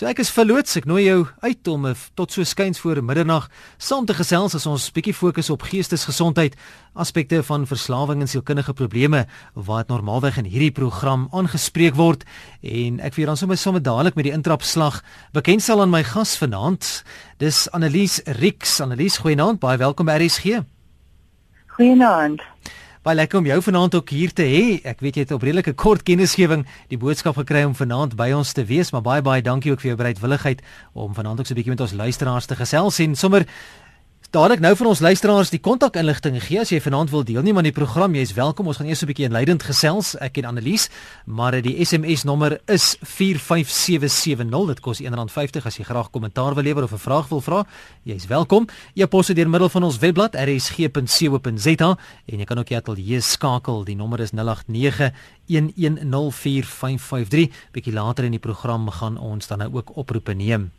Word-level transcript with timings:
So 0.00 0.08
ek 0.08 0.22
is 0.22 0.30
verloots, 0.32 0.78
ek 0.78 0.86
nooi 0.88 1.02
jou 1.02 1.26
uit 1.44 1.68
om 1.68 1.82
tot 2.16 2.32
so 2.32 2.40
skuins 2.48 2.78
voor 2.80 3.02
middernag 3.04 3.50
saam 3.76 4.06
te 4.08 4.14
gesels 4.16 4.54
as 4.56 4.64
ons 4.64 4.86
bietjie 4.96 5.12
fokus 5.12 5.50
op 5.52 5.66
geestesgesondheid, 5.68 6.54
aspekte 6.96 7.42
van 7.44 7.66
verslawing 7.68 8.24
en 8.24 8.30
sielkundige 8.32 8.72
probleme 8.78 9.26
wat 9.68 9.92
normaalweg 9.92 10.38
in 10.40 10.48
hierdie 10.48 10.72
program 10.72 11.26
aangespreek 11.36 12.00
word 12.00 12.24
en 12.64 12.96
ek 13.04 13.18
vir 13.18 13.28
dan 13.28 13.36
sommer 13.36 13.60
sommer 13.60 13.84
dadelik 13.84 14.16
met 14.16 14.30
die 14.30 14.32
intrapslag 14.32 15.02
bekendstel 15.36 15.84
aan 15.84 15.92
my 15.92 16.00
gas 16.14 16.32
vanaand. 16.40 17.02
Dis 17.36 17.66
Annelies 17.76 18.22
Rix. 18.40 18.78
Annelies, 18.80 19.20
goeienaand, 19.20 19.60
baie 19.60 19.76
welkom 19.84 20.08
by 20.08 20.16
RSG. 20.16 20.62
Goeienaand. 21.76 22.40
Baie 23.00 23.16
lekker 23.16 23.38
om 23.38 23.46
jou 23.48 23.62
vanaand 23.64 23.94
ook 23.96 24.10
hier 24.12 24.32
te 24.36 24.44
hê. 24.44 24.64
Ek 24.84 24.98
weet 25.00 25.16
jy 25.16 25.22
het 25.24 25.30
op 25.32 25.44
redelike 25.46 25.72
kort 25.72 26.02
kennisgewing 26.04 26.66
die 26.90 26.98
boodskap 27.00 27.38
gekry 27.40 27.62
om 27.64 27.72
vanaand 27.72 28.12
by 28.18 28.26
ons 28.36 28.50
te 28.52 28.60
wees, 28.68 28.90
maar 28.92 29.00
baie 29.00 29.22
baie 29.24 29.40
dankie 29.40 29.72
ook 29.72 29.80
vir 29.80 29.94
jou 29.94 29.96
bereidwilligheid 30.02 30.60
om 30.92 31.14
vanaand 31.16 31.40
ook 31.40 31.48
so 31.48 31.54
'n 31.54 31.56
bietjie 31.56 31.72
met 31.72 31.80
ons 31.80 31.96
luisteraars 31.96 32.46
te 32.46 32.56
gesels 32.60 32.98
en 33.00 33.16
sommer 33.16 33.46
Dadelik 34.30 34.60
nou 34.62 34.70
vir 34.78 34.86
ons 34.86 35.00
luisteraars 35.02 35.50
die 35.50 35.58
kontakinligting 35.58 36.36
gee 36.38 36.60
as 36.62 36.70
jy 36.70 36.78
vanaand 36.78 37.10
wil 37.10 37.24
deelneem 37.26 37.58
aan 37.58 37.66
die 37.66 37.74
program. 37.74 38.14
Jy 38.14 38.28
is 38.28 38.32
welkom. 38.36 38.68
Ons 38.70 38.78
gaan 38.78 38.86
eers 38.86 39.02
'n 39.02 39.10
bietjie 39.10 39.26
inleidend 39.26 39.64
gesels. 39.66 40.14
Ek 40.22 40.38
en 40.38 40.44
Annelies, 40.44 40.88
maar 41.26 41.60
die 41.60 41.84
SMS 41.84 42.22
nommer 42.22 42.60
is 42.68 42.96
45770. 43.02 44.66
Dit 44.68 44.80
kos 44.80 45.02
R1.50 45.02 45.66
as 45.66 45.78
jy 45.78 45.84
graag 45.84 46.12
kommentaar 46.12 46.54
wil 46.54 46.62
lewer 46.62 46.84
of 46.84 46.92
'n 46.92 46.98
vraag 46.98 47.28
wil 47.28 47.40
vra. 47.40 47.66
Jy 48.04 48.14
is 48.14 48.26
welkom. 48.26 48.68
Jy 48.94 49.06
pos 49.06 49.26
dit 49.26 49.36
deur 49.36 49.48
middel 49.48 49.68
van 49.68 49.82
ons 49.82 49.98
webblad 49.98 50.36
rsg.co.za 50.36 51.98
en 52.26 52.38
jy 52.38 52.44
kan 52.44 52.58
ook 52.58 52.68
die 52.68 52.76
ateljee 52.76 53.20
skakel. 53.20 53.84
Die 53.84 53.96
nommer 53.96 54.20
is 54.20 54.30
089 54.30 55.12
1104553. 55.48 57.50
Bietjie 57.72 57.92
later 57.92 58.24
in 58.24 58.30
die 58.30 58.38
program 58.38 58.90
gaan 58.90 59.18
ons 59.18 59.46
dan 59.48 59.58
nou 59.58 59.74
ook 59.74 59.96
oproepe 59.96 60.34
neem. 60.34 60.70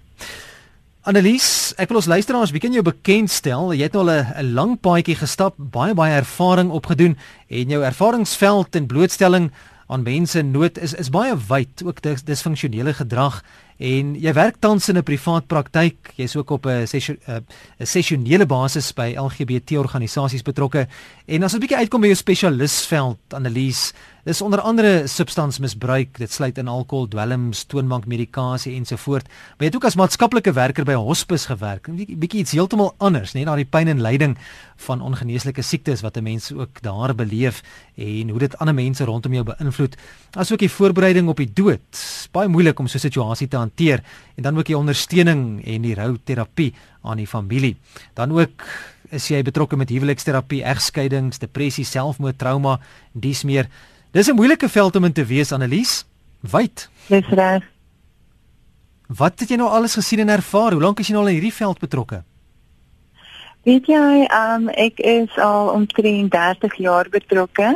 Annelies, 1.01 1.71
ek 1.81 1.89
wil 1.89 1.97
ons 1.97 2.07
luisteraars 2.11 2.51
bietjie 2.53 2.75
jou 2.75 2.83
bekendstel. 2.85 3.71
Jy 3.73 3.87
het 3.87 3.95
nou 3.97 4.03
al 4.05 4.11
'n 4.21 4.53
lang 4.53 4.75
paadjie 4.77 5.15
gestap, 5.17 5.55
baie 5.57 5.95
baie 5.97 6.13
ervaring 6.13 6.69
opgedoen 6.69 7.17
en 7.49 7.69
jou 7.69 7.81
ervaringsveld 7.81 8.75
en 8.75 8.85
blootstelling 8.85 9.51
aan 9.87 10.03
mense 10.03 10.37
in 10.39 10.51
nood 10.51 10.77
is 10.77 10.93
is 10.93 11.09
baie 11.09 11.33
wyd, 11.35 11.81
ook 11.83 12.01
dis 12.01 12.21
disfunksionele 12.23 12.93
gedrag 12.93 13.41
en 13.79 14.13
jy 14.15 14.33
werk 14.33 14.59
tans 14.59 14.89
in 14.89 14.97
'n 14.97 15.03
privaat 15.03 15.47
praktyk. 15.47 16.13
Jy's 16.17 16.35
ook 16.35 16.51
op 16.51 16.65
'n 16.67 16.85
sessionele 17.79 18.45
basis 18.45 18.93
by 18.93 19.15
LGBT 19.17 19.77
organisasies 19.77 20.43
betrokke. 20.43 20.87
En 21.25 21.43
as 21.43 21.53
ons 21.53 21.55
'n 21.55 21.65
bietjie 21.65 21.77
uitkom 21.77 22.01
by 22.01 22.07
jou 22.07 22.15
spesialisveld, 22.15 23.17
Annelies, 23.29 23.93
Dis 24.21 24.41
onder 24.45 24.61
andere 24.61 25.07
substansmisbruik, 25.09 26.19
dit 26.21 26.29
sluit 26.31 26.59
in 26.61 26.67
alkohol, 26.69 27.07
dwelms, 27.09 27.63
toonbankmedikasie 27.65 28.75
ensovoort. 28.77 29.25
Maar 29.25 29.65
jy 29.65 29.69
het 29.71 29.77
ook 29.79 29.87
as 29.89 29.97
maatskaplike 29.97 30.53
werker 30.53 30.85
by 30.85 30.93
'n 30.93 31.07
hospis 31.07 31.45
gewerk. 31.49 31.87
'n 31.89 32.05
Bietjie 32.19 32.41
iets 32.41 32.51
heeltemal 32.51 32.93
anders, 32.99 33.33
net 33.33 33.45
na 33.45 33.55
die 33.55 33.65
pyn 33.65 33.87
en 33.87 34.01
lyding 34.01 34.37
van 34.77 35.01
ongeneeslike 35.01 35.61
siektes 35.61 36.01
wat 36.01 36.17
'n 36.17 36.23
mens 36.23 36.51
ook 36.53 36.81
daar 36.81 37.15
beleef 37.15 37.63
en 37.95 38.29
hoe 38.29 38.39
dit 38.39 38.57
ander 38.57 38.75
mense 38.75 39.03
rondom 39.03 39.33
jou 39.33 39.43
beïnvloed. 39.43 39.97
Asook 40.31 40.59
die 40.59 40.69
voorbereiding 40.69 41.27
op 41.27 41.37
die 41.37 41.53
dood. 41.53 42.27
Baie 42.31 42.47
moeilik 42.47 42.79
om 42.79 42.87
so 42.87 42.97
'n 42.97 43.01
situasie 43.01 43.47
te 43.47 43.57
hanteer 43.57 44.03
en 44.35 44.43
dan 44.43 44.57
ook 44.57 44.65
die 44.65 44.77
ondersteuning 44.77 45.65
en 45.65 45.81
die 45.81 45.95
rou 45.95 46.17
terapie 46.23 46.73
aan 47.01 47.17
die 47.17 47.27
familie. 47.27 47.75
Dan 48.13 48.31
ook 48.31 48.63
is 49.09 49.27
jy 49.27 49.41
betrokke 49.41 49.75
met 49.75 49.89
huweliksterapie, 49.89 50.63
egskeidings, 50.63 51.39
depressie, 51.39 51.85
selfmoord, 51.85 52.37
trauma, 52.37 52.79
dis 53.11 53.43
meer. 53.43 53.67
Dis 54.11 54.27
'n 54.27 54.35
moeilike 54.35 54.69
veld 54.69 54.95
om 54.95 55.03
in 55.03 55.13
te 55.13 55.25
wees, 55.25 55.51
Annelies. 55.51 56.05
Wyd. 56.39 56.89
Dis 57.07 57.27
reg. 57.27 57.63
Wat 59.07 59.39
het 59.39 59.49
jy 59.49 59.55
nou 59.55 59.69
alles 59.69 59.93
gesien 59.93 60.19
en 60.19 60.29
ervaar? 60.29 60.71
Hoe 60.71 60.81
lank 60.81 60.99
is 60.99 61.07
jy 61.07 61.13
nou 61.13 61.23
al 61.23 61.29
in 61.29 61.39
hierdie 61.39 61.53
veld 61.53 61.79
betrokke? 61.79 62.23
Weet 63.63 63.85
jy, 63.85 64.27
um, 64.33 64.69
ek 64.69 64.99
is 64.99 65.37
al 65.37 65.69
omtrent 65.69 66.31
30 66.31 66.75
jaar 66.75 67.09
betrokke. 67.09 67.75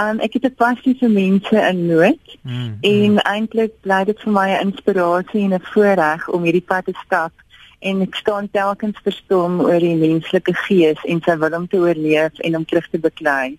Um, 0.00 0.20
ek 0.20 0.32
het 0.32 0.44
'n 0.44 0.54
passie 0.54 0.96
vir 1.00 1.10
mense 1.10 1.56
in 1.70 1.86
nood 1.86 2.38
mm, 2.42 2.76
en 2.80 3.12
mm. 3.12 3.18
eintlik 3.18 3.72
bly 3.80 4.04
dit 4.04 4.20
vir 4.20 4.32
my 4.32 4.48
'n 4.50 4.66
inspirasie 4.66 5.44
en 5.44 5.54
'n 5.54 5.68
voorreg 5.72 6.28
om 6.28 6.42
hierdie 6.42 6.66
pad 6.66 6.84
te 6.84 6.92
stap 7.04 7.32
en 7.82 8.02
ek 8.04 8.14
staan 8.14 8.48
telkens 8.54 8.98
verstom 9.04 9.60
oor 9.64 9.82
die 9.82 9.96
menslike 9.98 10.54
gees 10.66 11.00
en 11.10 11.20
sy 11.26 11.36
wil 11.42 11.56
om 11.58 11.68
te 11.68 11.80
oorleef 11.82 12.38
en 12.46 12.56
om 12.56 12.64
terug 12.64 12.88
te 12.92 13.00
beklei. 13.02 13.56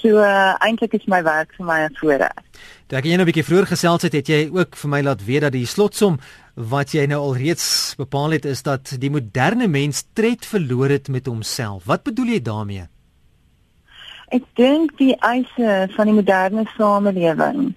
So 0.00 0.20
uh, 0.20 0.54
eintlik 0.64 0.96
is 0.98 1.08
my 1.10 1.22
werk 1.24 1.54
vir 1.56 1.66
my 1.66 1.80
'n 1.88 1.96
voorreg. 2.00 2.40
Toe 2.88 2.98
ek 2.98 3.04
jy 3.08 3.16
nou 3.16 3.24
'n 3.24 3.30
bietjie 3.32 3.48
vroeër 3.48 3.66
gesels 3.72 4.02
het, 4.02 4.12
het 4.12 4.28
jy 4.28 4.50
ook 4.52 4.76
vir 4.76 4.90
my 4.90 5.00
laat 5.02 5.24
weet 5.24 5.42
dat 5.48 5.52
die 5.52 5.66
slotsom 5.66 6.20
wat 6.54 6.92
jy 6.94 7.06
nou 7.06 7.20
alreeds 7.20 7.94
bepaal 7.98 8.30
het 8.30 8.44
is 8.44 8.62
dat 8.62 8.94
die 9.00 9.10
moderne 9.10 9.66
mens 9.66 10.04
tred 10.12 10.46
verloor 10.46 10.88
het 10.88 11.08
met 11.08 11.26
homself. 11.26 11.84
Wat 11.84 12.02
bedoel 12.02 12.36
jy 12.36 12.42
daarmee? 12.42 12.93
Ek 14.34 14.42
dink 14.58 14.96
die 14.98 15.14
eise 15.22 15.74
van 15.94 16.08
die 16.10 16.16
moderne 16.16 16.64
samelewing 16.74 17.74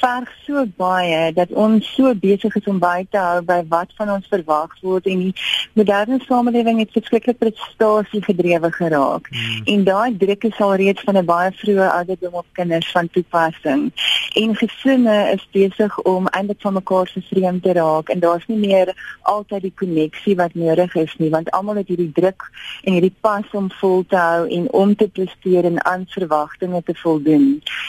verg 0.00 0.30
so 0.44 0.64
baie 0.78 1.32
dat 1.34 1.52
ons 1.56 1.86
so 1.96 2.12
besig 2.20 2.56
is 2.58 2.68
om 2.70 2.78
by 2.82 3.06
te 3.10 3.20
hou 3.20 3.40
by 3.48 3.58
wat 3.72 3.92
van 3.98 4.12
ons 4.14 4.28
verwag 4.30 4.74
word 4.84 5.08
en 5.10 5.22
die 5.24 5.32
moderne 5.78 6.18
samelewing 6.24 6.80
het 6.82 6.92
verskriklik 6.94 7.38
prestasie 7.40 8.22
gedrewe 8.24 8.70
geraak. 8.76 9.30
Hmm. 9.32 9.64
En 9.72 9.84
daai 9.88 10.16
druk 10.20 10.46
is 10.50 10.60
al 10.66 10.76
reeds 10.82 11.02
van 11.08 11.18
'n 11.18 11.24
baie 11.24 11.50
vroeë 11.62 11.88
ouderdom 11.98 12.34
op 12.42 12.46
kinders 12.52 12.90
van 12.92 13.10
toepassing. 13.10 13.90
En 14.36 14.56
gesinne 14.56 15.16
is 15.32 15.48
besig 15.52 15.98
om 16.02 16.26
eintlik 16.26 16.60
van 16.60 16.72
mekaar 16.72 17.08
se 17.08 17.20
vreemd 17.30 17.62
te 17.62 17.72
raak 17.72 18.08
en 18.08 18.20
daar's 18.20 18.46
nie 18.46 18.58
meer 18.58 18.94
altyd 19.22 19.62
die 19.62 19.74
koneksie 19.74 20.36
wat 20.36 20.54
nodig 20.54 20.94
is 20.94 21.14
nie 21.18 21.30
want 21.30 21.50
almal 21.50 21.76
het 21.76 21.88
hierdie 21.88 22.12
druk 22.12 22.50
en 22.84 22.92
hierdie 22.92 23.14
pas 23.20 23.44
om 23.52 23.70
vol 23.80 24.04
te 24.08 24.16
hou 24.16 24.48
en 24.48 24.72
om 24.72 24.96
te 24.96 25.08
presteer 25.08 25.64
en 25.64 25.82
aan 25.96 26.06
verwagtinge 26.12 26.82
te 26.84 26.94
voldoen. 27.00 27.46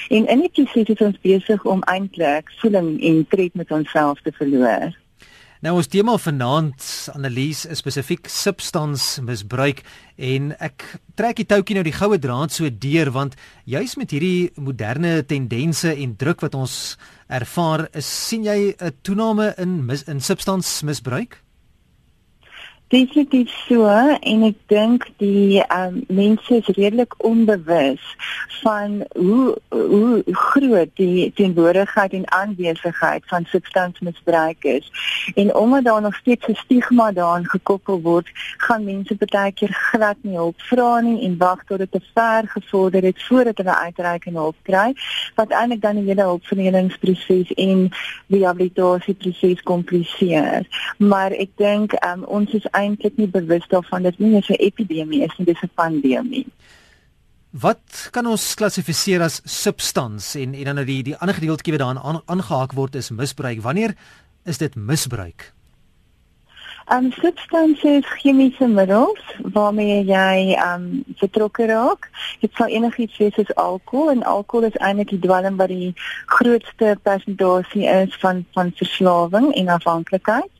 En 0.10 0.30
in 0.32 0.46
die 0.46 0.54
proses 0.54 0.96
is 0.96 1.04
ons 1.10 1.20
besig 1.26 1.68
om 1.68 1.84
eintlik 1.92 2.54
voeling 2.62 2.96
en 3.10 3.26
tred 3.34 3.60
met 3.60 3.72
onsself 3.76 4.24
te 4.24 4.34
verloor. 4.40 4.96
Nou 5.66 5.74
ons 5.80 5.88
tema 5.90 6.14
vanaand 6.22 6.84
analise 7.16 7.74
spesifiek 7.80 8.28
substansmisbruik 8.30 9.82
en 10.30 10.52
ek 10.62 10.86
trek 11.18 11.40
die 11.42 11.48
toutjie 11.50 11.80
nou 11.80 11.84
die 11.88 11.96
goue 11.96 12.20
draad 12.22 12.54
so 12.54 12.70
deur 12.70 13.10
want 13.16 13.34
juis 13.66 13.96
met 13.98 14.14
hierdie 14.14 14.52
moderne 14.62 15.24
tendense 15.26 15.96
en 15.96 16.14
druk 16.22 16.46
wat 16.46 16.54
ons 16.54 16.76
ervaar, 17.28 17.88
is, 17.98 18.06
sien 18.06 18.46
jy 18.46 18.76
'n 18.78 18.94
toename 19.02 19.54
in 19.58 19.82
mis, 19.86 20.06
in 20.06 20.22
substansmisbruik? 20.22 21.42
Definitief 22.88 23.50
so 23.68 23.84
en 24.32 24.44
ek 24.48 24.60
dink 24.72 25.10
die 25.20 25.60
um, 25.76 25.98
mense 26.08 26.62
is 26.62 26.68
redelik 26.78 27.18
onbewus 27.20 28.04
van 28.62 29.02
hoe 29.16 29.58
hoe 29.70 30.24
groot 30.32 30.90
die 30.96 31.32
teenwoordigheid 31.36 32.14
en 32.14 32.32
aanwesigheid 32.32 33.24
van 33.28 33.46
substansmisbruik 33.52 34.64
is. 34.64 34.92
En 35.36 35.56
omdat 35.56 35.84
daar 35.84 36.02
nog 36.02 36.16
steeds 36.16 36.48
'n 36.48 36.54
stigma 36.54 37.12
daaraan 37.12 37.46
gekoppel 37.46 38.02
word, 38.02 38.30
gaan 38.58 38.84
mense 38.84 39.16
baie 39.16 39.52
keer 39.52 39.74
glad 39.74 40.18
nie 40.22 40.36
hulp 40.36 40.62
vra 40.62 41.00
nie 41.00 41.22
en 41.26 41.38
wag 41.38 41.64
tot 41.68 41.78
dit 41.78 41.92
te 41.92 42.02
ver 42.14 42.48
gevorder 42.48 43.04
het 43.04 43.24
voordat 43.24 43.58
hulle 43.58 43.76
uitreikende 43.76 44.40
hulp 44.40 44.56
kry, 44.62 44.94
wat 45.36 45.52
eintlik 45.52 45.82
dan 45.82 45.96
die 45.96 46.08
hele 46.08 46.22
hulpverleningsproses 46.22 47.54
en 47.54 47.90
rehabilitasieproses 48.28 49.62
kompliseer. 49.62 50.68
Maar 50.98 51.32
ek 51.32 51.50
dink 51.56 51.94
um, 52.06 52.24
ons 52.24 52.54
is 52.54 52.66
eintlik 52.80 53.18
nie 53.18 53.28
bewus 53.28 53.66
daarvan 53.74 54.04
dat 54.04 54.20
nie 54.20 54.36
'n 54.38 54.44
epidemie 54.70 55.24
is 55.24 55.38
nie, 55.38 55.46
dis 55.46 55.62
'n 55.64 55.72
pandemie. 55.76 56.46
Wat 57.52 58.10
kan 58.12 58.28
ons 58.28 58.54
klassifiseer 58.54 59.22
as 59.22 59.42
substans 59.44 60.36
en 60.36 60.54
en 60.54 60.64
dan 60.64 60.76
nou 60.76 60.86
die 60.86 61.04
die 61.04 61.16
ander 61.16 61.36
gedeeltjie 61.36 61.74
wat 61.74 61.82
daaraan 61.82 62.22
aangehaak 62.26 62.74
word 62.74 62.96
is 62.96 63.10
misbruik. 63.10 63.62
Wanneer 63.62 63.96
is 64.46 64.58
dit 64.58 64.76
misbruik? 64.76 65.54
Um 66.88 67.12
substansie 67.12 67.98
is 67.98 68.12
chemiese 68.22 68.68
middels 68.68 69.24
waarmee 69.54 70.04
jy 70.08 70.56
um 70.56 71.04
betrokke 71.20 71.66
raak. 71.68 72.08
Dit 72.40 72.54
sal 72.56 72.72
enigiets 72.72 73.18
wees 73.20 73.34
soos 73.36 73.56
alkohol 73.56 74.14
en 74.14 74.24
alkohol 74.24 74.70
is 74.70 74.78
eintlik 74.80 75.12
die 75.12 75.20
dwelm 75.26 75.58
wat 75.60 75.68
die 75.74 75.92
grootste 76.38 76.94
persentasie 77.04 77.84
is 77.92 78.16
van 78.22 78.46
van 78.56 78.72
verslawing 78.80 79.50
en 79.56 79.74
afhanklikheid. 79.76 80.52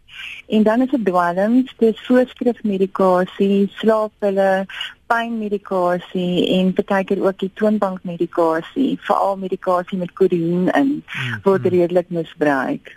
En 0.48 0.64
dan 0.64 0.82
is 0.82 0.90
dit 0.90 1.06
dwelms, 1.06 1.74
dis 1.78 2.04
voorskrifmedikasie, 2.08 3.68
slaappille, 3.80 4.66
pynmedikasie 5.12 6.48
en 6.58 6.74
partykeer 6.76 7.24
ook 7.24 7.40
die 7.40 7.52
toonbankmedikasie, 7.60 8.98
veral 9.08 9.38
medikasie 9.44 10.00
met 10.00 10.14
kodeïn 10.16 10.70
in 10.72 10.94
hmm, 11.04 11.42
word 11.44 11.68
redelik 11.68 12.10
misbruik. 12.10 12.96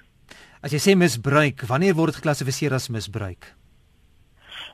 As 0.61 0.75
jy 0.77 0.83
sê 0.83 0.97
misbruik, 0.99 1.65
wanneer 1.71 1.97
word 1.97 2.13
dit 2.13 2.21
geklassifiseer 2.21 2.75
as 2.77 2.91
misbruik? 2.93 3.55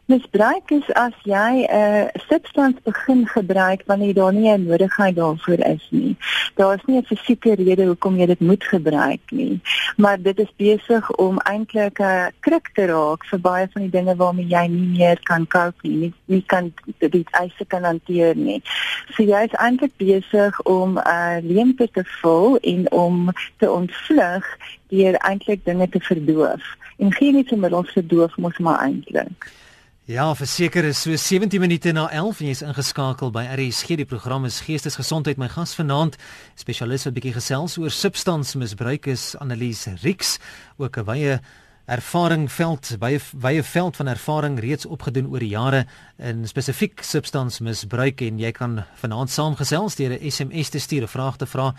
Misbruik 0.07 0.71
is 0.71 0.87
as 0.95 1.15
jy 1.27 1.67
'n 1.67 1.71
uh, 1.77 2.07
substans 2.29 2.77
begin 2.83 3.27
gebruik 3.27 3.81
wanneer 3.87 4.15
daar 4.15 4.33
nie 4.33 4.51
'n 4.53 4.67
nodigheid 4.67 5.17
daarvoor 5.17 5.59
is 5.59 5.87
nie. 5.91 6.17
Daar 6.55 6.75
is 6.75 6.85
nie 6.87 6.99
'n 6.99 7.05
fisieke 7.05 7.55
rede 7.55 7.87
hoekom 7.87 8.17
jy 8.17 8.27
dit 8.27 8.41
moet 8.41 8.65
gebruik 8.65 9.21
nie, 9.31 9.61
maar 9.97 10.23
dit 10.23 10.39
is 10.39 10.53
besig 10.57 11.11
om 11.17 11.39
eintlik 11.39 11.99
'n 11.99 12.03
uh, 12.03 12.27
krik 12.41 12.71
te 12.75 12.87
raak 12.87 13.25
vir 13.25 13.41
baie 13.41 13.67
van 13.73 13.83
die 13.83 13.91
dinge 13.91 14.17
waarmee 14.17 14.47
jy 14.47 14.67
nie 14.67 14.99
meer 14.99 15.19
kan 15.23 15.47
cope 15.47 15.89
nie, 15.89 15.97
nie, 15.97 16.15
nie 16.25 16.45
kan 16.47 16.73
dit 16.99 17.31
eise 17.31 17.65
kan 17.67 17.83
hanteer 17.85 18.37
nie. 18.37 18.63
So 19.11 19.23
jy 19.23 19.43
is 19.43 19.59
eintlik 19.59 19.97
besig 19.97 20.63
om 20.63 20.99
'n 20.99 21.03
uh, 21.03 21.39
leemte 21.43 21.89
te 21.91 22.05
vul 22.05 22.59
en 22.63 22.93
om 22.93 23.29
te 23.59 23.71
ontvlug 23.71 24.47
deur 24.89 25.15
eintlik 25.15 25.65
dinge 25.65 25.89
te 25.89 26.01
verdoof. 26.01 26.63
En 26.97 27.13
geen 27.13 27.35
iets 27.35 27.53
om 27.53 27.61
middels 27.61 27.91
verdoof 27.91 28.37
mos 28.37 28.59
maar 28.59 28.79
eintlik. 28.79 29.66
Ja, 30.07 30.29
verseker 30.39 30.85
is 30.87 31.01
so 31.03 31.17
17 31.17 31.59
minute 31.61 31.91
na 31.93 32.05
11 32.15 32.41
en 32.41 32.47
jy's 32.47 32.61
ingeskakel 32.63 33.33
by 33.35 33.43
RSG. 33.57 33.97
Die 33.99 34.07
program 34.07 34.45
is 34.47 34.61
Geestesgesondheid. 34.63 35.35
My 35.35 35.49
gas 35.51 35.73
vanaand, 35.75 36.15
spesialis 36.55 37.09
wat 37.09 37.17
bietjie 37.17 37.33
gesels 37.35 37.75
oor 37.83 37.91
substansmisbruik 37.91 39.09
is 39.11 39.33
Annelies 39.43 39.83
Rix, 40.05 40.37
ook 40.79 40.99
'n 41.03 41.07
wye 41.11 41.41
ervaring 41.87 42.47
veld 42.47 42.97
wye 43.01 43.19
wye 43.35 43.63
veld 43.63 43.97
van 43.97 44.07
ervaring 44.07 44.61
reeds 44.61 44.87
opgedoen 44.87 45.27
oor 45.27 45.43
die 45.43 45.55
jare 45.55 45.87
in 46.19 46.47
spesifiek 46.47 47.03
substansmisbruik 47.03 48.21
en 48.21 48.39
jy 48.39 48.53
kan 48.53 48.85
vanaand 49.03 49.31
saamgesels 49.31 49.97
deur 49.97 50.15
'n 50.15 50.31
SMS 50.31 50.71
te 50.71 50.79
stuur, 50.79 51.03
'n 51.03 51.09
vraag 51.09 51.37
te 51.37 51.47
vra 51.47 51.75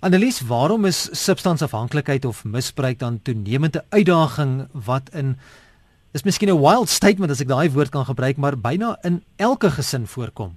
Annelies 0.00 0.40
waarom 0.40 0.84
is 0.84 1.08
substansafhanklikheid 1.10 2.24
of 2.24 2.44
misbruik 2.44 2.98
dan 2.98 3.22
toenemende 3.22 3.84
uitdaging? 3.88 4.68
Wat 4.72 5.10
in 5.10 5.38
is 6.12 6.22
miskien 6.22 6.48
'n 6.48 6.60
wild 6.60 6.88
statement 6.88 7.30
as 7.30 7.40
ek 7.40 7.48
daai 7.48 7.70
woord 7.70 7.90
kan 7.90 8.04
gebruik 8.04 8.36
maar 8.36 8.58
byna 8.58 8.98
in 9.02 9.24
elke 9.36 9.70
gesin 9.70 10.06
voorkom 10.06 10.56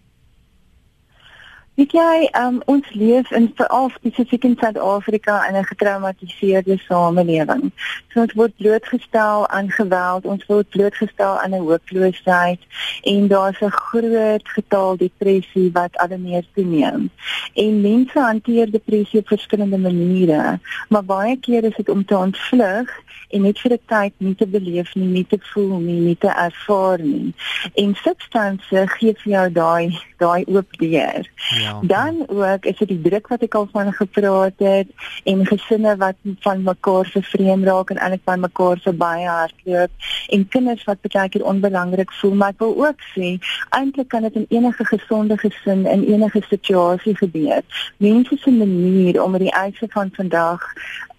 Weet 1.82 1.96
jy, 1.98 2.28
um, 2.38 2.60
ons 2.70 2.90
leef 2.94 3.32
in 3.34 3.48
veral 3.58 3.88
spesifiek 3.90 4.44
in 4.46 4.54
Suid-Afrika 4.60 5.40
in 5.48 5.56
'n 5.58 5.66
getraumatiseerde 5.66 6.78
samelewing. 6.78 7.72
So 8.14 8.22
ons 8.22 8.34
word 8.34 8.54
blootgestel 8.58 9.48
aan 9.48 9.72
geweld, 9.72 10.26
ons 10.26 10.46
word 10.46 10.70
blootgestel 10.70 11.40
aan 11.42 11.56
'n 11.56 11.66
hooploosheid 11.66 12.62
en 13.02 13.28
daar's 13.28 13.62
'n 13.62 13.74
groot 13.74 14.46
getal 14.50 14.98
depressie 14.98 15.72
wat 15.74 15.98
al 15.98 16.18
meer 16.18 16.46
toeneem. 16.54 17.10
En 17.54 17.82
mense 17.82 18.20
hanteer 18.20 18.72
depressie 18.72 19.20
op 19.20 19.28
verskillende 19.28 19.78
maniere, 19.78 20.60
maar 20.90 21.06
baie 21.06 21.38
keer 21.40 21.64
is 21.64 21.76
dit 21.76 21.90
om 21.90 22.06
te 22.06 22.18
ontvlug 22.18 22.90
en 23.34 23.42
net 23.42 23.60
vir 23.60 23.72
'n 23.72 23.86
tyd 23.86 24.14
nie 24.18 24.36
te 24.36 24.48
beleef 24.48 24.96
nie, 24.96 25.08
nie 25.08 25.28
te 25.28 25.40
voel 25.42 25.80
nie, 25.80 26.00
nie 26.00 26.18
te 26.18 26.32
ervaar 26.48 27.00
nie. 27.00 27.34
En 27.74 27.96
substansie 27.96 28.88
gee 28.88 29.14
vir 29.24 29.32
jou 29.34 29.52
daai 29.52 30.00
daai 30.18 30.44
oop 30.48 30.78
deur. 30.78 31.24
Ja. 31.36 31.71
Dan 31.82 32.24
ook 32.28 32.66
is 32.66 32.78
dit 32.78 32.88
die 32.88 33.02
druk 33.02 33.28
wat 33.28 33.42
ek 33.42 33.56
al 33.56 33.68
van 33.72 33.94
gepraat 33.94 34.54
het 34.58 34.88
en 35.24 35.46
gesinne 35.46 35.96
wat 35.98 36.16
van 36.40 36.64
mekaar 36.64 37.06
vervreem 37.06 37.64
raak 37.64 37.90
en 37.90 37.98
eintlik 37.98 38.26
van 38.26 38.40
mekaar 38.40 38.80
baie 38.98 39.28
hardloop 39.28 39.92
en 40.28 40.48
kinders 40.48 40.84
wat 40.84 41.02
baie 41.02 41.30
keer 41.30 41.46
onbelangrik 41.46 42.12
voel, 42.12 42.34
maar 42.34 42.56
ek 42.56 42.64
wil 42.64 42.76
ook 42.86 43.06
sê 43.14 43.36
eintlik 43.70 44.08
kan 44.08 44.28
dit 44.28 44.36
in 44.36 44.46
enige 44.50 44.86
gesonde 44.86 45.38
gesin 45.38 45.86
in 45.86 46.04
enige 46.04 46.42
situasie 46.50 47.16
gebeur. 47.18 47.62
Mense 47.98 48.38
se 48.38 48.52
manier 48.52 49.24
om 49.24 49.32
met 49.32 49.48
die 49.48 49.52
eise 49.52 49.88
van 49.90 50.10
vandag 50.14 50.68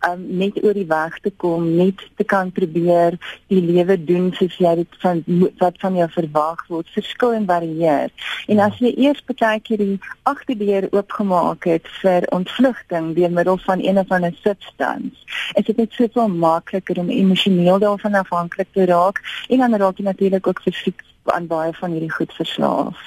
um, 0.08 0.24
net 0.38 0.56
oor 0.64 0.74
die 0.76 0.86
weg 0.88 1.18
te 1.22 1.30
kom, 1.42 1.68
net 1.76 2.00
te 2.18 2.24
kan 2.24 2.50
probeer 2.54 3.18
die 3.52 3.60
lewe 3.62 3.96
doen 3.98 4.30
soos 4.36 4.56
jy 4.60 4.74
dit 4.82 4.98
van 5.02 5.22
wat 5.60 5.78
van 5.82 5.98
jou 5.98 6.08
verwag 6.16 6.64
word, 6.68 6.90
verskil 6.94 7.36
en 7.36 7.46
varieer. 7.50 8.12
En 8.52 8.62
as 8.64 8.78
jy 8.82 8.92
eers 9.04 9.22
baie 9.28 9.60
keer 9.60 9.82
die 9.82 9.98
agterdeur 10.28 10.88
oopgemaak 10.92 11.66
het 11.70 11.88
vir 12.00 12.26
ontvlugting 12.34 13.12
deur 13.16 13.32
middel 13.32 13.58
van 13.66 13.82
een 13.84 13.98
of 13.98 14.10
ander 14.10 14.34
substans, 14.42 15.38
is 15.58 15.66
dit 15.66 15.76
net 15.76 15.94
soveel 15.96 16.28
makliker 16.28 16.98
om 17.02 17.10
emosioneel 17.10 17.80
daarvan 17.82 18.20
afhanklik 18.22 18.68
te 18.72 18.86
raak 18.90 19.22
en 19.48 19.64
dan 19.64 19.80
raak 19.80 19.98
jy 19.98 20.04
natuurlik 20.10 20.46
ook 20.46 20.62
fisiek 20.62 21.02
aan 21.30 21.46
baie 21.46 21.72
van 21.78 21.92
hierdie 21.94 22.12
goed 22.12 22.32
verslaaf. 22.34 22.98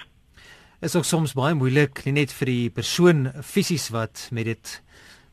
Dit 0.79 0.89
is 0.89 0.95
ook 0.95 1.07
soms 1.07 1.33
baie 1.33 1.55
moeilik 1.57 2.03
nie 2.05 2.13
net 2.19 2.33
vir 2.35 2.51
die 2.51 2.69
persoon 2.69 3.29
fisies 3.41 3.87
wat 3.95 4.27
met 4.35 4.45
dit 4.51 4.73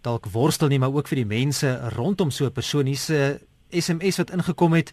dalk 0.02 0.26
worstel 0.34 0.69
nie, 0.69 0.78
maar 0.78 0.93
ook 0.94 1.08
vir 1.08 1.22
die 1.22 1.28
mense 1.28 1.69
rondom 1.96 2.31
so 2.31 2.46
'n 2.46 2.52
persoon. 2.52 2.87
Hier's 2.87 3.10
'n 3.10 3.38
SMS 3.72 4.19
wat 4.20 4.31
ingekom 4.31 4.72
het 4.76 4.93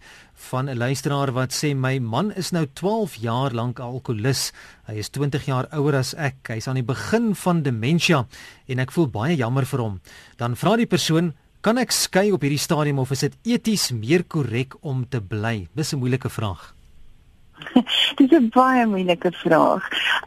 van 0.50 0.69
'n 0.69 0.77
luisteraar 0.77 1.31
wat 1.31 1.51
sê 1.53 1.75
my 1.75 2.00
man 2.00 2.31
is 2.33 2.51
nou 2.51 2.65
12 2.73 3.15
jaar 3.15 3.51
lank 3.51 3.79
alkolikus. 3.79 4.51
Hy 4.88 4.94
is 4.94 5.09
20 5.09 5.45
jaar 5.45 5.67
ouer 5.71 5.95
as 5.95 6.13
ek. 6.13 6.35
Hy's 6.47 6.67
aan 6.67 6.75
die 6.75 6.83
begin 6.83 7.35
van 7.35 7.61
demensie 7.61 8.15
en 8.67 8.79
ek 8.79 8.91
voel 8.91 9.07
baie 9.07 9.35
jammer 9.35 9.65
vir 9.65 9.79
hom. 9.79 10.01
Dan 10.38 10.56
vra 10.56 10.75
die 10.75 10.88
persoon, 10.88 11.33
kan 11.62 11.77
ek 11.77 11.91
skei 11.91 12.31
op 12.31 12.41
hierdie 12.41 12.59
stadium 12.59 13.00
of 13.00 13.12
is 13.12 13.19
dit 13.19 13.38
eties 13.44 13.91
meer 13.91 14.23
korrek 14.23 14.75
om 14.81 15.05
te 15.09 15.21
bly? 15.21 15.67
Dis 15.75 15.94
'n 15.94 16.00
moeilike 16.00 16.29
vraag. 16.29 16.78
Dis 18.17 18.31
'n 18.31 18.50
baie 18.53 18.85
moeilike 18.85 19.31
vraag. 19.31 19.83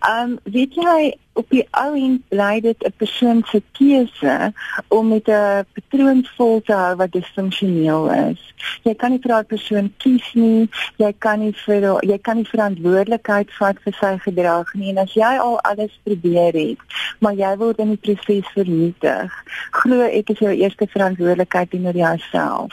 Um 0.09 0.39
weet 0.45 0.75
jy 0.75 1.15
op 1.33 1.49
die 1.49 1.65
ou 1.71 1.95
end 1.97 2.21
bly 2.29 2.61
dit 2.61 2.85
'n 2.85 2.93
persoon 2.97 3.43
se 3.51 3.63
keuse 3.73 4.53
om 4.89 5.09
met 5.09 5.29
'n 5.29 5.65
patroon 5.75 6.27
vol 6.37 6.61
te 6.61 6.73
hou 6.73 6.97
wat 6.97 7.13
disfunksioneel 7.13 8.11
is. 8.11 8.41
Jy 8.83 8.95
kan 8.95 9.11
nie 9.11 9.19
vir 9.23 9.29
daardie 9.29 9.57
persoon 9.57 9.93
kies 9.97 10.33
nie. 10.35 10.69
Jy 10.97 11.13
kan 11.19 11.39
nie 11.39 11.55
vir 11.65 12.05
jy 12.05 12.19
kan 12.19 12.37
nie 12.37 12.53
verantwoordelikheid 12.55 13.51
vat 13.59 13.77
vir 13.85 13.93
sy 14.01 14.19
gedrag 14.19 14.75
nie. 14.75 14.91
En 14.91 14.99
as 14.99 15.13
jy 15.15 15.33
al 15.39 15.61
alles 15.61 16.01
probeer 16.03 16.53
het, 16.53 16.79
maar 17.19 17.35
jy 17.35 17.57
word 17.57 17.79
in 17.79 17.89
die 17.89 18.03
proses 18.05 18.49
vernietig, 18.55 19.33
glo 19.71 20.01
ek 20.01 20.31
is 20.31 20.39
jou 20.39 20.53
eerste 20.53 20.87
verantwoordelikheid 20.87 21.71
teenoor 21.71 21.97
jouself. 21.97 22.73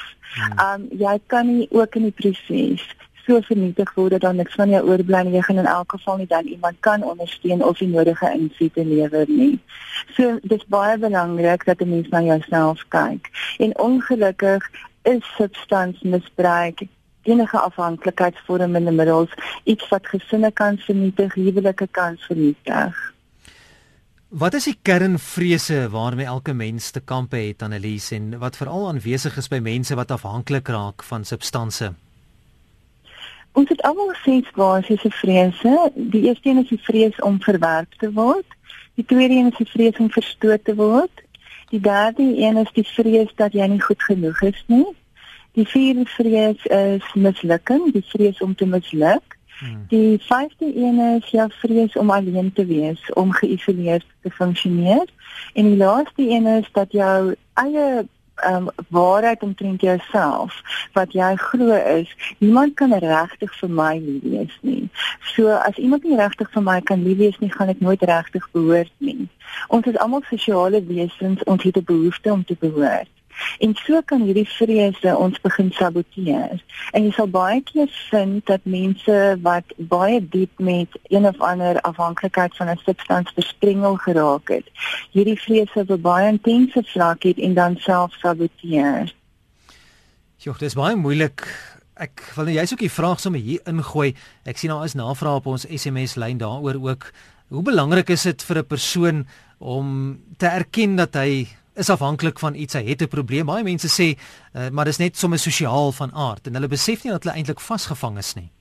Um 0.61 0.87
jy 0.91 1.19
kan 1.27 1.47
nie 1.47 1.67
ook 1.71 1.95
in 1.95 2.03
die 2.03 2.17
proses 2.21 2.83
so 3.29 3.41
vernietig 3.45 3.93
word 3.93 4.15
dat 4.15 4.25
dan 4.25 4.39
niks 4.41 4.57
van 4.57 4.71
jou 4.73 4.81
oorbly 4.89 5.21
nie. 5.25 5.35
Jy 5.37 5.41
gaan 5.47 5.61
in 5.61 5.69
elk 5.69 5.91
geval 5.95 6.17
nie 6.17 6.27
dan 6.27 6.47
iemand 6.49 6.79
kan 6.85 7.03
ondersteun 7.05 7.63
of 7.65 7.77
die 7.77 7.89
nodige 7.91 8.31
insette 8.33 8.85
lewer 8.85 9.29
nie. 9.29 9.59
So 10.17 10.39
dis 10.43 10.65
baie 10.73 10.97
belangrik 10.97 11.65
dat 11.65 11.81
'n 11.81 11.89
mens 11.89 12.09
na 12.09 12.21
jouself 12.21 12.85
kyk. 12.87 13.29
En 13.59 13.77
ongelukkig 13.77 14.69
is 15.03 15.23
substansmisbruik 15.37 16.87
enige 17.21 17.59
afhanklikheidsvormende 17.59 18.91
middels 18.91 19.29
iets 19.63 19.87
wat 19.89 20.07
gesinne 20.07 20.51
kan 20.51 20.77
vernietig, 20.77 21.33
huwelike 21.33 21.87
kan 21.91 22.17
vernietig. 22.17 23.13
Wat 24.29 24.53
is 24.53 24.63
die 24.63 24.77
kernvrese 24.81 25.89
waarmee 25.89 26.25
elke 26.25 26.53
mens 26.53 26.91
te 26.91 26.99
kampe 26.99 27.37
het, 27.37 27.61
Annelies, 27.61 28.11
en 28.11 28.37
wat 28.37 28.57
veral 28.57 28.87
aanwesig 28.87 29.37
is 29.37 29.47
by 29.47 29.57
mense 29.57 29.95
wat 29.95 30.11
afhanklik 30.11 30.67
raak 30.67 31.03
van 31.03 31.25
substansies? 31.25 31.97
Ons 33.51 33.69
het 33.69 33.81
almal 33.81 34.13
ses 34.23 34.51
basiese 34.55 35.09
vrese. 35.09 35.91
Die 35.95 36.27
eerste 36.27 36.49
een 36.49 36.63
is 36.63 36.69
die 36.69 36.83
vrees 36.83 37.21
om 37.21 37.41
verwerp 37.41 37.93
te 37.97 38.11
word. 38.13 38.57
Die 38.95 39.05
tweede 39.05 39.33
een 39.33 39.51
is 39.51 39.57
die 39.57 39.69
vrees 39.69 39.97
om 39.97 40.11
verstoot 40.11 40.63
te 40.63 40.75
word. 40.75 41.23
Die 41.69 41.79
derde 41.79 42.23
een 42.23 42.57
is 42.57 42.71
die 42.73 42.87
vrees 42.87 43.31
dat 43.35 43.53
jy 43.53 43.67
nie 43.67 43.81
goed 43.81 44.03
genoeg 44.03 44.41
is 44.41 44.63
nie. 44.67 44.87
Die 45.57 45.67
vierde 45.67 46.05
vrees 46.05 46.65
is 46.65 47.13
mislukking, 47.13 47.91
die 47.93 48.05
vrees 48.05 48.41
om 48.41 48.55
te 48.55 48.65
misluk. 48.65 49.37
Hmm. 49.59 49.85
Die 49.91 50.19
vyfde 50.23 50.69
een 50.75 50.99
is 50.99 51.31
jou 51.35 51.49
vrees 51.61 51.95
om 51.97 52.09
alleen 52.09 52.53
te 52.53 52.65
wees, 52.65 53.01
om 53.13 53.31
geïsoleerd 53.31 54.05
te 54.21 54.31
funksioneer. 54.31 55.05
En 55.53 55.65
die 55.65 55.77
laaste 55.77 56.29
een 56.29 56.47
is 56.47 56.69
dat 56.71 56.91
jou 56.91 57.35
eie 57.53 58.07
um, 58.45 58.69
waarheid 58.87 59.41
omtrent 59.41 59.81
jouself 59.81 60.61
wat 60.93 61.13
jy 61.13 61.35
glo 61.35 61.75
is 61.75 62.15
niemand 62.37 62.73
kan 62.73 62.93
regtig 62.93 63.53
vir 63.59 63.69
my 63.69 63.97
lief 63.97 64.23
wees 64.23 64.57
nie. 64.61 64.89
So 65.35 65.47
as 65.47 65.77
iemand 65.77 66.03
nie 66.03 66.17
regtig 66.17 66.51
vir 66.51 66.63
my 66.63 66.79
kan 66.81 67.03
lief 67.03 67.17
wees 67.17 67.39
nie 67.39 67.51
gaan 67.51 67.69
ek 67.69 67.79
nooit 67.79 68.01
regtig 68.01 68.49
behoort 68.51 68.91
nie. 68.97 69.27
Ons 69.67 69.85
is 69.85 69.97
almal 69.97 70.25
sosiale 70.29 70.83
wesens 70.85 71.43
ons 71.43 71.63
het 71.63 71.77
'n 71.77 71.85
behoefte 71.85 72.31
om 72.31 72.45
te 72.45 72.55
behoort 72.59 73.09
En 73.59 73.75
so 73.75 74.01
kan 74.05 74.21
hierdie 74.21 74.47
vrese 74.47 75.15
ons 75.17 75.41
begin 75.41 75.71
saboteer. 75.71 76.63
En 76.91 77.03
jy 77.03 77.11
sal 77.11 77.27
baie 77.27 77.61
keer 77.63 77.89
vind 78.09 78.45
dat 78.45 78.61
mense 78.63 79.37
wat 79.41 79.73
baie 79.77 80.19
diep 80.29 80.59
met 80.59 80.99
een 81.07 81.25
of 81.25 81.41
ander 81.41 81.81
afhanklikheid 81.81 82.55
van 82.55 82.69
'n 82.69 82.81
substans 82.85 83.31
verstrengel 83.33 83.95
geraak 83.95 84.47
het, 84.47 84.67
hierdie 85.11 85.39
vrese 85.39 85.79
op 85.79 85.89
'n 85.89 86.01
baie 86.01 86.27
intense 86.27 86.83
vlak 86.85 87.23
het 87.23 87.39
en 87.39 87.53
dan 87.53 87.75
self 87.77 88.13
saboteer. 88.13 89.13
Jo, 90.37 90.53
dis 90.59 90.73
baie 90.73 90.95
moeilik 90.95 91.47
ek 91.99 92.23
wil 92.35 92.47
nou 92.47 92.55
jy's 92.55 92.71
ook 92.73 92.83
die 92.85 92.91
vraag 92.91 93.19
sommer 93.19 93.41
hier 93.43 93.59
ingooi. 93.67 94.13
Ek 94.47 94.59
sien 94.59 94.71
daar 94.71 94.87
is 94.87 94.95
navrae 94.95 95.41
op 95.41 95.49
ons 95.51 95.67
SMS 95.67 96.15
lyn 96.15 96.39
daaroor 96.39 96.79
ook. 96.79 97.11
Hoe 97.51 97.63
belangrik 97.65 98.11
is 98.13 98.23
dit 98.23 98.43
vir 98.43 98.57
'n 98.59 98.67
persoon 98.67 99.27
om 99.59 100.19
te 100.37 100.47
erken 100.47 100.95
dat 100.95 101.13
hy 101.13 101.47
is 101.79 101.89
afhanklik 101.89 102.39
van 102.39 102.55
iets, 102.55 102.73
hy 102.73 102.83
het 102.85 103.01
'n 103.01 103.07
probleem. 103.07 103.45
Baie 103.45 103.63
mense 103.63 103.87
sê, 103.87 104.07
uh, 104.15 104.69
maar 104.69 104.85
dis 104.85 104.97
net 104.97 105.17
sommer 105.17 105.39
sosiaal 105.39 105.91
van 105.91 106.13
aard 106.13 106.47
en 106.47 106.53
hulle 106.53 106.67
besef 106.67 107.03
nie 107.03 107.11
dat 107.11 107.23
hulle 107.23 107.35
eintlik 107.35 107.59
vasgevang 107.59 108.17
is 108.17 108.33
nie. 108.33 108.51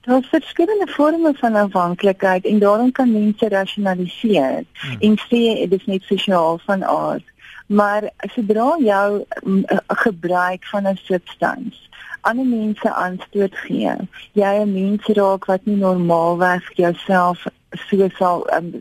Daar 0.00 0.20
is 0.20 0.28
verskillende 0.28 0.86
vorme 0.86 1.34
van 1.34 1.54
afhanklikheid 1.54 2.44
en 2.44 2.58
daarom 2.58 2.92
kan 2.92 3.12
mense 3.12 3.48
rasionaliseer 3.48 4.64
hmm. 4.72 4.96
en 5.00 5.18
sê 5.18 5.68
dit 5.68 5.80
is 5.80 5.86
net 5.86 6.02
sosiaal 6.02 6.60
van 6.66 6.84
aard. 6.84 7.24
Maar 7.66 8.10
sodra 8.20 8.76
jou 8.78 9.24
um, 9.44 9.64
gebruik 9.86 10.64
van 10.66 10.88
'n 10.88 10.96
substans 10.96 11.88
ander 12.20 12.46
mense 12.46 12.92
aanstoot 12.92 13.54
gee, 13.64 13.94
jy 14.32 14.54
'n 14.62 14.72
mens 14.72 15.06
raak 15.18 15.44
wat 15.44 15.64
nie 15.64 15.76
normaalweg 15.76 16.64
jouself 16.74 17.46
so 17.76 18.08
sal 18.16 18.46
um, 18.56 18.72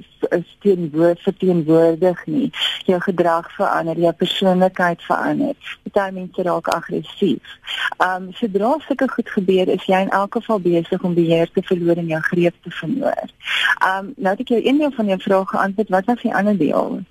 steen 0.58 0.90
woord 0.94 1.20
verteenwoordig 1.20 2.26
nie. 2.26 2.52
Jou 2.86 3.00
gedrag 3.04 3.50
verander, 3.56 4.00
jou 4.00 4.14
persoonlikheid 4.14 5.02
verander. 5.02 5.56
Party 5.92 6.14
mense 6.16 6.46
raak 6.48 6.68
aggressief. 6.68 7.58
Um 8.04 8.30
sodra 8.38 8.76
sulke 8.86 9.10
goed 9.12 9.30
gebeur, 9.30 9.70
is 9.74 9.86
jy 9.90 10.02
in 10.06 10.14
elk 10.16 10.40
geval 10.40 10.62
besig 10.64 11.04
om 11.04 11.16
beheer 11.18 11.52
te 11.54 11.64
verloor 11.66 12.00
en 12.00 12.12
jou 12.14 12.22
greep 12.30 12.56
te 12.64 12.72
verloor. 12.80 13.36
Um 13.88 14.14
nou 14.16 14.36
het 14.36 14.46
ek 14.46 14.56
jou 14.56 14.62
een 14.64 14.80
deel 14.84 14.96
van 14.96 15.12
jou 15.14 15.20
vrae 15.26 15.46
geantwoord. 15.52 15.94
Wat 15.98 16.06
was 16.14 16.24
die 16.24 16.36
ander 16.36 16.58
deel? 16.58 17.02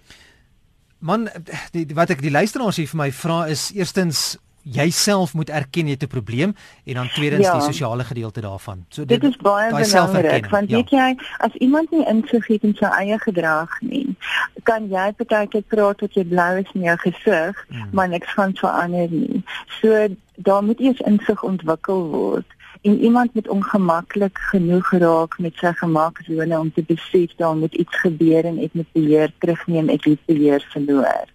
Man, 0.99 1.28
die, 1.76 1.87
wat 1.95 2.11
ek 2.14 2.25
die 2.25 2.33
luisteraars 2.33 2.80
hier 2.80 2.88
vir 2.88 3.02
my 3.04 3.11
vra 3.12 3.45
is 3.52 3.68
eerstens 3.76 4.37
jouself 4.70 5.35
moet 5.35 5.50
erken 5.50 5.87
jy 5.87 5.90
het 5.90 6.02
'n 6.02 6.06
probleem 6.06 6.54
en 6.85 6.94
dan 6.94 7.08
tweedens 7.08 7.46
ja. 7.46 7.52
die 7.52 7.62
sosiale 7.62 8.04
gedeelte 8.04 8.40
daarvan. 8.40 8.85
So 8.88 9.04
dit, 9.04 9.20
dit 9.20 9.30
is 9.30 9.37
baie 9.37 9.70
belangrik 9.70 10.46
want 10.46 10.70
ja. 10.70 10.76
weet 10.76 10.90
jy 10.90 11.16
as 11.38 11.54
iemand 11.54 11.90
nie 11.90 12.06
insig 12.06 12.46
het 12.46 12.62
in 12.62 12.75
sy 12.75 12.85
eie 12.85 13.18
gedrag 13.18 13.80
nie, 13.80 14.16
kan 14.62 14.88
jy 14.88 15.12
partykeer 15.12 15.62
praat 15.62 15.99
tot 15.99 16.14
jy 16.14 16.25
blou 16.25 16.58
is 16.58 16.70
in 16.75 16.80
jou 16.80 16.96
gesig, 16.96 17.66
hmm. 17.68 17.88
maar 17.92 18.08
niks 18.08 18.32
gaan 18.32 18.54
verander 18.54 19.11
nie. 19.11 19.42
So 19.80 20.08
daar 20.35 20.64
moet 20.64 20.80
eers 20.80 21.00
insig 21.00 21.42
ontwikkel 21.42 22.06
word 22.11 22.46
en 22.82 22.99
iemand 23.00 23.35
moet 23.35 23.49
ongemaklik 23.49 24.38
genoeg 24.38 24.90
raak 24.90 25.38
met 25.38 25.54
sy 25.56 25.73
gemaksone 25.73 26.58
om 26.58 26.73
te 26.73 26.82
besef 26.82 27.35
daar 27.37 27.56
moet 27.56 27.75
iets 27.75 27.96
gebeur 27.96 28.44
en 28.44 28.58
ek 28.58 28.75
moet 28.75 28.92
beheer 28.92 29.32
terugneem, 29.38 29.88
ek 29.88 30.04
het 30.04 30.26
beheer 30.26 30.66
verloor. 30.70 31.30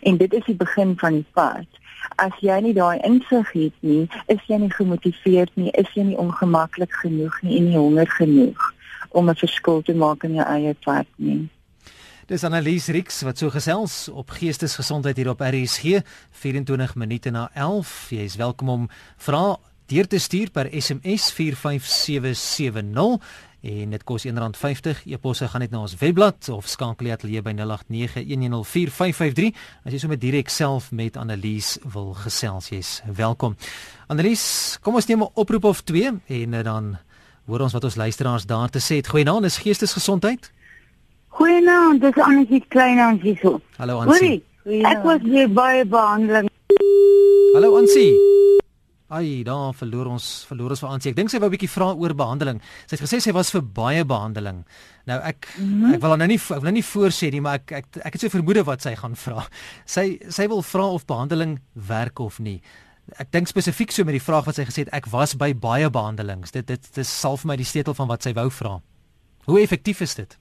En 0.00 0.16
dit 0.16 0.32
is 0.32 0.44
die 0.44 0.56
begin 0.56 0.94
van 0.98 1.12
die 1.12 1.26
pad 1.32 1.66
as 2.16 2.32
jy 2.40 2.60
nie 2.60 2.74
daai 2.74 2.98
insig 3.06 3.50
het 3.52 3.74
nie, 3.80 4.08
is 4.26 4.40
jy 4.46 4.58
nie 4.58 4.70
gemotiveerd 4.70 5.52
nie, 5.54 5.70
is 5.78 5.90
jy 5.94 6.04
nie 6.10 6.18
ongemaklik 6.20 6.92
genoeg 7.02 7.42
nie 7.42 7.58
en 7.58 7.68
nie 7.70 7.76
honger 7.78 8.08
genoeg 8.18 8.70
om 9.10 9.28
'n 9.30 9.34
verskil 9.34 9.82
te 9.82 9.94
maak 9.94 10.24
in 10.24 10.34
jou 10.34 10.46
eie 10.46 10.74
pad 10.84 11.06
nie. 11.16 11.48
Dis 12.26 12.44
Annelies 12.44 12.88
Rix 12.88 13.22
wat 13.22 13.38
so 13.38 13.50
gesels 13.50 14.08
op 14.08 14.30
geestesgesondheid 14.30 15.16
hier 15.16 15.28
op 15.28 15.40
RSG 15.40 16.00
24 16.30 16.94
minute 16.94 17.30
na 17.30 17.50
11. 17.54 18.10
Jy 18.10 18.24
is 18.24 18.36
welkom 18.36 18.68
om 18.68 18.88
vra 19.16 19.58
deur 19.86 20.06
te 20.08 20.18
stuur 20.18 20.50
per 20.50 20.70
SMS 20.72 21.32
45770 21.32 23.20
en 23.64 23.94
dit 23.94 24.04
kos 24.04 24.26
R1.50. 24.28 25.04
E-posse 25.08 25.48
gaan 25.48 25.62
net 25.64 25.72
na 25.72 25.80
ons 25.84 25.96
webblad 26.00 26.48
of 26.52 26.68
skakel 26.68 27.08
jy 27.08 27.14
ateljee 27.16 27.42
by 27.44 27.54
0891104553 27.56 29.52
as 29.86 29.94
jy 29.94 30.00
sommer 30.02 30.20
direk 30.20 30.52
self 30.52 30.90
met 30.92 31.16
Annelies 31.20 31.78
wil 31.94 32.12
gesels. 32.18 32.68
Jy's 32.72 33.00
welkom. 33.08 33.56
Annelies, 34.12 34.76
kom 34.84 34.94
ons 35.00 35.08
neem 35.08 35.22
'n 35.22 35.32
oproep 35.34 35.64
of 35.64 35.82
twee 35.82 36.12
en 36.12 36.54
eh, 36.54 36.64
dan 36.64 36.98
hoor 37.46 37.60
ons 37.60 37.72
wat 37.72 37.84
ons 37.84 37.96
luisteraars 37.96 38.46
daar 38.46 38.68
te 38.68 38.80
sê 38.80 38.96
het. 38.96 39.08
Goeienaand, 39.08 39.44
is 39.44 39.58
geestesgesondheid? 39.58 40.52
Goeienaand, 41.28 42.00
dis 42.00 42.16
Annelie 42.16 42.64
Kleinhans 42.68 43.22
hierso. 43.22 43.60
Hallo 43.76 44.00
Ansie. 44.00 44.44
Ek 44.64 45.02
was 45.04 45.20
weer 45.22 45.48
by 45.48 45.84
behandeling. 45.88 46.48
Hallo 47.54 47.76
Ansie. 47.76 48.33
Ai, 49.14 49.44
daar 49.46 49.74
verloor 49.76 50.08
ons 50.10 50.24
verloor 50.48 50.72
ons 50.74 50.80
vir 50.82 50.90
Ansie. 50.90 51.10
Ek 51.12 51.18
dink 51.18 51.30
sy 51.30 51.38
wou 51.38 51.46
'n 51.46 51.54
bietjie 51.54 51.70
vra 51.70 51.92
oor 51.94 52.14
behandeling. 52.18 52.60
Sy 52.86 52.96
het 52.96 53.04
gesê 53.04 53.20
sy 53.22 53.32
was 53.32 53.50
vir 53.50 53.62
baie 53.62 54.04
behandeling. 54.04 54.64
Nou 55.06 55.20
ek 55.22 55.54
mm 55.58 55.82
-hmm. 55.82 55.94
ek 55.94 56.00
wil 56.00 56.16
nou 56.16 56.26
nie 56.26 56.40
ek 56.40 56.48
wil 56.48 56.62
nou 56.62 56.72
nie 56.72 56.82
voorsê 56.82 57.30
nie, 57.30 57.40
maar 57.40 57.54
ek 57.54 57.72
ek 57.72 57.86
ek 58.04 58.12
het 58.12 58.20
so 58.20 58.28
vermoede 58.28 58.64
wat 58.64 58.82
sy 58.82 58.94
gaan 58.96 59.14
vra. 59.14 59.46
Sy 59.86 60.18
sy 60.28 60.48
wil 60.48 60.62
vra 60.62 60.86
of 60.86 61.06
behandeling 61.06 61.60
werk 61.74 62.18
of 62.18 62.38
nie. 62.38 62.60
Ek 63.18 63.30
dink 63.30 63.48
spesifiek 63.48 63.92
so 63.92 64.04
met 64.04 64.14
die 64.14 64.24
vraag 64.24 64.46
wat 64.46 64.54
sy 64.54 64.64
gesê 64.64 64.84
het 64.84 64.92
ek 64.92 65.06
was 65.06 65.34
by 65.34 65.54
baie 65.54 65.90
behandelings. 65.90 66.50
Dit 66.50 66.66
dit 66.66 66.94
dis 66.94 67.20
sal 67.20 67.36
vir 67.36 67.46
my 67.46 67.56
die 67.56 67.64
sleutel 67.64 67.94
van 67.94 68.08
wat 68.08 68.22
sy 68.22 68.32
wou 68.32 68.50
vra. 68.50 68.80
Hoe 69.46 69.60
effektief 69.60 70.00
is 70.00 70.14
dit? 70.14 70.38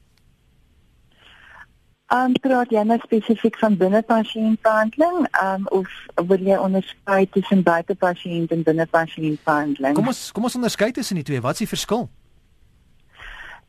Ehm 2.14 2.30
um, 2.30 2.34
praat 2.42 2.70
jy 2.70 2.82
nou 2.86 3.00
spesifiek 3.02 3.56
van 3.58 3.78
binnepasiëntbehandeling, 3.78 5.24
ehm 5.32 5.64
um, 5.66 5.68
of 5.80 6.28
wil 6.30 6.44
jy 6.46 6.58
onderskei 6.62 7.24
tussen 7.30 7.64
buitepasiënt 7.66 8.52
en 8.54 8.62
binnepasiëntbehandeling? 8.64 9.96
Kom 9.98 10.12
ons 10.12 10.20
kom 10.32 10.46
ons 10.46 10.56
onderskei 10.60 10.92
tussen 10.92 11.18
die 11.18 11.26
twee. 11.26 11.42
Wat 11.42 11.58
is 11.58 11.64
die 11.66 11.72
verskil? 11.72 12.06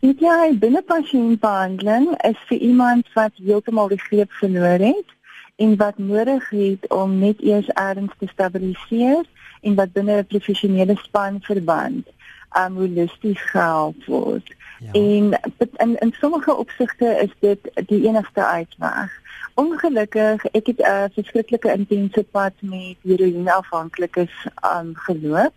Dit 0.04 0.20
ja, 0.20 0.36
binnepasiëntbehandeling 0.60 2.10
is 2.28 2.42
vir 2.50 2.58
iemand 2.58 3.08
wat 3.14 3.32
heeltemal 3.40 3.88
die 3.88 4.02
greep 4.02 4.32
verloor 4.42 4.84
het 4.92 5.16
en 5.56 5.76
wat 5.80 5.98
nodig 5.98 6.50
het 6.50 6.84
om 6.92 7.16
net 7.18 7.40
eers 7.40 7.70
erns 7.80 8.12
te 8.18 8.28
stabiliseer 8.28 9.24
en 9.60 9.80
wat 9.80 9.96
binne 9.96 10.20
'n 10.20 10.26
professionele 10.26 10.98
span 11.00 11.40
verband 11.40 12.12
um, 12.58 12.76
holisties 12.76 13.40
gehelp 13.40 14.04
word. 14.06 14.52
Ja. 14.84 14.92
En 14.92 15.40
in 15.76 15.96
in 15.98 16.14
sommige 16.20 16.56
opsigte 16.56 17.06
is 17.22 17.34
dit 17.38 17.58
die 17.86 18.06
enigste 18.06 18.46
uitweg. 18.46 19.10
Ongelukkig, 19.54 20.44
ek 20.44 20.66
het 20.66 20.78
'n 20.78 20.90
uh, 20.90 21.04
verskriklike 21.14 21.72
intense 21.72 22.24
pad 22.30 22.52
met 22.60 22.96
heroïneafhanklikes 23.02 24.34
um 24.76 24.90
geloop 24.94 25.54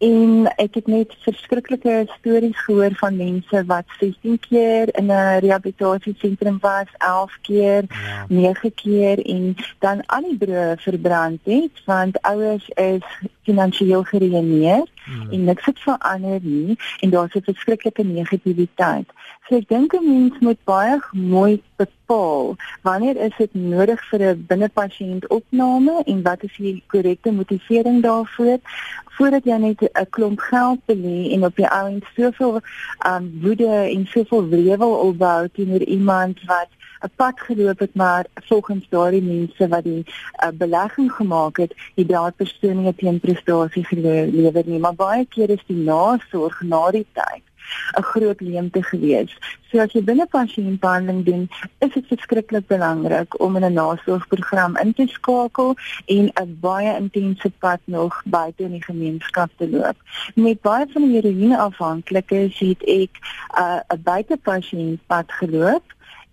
en 0.00 0.46
ek 0.56 0.78
het 0.78 0.86
net 0.88 1.12
verskriklike 1.26 2.06
stories 2.18 2.60
gehoor 2.64 2.94
van 2.96 3.16
mense 3.16 3.64
wat 3.68 3.84
16 3.98 4.38
keer 4.48 4.88
in 4.96 5.12
'n 5.12 5.38
rehabilitasiesentrum 5.44 6.58
was, 6.60 6.88
11 6.98 7.38
keer, 7.42 7.84
ja. 7.88 8.24
9 8.28 8.74
keer 8.74 9.26
en 9.26 9.56
dan 9.78 10.06
al 10.06 10.22
die 10.22 10.36
broe 10.36 10.74
verbrand 10.78 11.40
het 11.44 11.84
want 11.84 12.22
ouers 12.22 12.68
is 12.68 13.04
finansiëel 13.48 14.02
geruïneer 14.02 14.84
hmm. 15.04 15.30
en 15.30 15.44
niks 15.44 15.64
het 15.64 15.78
verander 15.78 16.40
nie 16.42 16.78
en 17.00 17.10
daar's 17.10 17.34
'n 17.34 17.42
verskriklike 17.42 18.04
negativiteit. 18.04 19.08
So 19.48 19.56
ek 19.56 19.68
dink 19.68 19.94
'n 19.94 20.04
mens 20.04 20.38
moet 20.38 20.64
baie 20.64 20.98
mooi 21.12 21.62
bepaal 21.76 22.56
wanneer 22.82 23.16
is 23.16 23.36
dit 23.38 23.54
nodig 23.54 24.00
vir 24.10 24.20
'n 24.20 24.44
binnepasiënt 24.46 25.26
opname 25.26 26.02
en 26.04 26.22
wat 26.22 26.42
is 26.42 26.56
die 26.56 26.82
korrekte 26.86 27.32
motivering 27.32 28.02
daarvoor 28.02 28.58
voordat 29.16 29.44
jy 29.44 29.56
net 29.56 29.80
'n 29.82 30.10
klomp 30.10 30.40
geld 30.40 30.80
belê 30.86 31.32
en 31.32 31.44
op 31.44 31.56
die 31.56 31.70
ou 31.78 31.86
end 31.88 32.04
soveel 32.16 32.60
um 33.06 33.24
woede 33.42 33.72
en 33.94 34.06
soveel 34.06 34.48
wrevel 34.48 34.92
opbou 35.08 35.48
teenoor 35.52 35.82
iemand 35.82 36.38
wat 36.46 36.68
'n 37.02 37.12
pad 37.16 37.40
geloop 37.40 37.78
het 37.78 37.94
maar 37.94 38.26
volgens 38.34 38.88
daardie 38.88 39.22
mense 39.22 39.68
wat 39.68 39.84
die 39.84 40.04
uh, 40.06 40.48
belegging 40.52 41.12
gemaak 41.12 41.56
het, 41.56 41.72
het 41.94 42.08
daardie 42.08 42.46
persoon 42.46 42.82
nie 42.82 42.94
teen 42.94 43.20
prestasie 43.20 43.84
gelewer 43.84 44.62
nie, 44.66 44.78
maar 44.78 44.94
baie 44.94 45.26
keer 45.26 45.50
is 45.50 45.64
die 45.66 45.76
nasorg 45.76 46.60
na 46.60 46.90
die 46.90 47.06
tyd 47.12 47.44
'n 47.98 48.02
groot 48.02 48.40
leemte 48.40 48.82
gewees. 48.82 49.32
So 49.70 49.78
as 49.78 49.92
jy 49.94 50.02
binne 50.02 50.26
pasiëntbehandeling 50.26 51.22
doen, 51.24 51.44
is 51.78 51.92
dit 51.94 52.06
verskriklik 52.12 52.66
belangrik 52.66 53.40
om 53.40 53.56
in 53.56 53.64
'n 53.64 53.72
nasorgprogram 53.72 54.76
in 54.76 54.92
te 54.94 55.06
skakel 55.06 55.76
en 56.06 56.24
'n 56.42 56.56
baie 56.60 56.96
intense 56.96 57.50
pad 57.58 57.80
nog 57.84 58.22
buite 58.24 58.62
in 58.62 58.74
die 58.78 58.84
gemeenskap 58.84 59.50
te 59.56 59.70
loop. 59.70 59.96
Met 60.34 60.60
baie 60.60 60.86
van 60.92 61.02
die 61.02 61.14
heroïneafhanklikes 61.20 62.58
het 62.58 62.82
ek 62.82 63.12
'n 63.20 63.60
uh, 63.60 64.02
buitepasiëntpad 64.02 65.32
geloop 65.32 65.86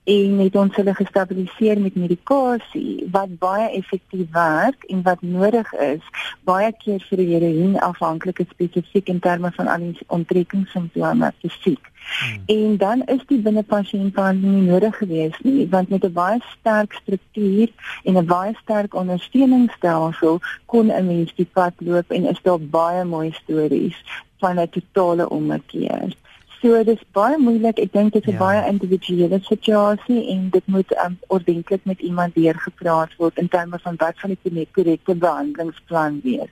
en 0.07 0.37
het 0.39 0.55
ons 0.55 0.75
hulle 0.75 0.93
gestabiliseer 0.95 1.79
met 1.83 1.95
medikasie 1.99 3.07
wat 3.11 3.33
baie 3.41 3.67
effektief 3.75 4.29
werk 4.31 4.83
en 4.87 5.01
wat 5.03 5.21
nodig 5.21 5.73
is 5.83 6.03
baie 6.47 6.69
keer 6.83 7.03
vir 7.09 7.21
die 7.21 7.27
heroïne 7.33 7.81
afhanklike 7.83 8.45
spesifiek 8.53 9.11
in 9.11 9.19
terme 9.19 9.51
van 9.57 9.67
al 9.73 9.83
die 9.83 10.07
onttrekkingssimptome 10.17 11.31
fisiek. 11.43 11.91
Hmm. 12.07 12.43
En 12.55 12.77
dan 12.77 13.03
is 13.15 13.25
die 13.27 13.39
binnepasiëntbehandeling 13.43 14.61
nie 14.61 14.69
nodig 14.71 14.95
geweest 15.01 15.43
nie 15.43 15.67
want 15.73 15.89
met 15.89 16.05
'n 16.07 16.13
baie 16.19 16.39
sterk 16.53 16.93
struktuur 17.01 17.73
en 18.03 18.17
'n 18.17 18.25
baie 18.25 18.53
sterk 18.61 18.95
ondersteuningsstelsel 18.95 20.39
kon 20.65 20.87
'n 20.91 21.07
mens 21.07 21.35
die 21.35 21.49
pad 21.53 21.73
loop 21.77 22.11
en 22.11 22.31
is 22.31 22.39
daar 22.47 22.59
baie 22.59 23.03
mooi 23.03 23.31
stories 23.43 23.99
van 24.39 24.59
'n 24.59 24.69
totale 24.69 25.29
ommekeer. 25.29 26.15
So 26.61 26.83
dis 26.83 27.01
baie 27.13 27.37
moeilik. 27.37 27.79
Ek 27.79 27.93
dink 27.93 28.13
dit 28.13 28.23
is 28.23 28.33
'n 28.33 28.37
ja. 28.37 28.39
baie 28.39 28.61
individuele 28.67 29.39
situasie 29.43 30.29
en 30.33 30.49
dit 30.49 30.67
moet 30.67 30.89
um, 31.05 31.17
ordentlik 31.27 31.85
met 31.85 31.99
iemand 31.99 32.35
deurgepraat 32.35 33.15
word 33.17 33.37
in 33.37 33.47
terme 33.47 33.79
van 33.79 33.95
wat 33.97 34.15
van 34.17 34.37
die 34.43 34.67
korrekte 34.71 35.15
behandelingsplan 35.15 36.19
wees. 36.23 36.49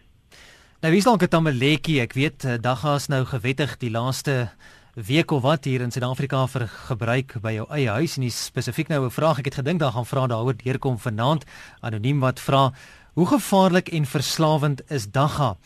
Nou 0.81 0.93
wie's 0.93 1.03
dalk 1.03 1.23
'n 1.23 1.27
tamaletjie? 1.27 2.01
Ek 2.01 2.13
weet 2.13 2.43
eh, 2.43 2.61
daggaas 2.61 3.07
nou 3.07 3.25
gewettig 3.25 3.77
die 3.77 3.89
laaste 3.89 4.49
week 4.93 5.31
of 5.31 5.41
wat 5.41 5.65
hier 5.65 5.81
in 5.81 5.91
Suid-Afrika 5.91 6.47
vir 6.47 6.67
gebruik 6.67 7.33
by 7.41 7.51
jou 7.51 7.65
eie 7.69 7.89
huis 7.89 8.15
en 8.15 8.21
nie 8.21 8.31
spesifiek 8.31 8.87
nou 8.87 9.05
'n 9.05 9.11
vraag 9.11 9.39
ek 9.39 9.45
het 9.45 9.55
gedink 9.55 9.79
dan 9.79 9.91
gaan 9.91 10.05
vra 10.05 10.27
daaroor 10.27 10.55
deurkom 10.55 10.97
vanaand 10.97 11.45
anoniem 11.81 12.19
wat 12.19 12.39
vra 12.39 12.71
hoe 13.13 13.27
gevaarlik 13.27 13.89
en 13.89 14.05
verslawend 14.05 14.81
is 14.91 15.11
dagga? 15.11 15.57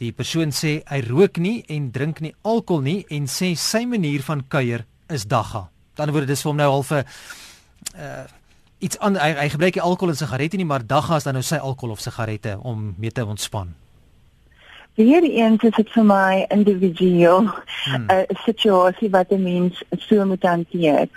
Die 0.00 0.12
persoon 0.12 0.52
sê 0.52 0.82
hy 0.84 1.00
rook 1.06 1.38
nie 1.40 1.64
en 1.72 1.90
drink 1.92 2.20
nie 2.20 2.34
alkohol 2.44 2.82
nie 2.84 2.98
en 3.10 3.28
sê 3.30 3.54
sy 3.56 3.86
manier 3.88 4.24
van 4.26 4.44
kuier 4.48 4.84
is 5.08 5.24
dagga. 5.24 5.68
Dan 5.96 6.12
word 6.12 6.28
dit 6.28 6.38
vir 6.38 6.50
hom 6.50 6.56
nou 6.60 6.70
half 6.70 6.92
'n 6.92 7.04
uh, 7.96 8.24
iets 8.78 8.98
aan 8.98 9.16
hy, 9.16 9.32
hy 9.32 9.48
gebruik 9.48 9.74
nie 9.74 9.82
alkohol 9.82 10.12
en 10.12 10.20
sigarette 10.20 10.56
nie, 10.56 10.68
maar 10.68 10.86
dagga 10.86 11.16
is 11.16 11.24
dan 11.24 11.34
nou 11.34 11.42
sy 11.42 11.56
alkohol 11.56 11.96
of 11.96 12.00
sigarette 12.00 12.58
om 12.60 12.94
mee 12.98 13.10
te 13.10 13.24
ontspan. 13.24 13.74
Weer 14.96 15.22
eens 15.22 15.62
is 15.62 15.74
dit 15.76 15.90
vir 15.92 16.04
my 16.08 16.44
individueel 16.48 17.42
'n 17.42 17.50
hmm. 17.84 18.06
uh, 18.10 18.36
situasie 18.44 19.10
wat 19.10 19.30
'n 19.30 19.42
mens 19.42 19.82
so 19.96 20.24
moet 20.24 20.42
hanteer. 20.42 21.08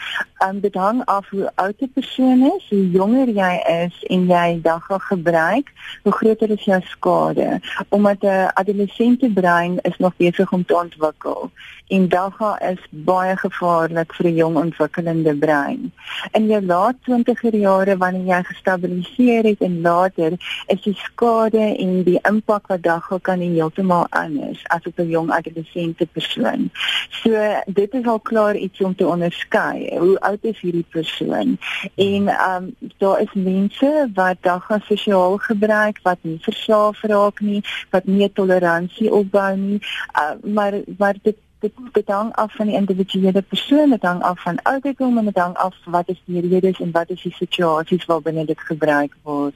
Um 0.47 0.59
dit 0.59 0.75
hang 0.75 1.05
af 1.05 1.29
hoe 1.29 1.51
oud 1.55 1.79
die 1.79 1.91
persoon 1.93 2.41
is, 2.55 2.65
hoe 2.69 2.89
jonger 2.91 3.27
jy 3.27 3.53
is 3.85 4.03
en 4.03 4.27
jy 4.27 4.59
dagga 4.61 4.97
gebruik, 4.97 5.71
hoe 6.03 6.11
groter 6.11 6.49
is 6.49 6.63
jou 6.63 6.81
skade, 6.81 7.61
omdat 7.89 8.21
'n 8.21 8.51
adolessente 8.53 9.29
brein 9.29 9.79
is 9.81 9.97
nog 9.97 10.13
besig 10.17 10.51
om 10.51 10.65
te 10.65 10.75
ontwikkel 10.75 11.51
en 11.89 12.07
dagga 12.09 12.49
is 12.69 12.81
baie 12.89 13.35
gevaarlik 13.37 14.13
vir 14.13 14.25
'n 14.27 14.35
jong 14.35 14.55
ontwikkelende 14.57 15.35
brein. 15.35 15.91
In 16.31 16.47
jou 16.47 16.61
laat 16.65 16.95
20er 17.07 17.55
jare 17.55 17.97
wanneer 17.97 18.25
jy 18.35 18.43
gestabiliseer 18.43 19.43
het 19.43 19.61
en 19.61 19.81
later 19.81 20.31
is 20.67 20.81
die 20.81 20.97
skade 21.03 21.75
en 21.77 22.03
die 22.03 22.19
impak 22.21 22.67
wat 22.67 22.83
dagga 22.83 23.17
kan 23.21 23.39
hê 23.39 23.55
heeltemal 23.69 24.07
anders 24.09 24.61
as 24.67 24.85
op 24.85 24.99
'n 24.99 25.09
jong 25.09 25.31
adolessente 25.31 26.05
persoon. 26.05 26.71
So 27.09 27.31
dit 27.65 27.93
is 27.93 28.05
al 28.05 28.19
klaar 28.19 28.55
iets 28.55 28.81
om 28.81 28.95
te 28.95 29.07
onderskei. 29.07 29.97
Hoe 29.97 30.19
oud 30.19 30.43
is 30.43 30.59
hierdie 30.59 30.85
persoon? 30.89 31.57
En 31.95 32.27
ehm 32.27 32.63
um, 32.63 32.75
daar 32.97 33.21
is 33.21 33.33
mense 33.33 34.09
wat 34.13 34.37
dagga 34.41 34.79
sosiaal 34.79 35.37
gebruik 35.37 35.99
wat 36.03 36.17
nie 36.21 36.37
verslaaf 36.41 37.01
raak 37.01 37.39
nie, 37.39 37.61
wat 37.89 38.05
nie 38.05 38.31
toleransie 38.33 39.13
opbou 39.13 39.57
nie, 39.57 39.79
uh, 40.15 40.53
maar 40.53 40.73
maar 40.97 41.15
dit 41.21 41.37
dit 41.59 41.73
dit 41.91 42.07
hang 42.07 42.35
af 42.35 42.55
van 42.55 42.65
die 42.65 42.75
individuele 42.75 43.41
persoon, 43.41 43.89
dit 43.89 44.01
hang 44.01 44.21
af 44.21 44.41
van 44.41 44.61
ouderdom 44.61 45.17
en 45.17 45.25
dit 45.25 45.37
hang 45.37 45.55
af 45.55 45.75
wat 45.85 46.09
is 46.09 46.21
die 46.25 46.49
redes 46.49 46.79
en 46.79 46.91
wat 46.91 47.09
is 47.09 47.21
die 47.21 47.33
situasies 47.33 48.05
waarbinne 48.05 48.45
dit 48.45 48.59
gebruik 48.59 49.15
word. 49.21 49.55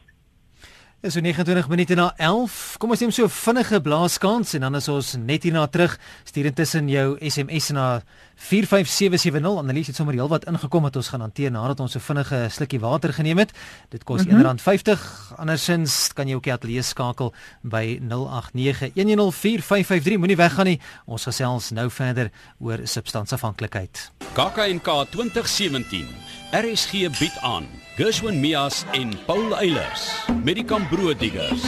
Is 1.04 1.14
so 1.14 1.20
29 1.20 1.68
minute 1.68 1.96
na 1.96 2.14
11. 2.16 2.78
Kom 2.80 2.94
ons 2.96 3.02
neem 3.04 3.12
so 3.12 3.26
'n 3.26 3.30
vinnige 3.30 3.82
blaaskans 3.82 4.54
en 4.54 4.62
dan 4.62 4.76
is 4.76 4.88
ons 4.88 5.16
net 5.20 5.44
hierna 5.44 5.68
terug. 5.68 6.00
Stuur 6.24 6.46
intussen 6.46 6.88
jou 6.88 7.18
SMS 7.20 7.70
na 7.70 8.02
45770. 8.36 9.58
Annelies 9.58 9.88
het 9.88 9.96
sommer 9.96 10.16
heelwat 10.16 10.46
ingekom 10.46 10.82
wat 10.82 10.96
ons 10.96 11.08
gaan 11.08 11.20
hanteer 11.20 11.52
nadat 11.52 11.80
ons 11.80 11.92
so 11.92 12.00
vinnige 12.00 12.48
slukkie 12.50 12.80
water 12.80 13.14
geneem 13.14 13.38
het. 13.38 13.52
Dit 13.90 14.04
kos 14.04 14.24
mm 14.24 14.32
-hmm. 14.32 14.58
R1.50. 14.58 15.00
Andersins 15.36 16.14
kan 16.14 16.28
jy 16.28 16.36
ook 16.36 16.44
die 16.44 16.54
ateljee 16.54 16.82
skakel 16.82 17.34
by 17.62 18.00
0891104553. 18.00 20.18
Moenie 20.18 20.38
weggaan 20.38 20.66
nie. 20.66 20.80
Ons 21.06 21.24
gesels 21.24 21.72
nou 21.72 21.90
verder 21.90 22.32
oor 22.60 22.80
substansieafhanklikheid. 22.84 24.12
KAKNK 24.34 25.08
2017. 25.12 26.08
RSG 26.52 26.92
bied 27.20 27.38
aan 27.42 27.83
Gershwin 27.96 28.40
Mias 28.42 28.86
en 28.92 29.12
Paul 29.26 29.54
Eilers 29.54 30.26
met 30.42 30.56
die 30.58 30.64
Kambro 30.66 31.14
Diggers. 31.14 31.62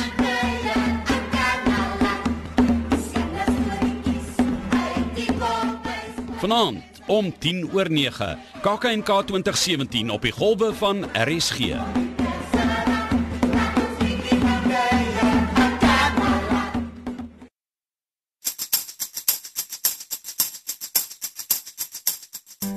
Vanaand 6.41 6.81
om 7.05 7.29
10 7.37 7.69
oor 7.73 7.91
9, 7.91 8.39
KAKNK 8.61 9.05
2017 9.05 10.09
op 10.09 10.25
die 10.25 10.33
golwe 10.33 10.73
van 10.73 11.05
RSG. 11.13 11.77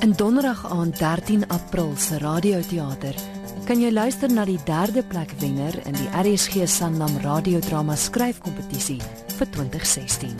In 0.01 0.13
donderdag 0.13 0.71
aand 0.71 0.99
13 0.99 1.49
April 1.49 1.97
se 1.97 2.19
radioteater 2.19 3.38
kan 3.69 3.83
jy 3.85 3.91
luister 3.93 4.31
na 4.33 4.47
die 4.49 4.61
derde 4.65 5.03
plek 5.05 5.29
wenner 5.43 5.75
in 5.85 5.93
die 5.93 6.07
RSG 6.17 6.65
Sanlam 6.73 7.13
radiodrama 7.21 7.93
skryfkompetisie 8.01 8.97
vir 9.37 9.51
2016. 9.53 10.33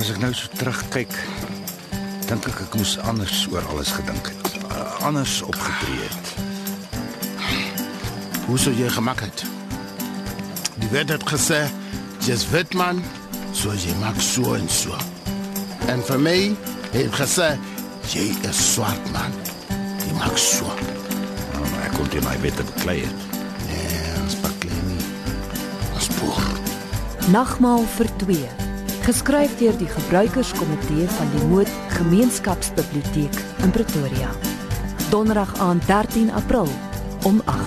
As 0.00 0.08
ek 0.08 0.22
nou 0.22 0.30
so 0.32 0.48
terugkyk, 0.56 1.12
dink 2.30 2.48
ek 2.48 2.62
ek 2.64 2.78
moes 2.80 2.94
anders 3.04 3.42
oor 3.52 3.66
alles 3.74 3.92
gedink 3.92 4.30
het. 4.30 4.56
Uh, 4.70 5.04
anders 5.04 5.34
opgetree 5.44 6.00
het. 6.06 6.32
Hoe 8.46 8.56
sou 8.56 8.72
jy 8.72 8.88
gemaak 8.96 9.20
het? 9.20 9.44
Die 10.80 10.88
wet 10.96 11.12
het 11.12 11.28
gesê, 11.28 11.68
"Jy's 12.24 12.48
wit 12.56 12.72
man, 12.72 13.04
so 13.52 13.68
jy 13.76 13.92
maak 14.00 14.16
so 14.16 14.54
en 14.54 14.68
so." 14.68 14.96
En 15.92 16.00
vir 16.00 16.18
my 16.18 16.56
het 16.96 17.12
gesê 17.20 17.58
Jy 18.10 18.34
is 18.48 18.74
swart 18.74 19.12
man. 19.12 19.32
Jy 20.00 20.12
maak 20.18 20.38
so. 20.38 21.01
Kon 22.02 22.10
dit 22.10 22.24
my 22.26 22.34
beter 22.42 22.64
beklei 22.66 22.96
het. 23.04 23.18
Nee, 23.68 23.98
ons 24.24 24.34
beklei 24.42 24.78
nie. 24.88 25.04
Ons 25.94 26.08
boer. 26.16 26.48
Nagmaal 27.30 27.84
vir 27.94 28.08
2. 28.24 28.38
Geskryf 29.06 29.54
deur 29.60 29.78
die 29.78 29.86
gebruikerskomitee 29.86 31.06
van 31.14 31.30
die 31.36 31.44
Moed 31.52 31.70
Gemeenskapsbiblioteek 31.94 33.38
in 33.62 33.70
Pretoria. 33.70 34.34
Donderdag 35.14 35.54
aan 35.62 35.78
13 35.86 36.34
April 36.34 36.66
om 37.22 37.38
8:00. 37.46 37.61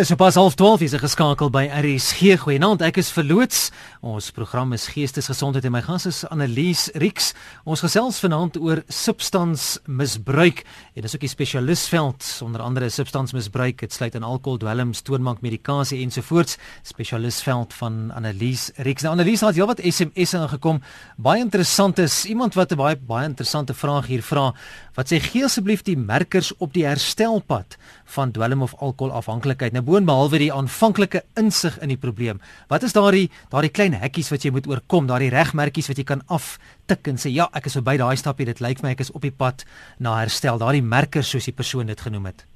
Is 0.00 0.10
op 0.10 0.16
pas 0.16 0.34
half 0.34 0.54
12 0.56 0.80
is 0.80 0.94
geskakel 0.96 1.50
by 1.52 1.66
RSG. 1.68 2.38
Goeienaand, 2.40 2.80
ek 2.80 3.02
is 3.02 3.10
verloots. 3.12 3.66
Ons 4.00 4.30
program 4.32 4.70
is 4.72 4.86
Geestesgesondheid 4.88 5.66
en 5.68 5.74
my 5.74 5.82
gas 5.84 6.06
is 6.08 6.20
Annelies 6.32 6.86
Rix. 7.02 7.34
Ons 7.68 7.82
gesels 7.84 8.16
vanaand 8.24 8.56
oor 8.56 8.80
substansmisbruik 8.88 10.62
en 10.96 11.04
dis 11.04 11.16
ook 11.18 11.26
die 11.26 11.28
spesialistveld 11.28 12.30
onder 12.46 12.64
andere 12.64 12.88
substansmisbruik. 12.88 13.82
Dit 13.84 13.92
sluit 13.92 14.16
in 14.16 14.24
alkohol, 14.24 14.62
dwelms, 14.62 15.04
toonbank 15.04 15.44
medikasie 15.44 16.00
ensovoorts. 16.00 16.56
Spesialistveld 16.94 17.76
van 17.76 18.08
Annelies 18.16 18.70
Rix. 18.80 19.04
Nou 19.04 19.12
Annelies 19.18 19.44
het 19.44 19.60
heelwat 19.60 19.84
SMS'e 19.84 20.40
ingekom. 20.46 20.80
Baie 21.20 21.44
interessant 21.44 22.00
is 22.00 22.22
iemand 22.24 22.56
wat 22.56 22.72
'n 22.72 22.80
baie 22.80 22.96
baie 22.96 23.28
interessante 23.28 23.76
vraag 23.76 24.08
hier 24.08 24.24
vra. 24.24 24.54
Wat 24.96 25.12
sê 25.12 25.20
gee 25.20 25.44
asseblief 25.44 25.82
die 25.82 25.98
merkers 25.98 26.56
op 26.56 26.72
die 26.72 26.86
herstelpad 26.86 27.76
van 28.10 28.32
dwelm 28.34 28.62
of 28.62 28.74
alkoholafhanklikheid? 28.78 29.72
Nou 29.72 29.82
boonbehalwe 29.86 30.38
die 30.42 30.52
aanvanklike 30.52 31.22
insig 31.40 31.78
in 31.80 31.92
die 31.92 31.98
probleem. 32.00 32.40
Wat 32.68 32.82
is 32.86 32.92
daardie 32.96 33.30
daardie 33.52 33.72
klein 33.72 33.94
hekkies 33.94 34.30
wat 34.30 34.44
jy 34.44 34.52
moet 34.54 34.68
oorkom, 34.70 35.06
daardie 35.06 35.30
regmerkies 35.30 35.88
wat 35.88 35.98
jy 35.98 36.04
kan 36.04 36.22
aftik 36.26 37.08
en 37.08 37.18
sê 37.18 37.32
ja, 37.32 37.48
ek 37.54 37.70
is 37.70 37.78
verby 37.78 37.96
daai 38.00 38.16
stapie, 38.16 38.46
dit 38.46 38.60
lyk 38.60 38.82
my 38.82 38.94
ek 38.96 39.00
is 39.06 39.14
op 39.14 39.22
die 39.22 39.34
pad 39.34 39.64
na 39.98 40.18
herstel. 40.20 40.58
Daardie 40.58 40.84
merkers 40.84 41.30
soos 41.30 41.48
die 41.48 41.56
persoon 41.56 41.86
dit 41.86 42.00
genoem 42.00 42.30
het. 42.32 42.46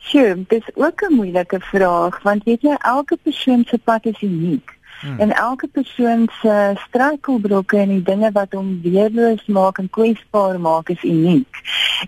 Sjoe, 0.00 0.44
dis 0.48 0.66
ook 0.74 1.02
'n 1.02 1.14
moeilike 1.14 1.60
vraag 1.60 2.22
want 2.22 2.44
weet 2.44 2.62
jy 2.62 2.76
elke 2.80 3.16
persoon 3.16 3.64
se 3.68 3.78
pad 3.78 4.06
is 4.06 4.22
uniek. 4.22 4.79
Hmm. 5.00 5.18
En 5.18 5.32
elke 5.32 5.66
persoon 5.66 6.28
se 6.40 6.72
struikelblokke 6.86 7.76
en 7.76 7.88
die 7.88 8.02
dinge 8.02 8.30
wat 8.32 8.52
hom 8.52 8.80
weerloos 8.82 9.46
maak 9.46 9.78
en 9.78 9.90
kwesbaar 9.90 10.60
maak 10.60 10.88
is 10.88 11.02
uniek. 11.02 11.60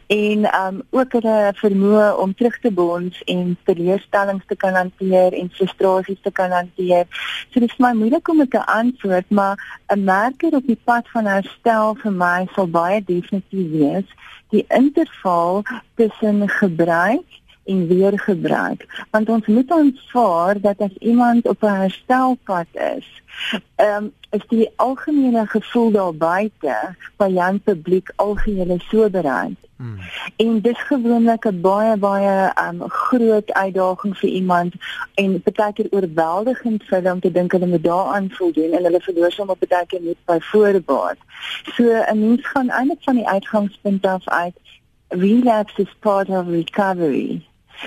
En 0.07 0.45
um 0.59 0.83
ook 0.91 1.13
hulle 1.17 1.53
vermoë 1.61 2.11
om 2.21 2.35
terug 2.35 2.59
te 2.61 2.73
bons 2.73 3.23
en 3.25 3.57
teleurstellings 3.65 4.45
te 4.47 4.57
kan 4.57 4.77
hanteer 4.77 5.33
en 5.33 5.49
frustrasies 5.57 6.21
te 6.23 6.31
kan 6.31 6.53
hanteer. 6.53 7.09
So 7.51 7.61
dit 7.61 7.71
is 7.71 7.81
my 7.81 7.93
moeilik 7.97 8.29
om 8.29 8.45
te 8.49 8.67
antwoord, 8.67 9.31
maar 9.31 9.81
'n 9.89 10.05
merker 10.05 10.53
op 10.55 10.67
die 10.67 10.81
pad 10.85 11.09
van 11.13 11.27
herstel 11.27 11.95
vir 12.03 12.13
my 12.13 12.47
sal 12.55 12.69
baie 12.69 13.01
definitief 13.05 13.71
wees 13.71 14.09
die 14.53 14.65
interval 14.69 15.63
tussen 15.95 16.49
gebruik 16.49 17.25
en 17.65 17.87
weer 17.87 18.19
gebruik. 18.19 19.07
Want 19.11 19.29
ons 19.29 19.47
moet 19.47 19.71
aanvaar 19.71 20.61
dat 20.61 20.79
as 20.79 20.97
iemand 20.99 21.49
op 21.49 21.63
'n 21.63 21.67
herstelpad 21.67 22.67
is 22.73 23.23
ehm 23.77 24.05
um, 24.05 24.13
is 24.31 24.45
die 24.49 24.71
algemene 24.77 25.47
gevoel 25.47 25.91
daar 25.91 26.15
buite 26.15 26.77
by 27.17 27.29
Jan 27.29 27.61
publiek 27.61 28.13
algehele 28.17 28.79
soberheid. 28.79 29.57
Hmm. 29.77 29.99
en 30.37 30.61
dis 30.61 30.79
gewoonlik 30.79 31.45
'n 31.47 31.61
baie 31.61 31.97
baie 31.97 32.53
um, 32.67 32.83
groot 32.89 33.53
uitdaging 33.53 34.19
vir 34.19 34.29
iemand 34.29 34.75
en 35.15 35.43
partykeer 35.43 35.87
oorweldigend 35.91 36.85
vir 36.85 36.97
hulle 36.99 37.13
om 37.13 37.21
te 37.21 37.33
dink 37.33 37.53
hulle 37.53 37.67
moet 37.67 37.85
daaraan 37.85 38.31
voldoen 38.31 38.73
en 38.73 38.85
hulle 38.85 39.01
verloor 39.01 39.33
sommer 39.33 39.57
partykeer 39.57 40.03
net 40.03 40.21
by 40.25 40.39
voorbaat. 40.41 41.19
So 41.75 41.83
'n 41.85 42.21
mens 42.21 42.47
gaan 42.47 42.71
eintlik 42.71 43.03
van 43.03 43.15
die 43.15 43.29
uitgangspunt 43.29 44.07
af 44.07 44.29
uit 44.29 44.57
relapse 45.09 45.83
is 45.83 45.95
part 46.01 46.29
of 46.29 46.47
recovery 46.47 47.43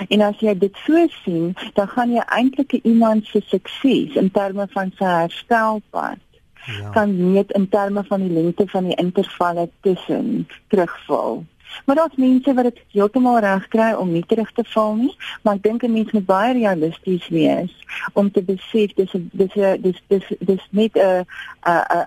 En 0.07 0.21
as 0.21 0.39
jy 0.39 0.57
dit 0.57 0.75
so 0.85 1.07
sien, 1.23 1.55
dan 1.73 1.87
gaan 1.87 2.11
jy 2.11 2.23
eintlik 2.25 2.71
iemand 2.83 3.25
se 3.25 3.41
sukses 3.45 4.15
in 4.15 4.31
terme 4.31 4.67
van 4.73 4.91
sy 4.97 5.05
herstelpad 5.05 6.21
ja. 6.65 6.89
kan 6.89 7.31
meet 7.31 7.51
in 7.51 7.69
terme 7.69 8.03
van 8.03 8.21
die 8.21 8.31
lengte 8.31 8.67
van 8.67 8.83
die 8.83 8.95
intervalle 8.95 9.69
tussen 9.81 10.47
terugval. 10.67 11.45
Maar 11.85 11.95
daar's 11.95 12.15
mense 12.15 12.53
wat 12.53 12.63
dit 12.63 12.79
heeltemal 12.91 13.39
reg 13.39 13.67
kry 13.67 13.91
om 13.93 14.11
nie 14.11 14.25
terug 14.25 14.51
te 14.51 14.63
val 14.63 14.95
nie, 14.95 15.15
maar 15.41 15.55
ek 15.55 15.63
dink 15.63 15.83
'n 15.83 15.91
mens 15.91 16.11
moet 16.11 16.25
baie 16.25 16.53
realisties 16.53 17.27
wees 17.27 17.73
om 18.13 18.31
te 18.31 18.43
besef 18.43 18.93
dis 18.93 19.11
dis 19.31 19.53
dis 19.81 20.01
dis 20.07 20.25
dis 20.39 20.67
net 20.69 20.95
'n 20.95 21.25
'n 21.65 22.05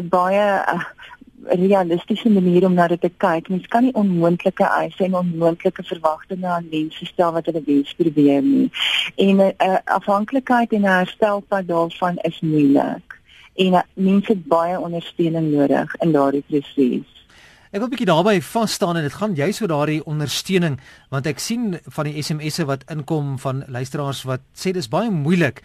'n 0.00 0.08
baie 0.08 0.40
a, 0.40 0.86
realistiese 1.48 2.30
manier 2.30 2.64
om 2.64 2.74
na 2.74 2.86
dit 2.88 3.00
te 3.00 3.10
kyk. 3.16 3.48
Mens 3.48 3.66
kan 3.66 3.82
nie 3.86 3.94
onmoontlike 3.94 4.64
eise 4.64 5.04
en 5.04 5.14
onmoontlike 5.14 5.82
verwagtinge 5.82 6.46
aan 6.46 6.68
mense 6.70 7.06
stel 7.06 7.32
wat 7.32 7.46
hulle 7.46 7.62
wens 7.66 7.94
probeer 7.94 8.42
nie. 8.42 8.70
En 9.16 9.36
'n 9.36 9.52
uh, 9.58 9.76
afhanklikheid 9.84 10.72
en 10.72 10.84
herstelpad 10.84 11.68
daarvan 11.68 12.16
is 12.16 12.40
moeilik. 12.40 13.20
En 13.54 13.72
uh, 13.72 13.82
mense 13.94 14.32
het 14.32 14.46
baie 14.46 14.80
ondersteuning 14.80 15.52
nodig 15.52 15.94
in 15.96 16.12
daardie 16.12 16.44
proses. 16.46 17.16
Ek 17.70 17.80
wil 17.80 17.86
'n 17.86 17.90
bietjie 17.90 18.06
daarby 18.06 18.40
vas 18.40 18.72
staan 18.72 18.96
en 18.96 19.02
dit 19.02 19.12
gaan 19.12 19.34
juist 19.34 19.60
oor 19.60 19.68
daardie 19.68 20.04
ondersteuning 20.04 20.80
want 21.10 21.26
ek 21.26 21.38
sien 21.38 21.78
van 21.84 22.04
die 22.04 22.22
SMS'e 22.22 22.64
wat 22.64 22.84
inkom 22.90 23.38
van 23.38 23.64
luisteraars 23.66 24.22
wat 24.22 24.40
sê 24.54 24.72
dis 24.72 24.88
baie 24.88 25.10
moeilik 25.10 25.62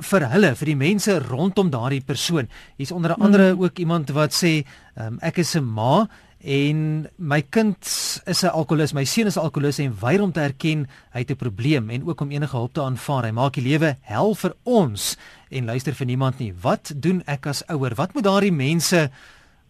vir 0.00 0.28
hulle, 0.32 0.54
vir 0.54 0.66
die 0.66 0.78
mense 0.78 1.18
rondom 1.28 1.70
daardie 1.70 2.04
persoon. 2.04 2.48
Hier's 2.76 2.92
onder 2.92 3.14
andere 3.18 3.52
hmm. 3.52 3.62
ook 3.62 3.78
iemand 3.78 4.10
wat 4.10 4.32
sê, 4.36 4.64
um, 4.96 5.18
ek 5.22 5.38
is 5.38 5.56
'n 5.56 5.64
ma 5.64 6.08
en 6.40 7.08
my 7.18 7.42
kind 7.42 7.82
is 8.26 8.44
'n 8.44 8.54
alkolikus, 8.54 8.92
my 8.94 9.04
seun 9.04 9.26
is 9.26 9.36
'n 9.36 9.40
alkolikus 9.42 9.78
en 9.78 9.96
weier 10.00 10.22
om 10.22 10.32
te 10.32 10.40
erken 10.40 10.86
hy 11.12 11.18
het 11.18 11.30
'n 11.30 11.36
probleem 11.36 11.90
en 11.90 12.06
ook 12.06 12.20
om 12.20 12.30
enige 12.30 12.56
hulp 12.56 12.72
te 12.72 12.82
aanvaar. 12.82 13.24
Hy 13.24 13.30
maak 13.30 13.54
die 13.54 13.62
lewe 13.62 13.96
hel 14.02 14.34
vir 14.34 14.54
ons 14.62 15.16
en 15.50 15.64
luister 15.64 15.94
vir 15.94 16.06
niemand 16.06 16.38
nie. 16.38 16.54
Wat 16.62 16.92
doen 16.96 17.22
ek 17.26 17.46
as 17.46 17.66
ouer? 17.66 17.94
Wat 17.94 18.14
moet 18.14 18.24
daardie 18.24 18.52
mense 18.52 19.10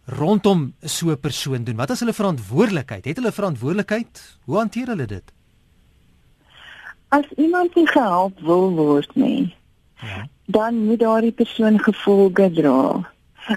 rondom 0.05 0.73
so 0.83 1.09
'n 1.11 1.19
persoon 1.19 1.63
doen? 1.63 1.75
Wat 1.75 1.89
is 1.89 1.99
hulle 1.99 2.13
verantwoordelikheid? 2.13 3.05
Het 3.05 3.17
hulle 3.17 3.31
verantwoordelikheid? 3.31 4.37
Hoe 4.45 4.57
hanteer 4.57 4.87
hulle 4.87 5.05
dit? 5.05 5.23
As 7.09 7.25
iemand 7.37 7.75
nie 7.75 7.87
gehelp 7.87 8.39
wil 8.39 8.71
word 8.75 9.15
nie, 9.15 9.55
Ja. 10.01 10.27
dan 10.45 10.85
moet 10.85 10.99
daardie 10.99 11.31
persoon 11.31 11.79
gevolge 11.79 12.51
dra. 12.51 13.09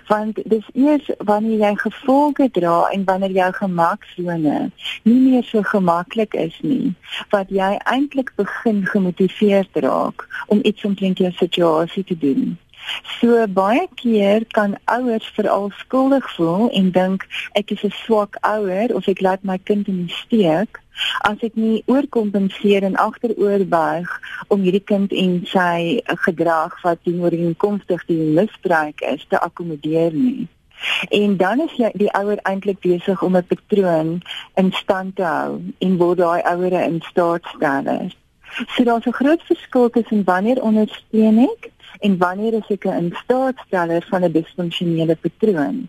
Want 0.06 0.38
dis 0.44 0.68
eers 0.72 1.10
wanneer 1.18 1.58
jy 1.58 1.74
gevolge 1.76 2.50
dra 2.50 2.88
en 2.88 3.04
wanneer 3.04 3.30
jou 3.30 3.52
gemaksone 3.52 4.70
nie 5.02 5.20
meer 5.20 5.44
so 5.44 5.62
gemaklik 5.62 6.34
is 6.34 6.58
nie, 6.62 6.94
wat 7.30 7.50
jy 7.50 7.76
eintlik 7.84 8.32
begin 8.36 8.86
gemotiveerd 8.86 9.80
raak 9.84 10.26
om 10.46 10.60
iets 10.62 10.84
omtrent 10.84 11.18
jou 11.18 11.32
situasie 11.32 12.04
te 12.04 12.18
doen. 12.18 12.58
So 13.20 13.46
baie 13.46 13.86
keer 13.94 14.44
kan 14.56 14.76
ouers 14.84 15.26
veral 15.36 15.70
skuldig 15.78 16.26
voel 16.34 16.70
en 16.70 16.90
dink 16.90 17.26
ek 17.58 17.70
is 17.70 17.84
'n 17.84 17.94
swak 18.04 18.36
ouer 18.40 18.94
of 18.94 19.08
ek 19.08 19.20
laat 19.20 19.42
my 19.42 19.58
kind 19.58 19.88
in 19.88 20.06
die 20.06 20.14
steek 20.14 20.81
as 21.28 21.38
ek 21.40 21.54
nie 21.54 21.82
oorkompenseer 21.86 22.82
en 22.82 22.96
agteroorbuig 22.96 24.08
om 24.48 24.64
hierdie 24.64 24.84
kind 24.92 25.12
en 25.12 25.46
sy 25.46 26.00
gedrag 26.26 26.74
wat 26.82 27.02
teenoor 27.04 27.32
inkomstig 27.32 28.04
die 28.06 28.22
misbruik 28.38 29.00
is 29.00 29.24
te 29.28 29.40
akkommodeer 29.40 30.12
nie. 30.12 30.48
En 31.08 31.36
dan 31.36 31.60
is 31.60 31.74
jy 31.78 31.90
die 31.94 32.10
ouer 32.18 32.40
eintlik 32.48 32.80
besig 32.82 33.22
om 33.22 33.36
'n 33.36 33.46
patroon 33.46 34.10
in 34.54 34.72
stand 34.72 35.16
te 35.16 35.22
hou 35.22 35.60
en 35.78 35.96
word 35.96 36.18
daai 36.18 36.42
ouere 36.42 36.82
in 36.84 37.00
staat 37.10 37.44
stel. 37.54 38.10
So 38.74 38.84
daar's 38.84 39.06
'n 39.06 39.18
groot 39.20 39.42
verskil 39.42 39.90
tussen 39.90 40.24
wanneer 40.24 40.62
ondersteun 40.62 41.38
ek 41.38 41.70
en 42.00 42.18
wanneer 42.18 42.54
is 42.54 42.68
ek 42.68 42.84
'n 42.84 43.04
instaatsteller 43.04 44.06
van 44.10 44.24
'n 44.24 44.32
disfunksionele 44.32 45.16
patroon. 45.16 45.88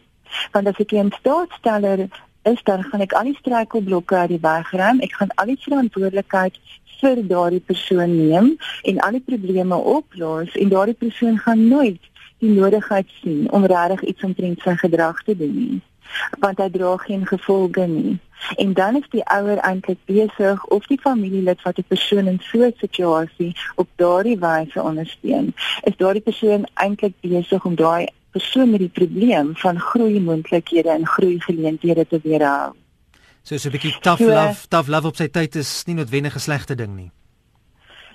Want 0.51 0.67
as 0.67 0.79
ek 0.79 0.91
'n 0.91 1.05
instaatsteller 1.09 2.09
is 2.43 2.63
dan 2.63 2.83
gaan 2.83 3.03
ek 3.05 3.13
al 3.13 3.29
die 3.29 3.37
struikelblokke 3.39 4.15
uit 4.15 4.33
die 4.35 4.41
weg 4.41 4.71
ruim. 4.71 4.99
Ek 4.99 5.13
gaan 5.19 5.31
al 5.35 5.51
die 5.51 5.59
verantwoordelikheid 5.65 6.59
vir 6.99 7.23
daardie 7.27 7.63
persoon 7.71 8.17
neem 8.17 8.57
en 8.83 8.99
al 8.99 9.17
die 9.17 9.25
probleme 9.31 9.75
oplos 9.75 10.55
en 10.55 10.69
daardie 10.69 10.99
persoon 11.05 11.39
gaan 11.45 11.67
nooit 11.67 12.11
die 12.43 12.51
nodigheid 12.51 13.09
sien 13.21 13.49
om 13.51 13.65
regtig 13.65 14.03
iets 14.11 14.23
omtrent 14.23 14.63
sy 14.63 14.75
gedrag 14.85 15.23
te 15.23 15.35
doen 15.37 15.57
nie 15.57 15.81
want 16.43 16.59
hy 16.61 16.69
dra 16.69 16.97
geen 17.01 17.25
gevolge 17.25 17.85
nie. 17.87 18.19
En 18.61 18.73
dan 18.77 18.97
is 18.99 19.07
die 19.09 19.23
ouer 19.31 19.57
eintlik 19.57 19.99
besig 20.05 20.65
of 20.75 20.87
die 20.91 20.99
familielid 21.01 21.61
wat 21.61 21.77
'n 21.77 21.85
persoon 21.87 22.27
in 22.27 22.39
so 22.49 22.65
'n 22.65 22.73
situasie 22.77 23.55
op 23.75 23.87
daardie 23.95 24.37
wyse 24.39 24.81
ondersteun, 24.81 25.53
is 25.83 25.97
daardie 25.97 26.21
persoon 26.29 26.67
eintlik 26.73 27.15
besig 27.21 27.65
om 27.65 27.75
daai 27.75 28.07
persoon 28.33 28.71
met 28.73 28.81
die 28.83 28.91
probleem 28.93 29.53
van 29.61 29.79
groei 29.79 30.19
moontlikhede 30.21 30.89
en 30.89 31.07
groei 31.07 31.39
geleenthede 31.39 32.07
te 32.09 32.19
weerhou. 32.23 32.73
So 33.43 33.57
so 33.57 33.69
'n 33.69 33.71
bietjie 33.71 33.99
tough 34.01 34.21
so, 34.21 34.29
love, 34.29 34.67
tough 34.67 34.87
love 34.87 35.07
op 35.07 35.15
sy 35.15 35.27
tyd 35.27 35.55
is 35.55 35.83
nie 35.85 35.95
noodwendig 35.95 36.35
'n 36.35 36.39
slegte 36.39 36.75
ding 36.75 36.95
nie. 36.95 37.11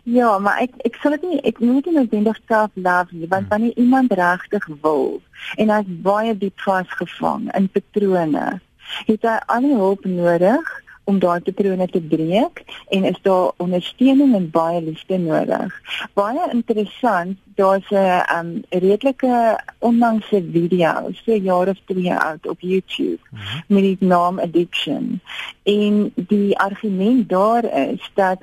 Ja, 0.04 0.38
maar 0.38 0.60
ek 0.62 0.72
ek 0.84 0.94
sal 1.02 1.10
dit 1.10 1.22
nie 1.22 1.40
ek 1.44 1.58
moet 1.60 1.86
nie 1.86 1.94
noodwendig 1.94 2.38
tough 2.46 2.72
love 2.74 3.10
nie, 3.10 3.28
want 3.28 3.42
hmm. 3.42 3.48
wanneer 3.48 3.76
iemand 3.76 4.12
regtig 4.12 4.68
wil 4.82 5.20
en 5.56 5.68
hy's 5.70 5.90
baie 6.02 6.38
diep 6.38 6.60
vasgevang 6.60 7.52
in 7.54 7.68
patrone, 7.68 8.60
het 9.06 9.22
hy 9.22 9.36
al 9.46 9.60
die 9.60 9.76
hulp 9.76 10.04
nodig 10.04 10.77
om 11.08 11.18
daai 11.18 11.40
patrone 11.40 11.86
te 11.88 12.00
breek 12.00 12.62
en 12.94 13.04
is 13.08 13.18
daar 13.22 13.52
ondersteuning 13.64 14.34
en 14.36 14.50
baie 14.52 14.82
liefde 14.82 15.18
nodig. 15.18 15.76
Baie 16.18 16.48
interessant, 16.52 17.38
daar's 17.60 17.90
'n 17.90 18.20
um, 18.36 18.50
redelike 18.68 19.60
onlangse 19.78 20.42
video, 20.52 20.92
so 21.12 21.32
jaar 21.50 21.68
of 21.68 21.78
2 21.86 22.14
oud 22.14 22.48
op 22.48 22.60
YouTube 22.60 23.22
mm 23.30 23.38
-hmm. 23.38 23.62
met 23.66 23.82
die 23.82 23.96
naam 24.00 24.38
Addiction. 24.38 25.20
En 25.62 26.12
die 26.14 26.58
argument 26.58 27.28
daar 27.28 27.64
is 27.64 28.10
dat 28.14 28.38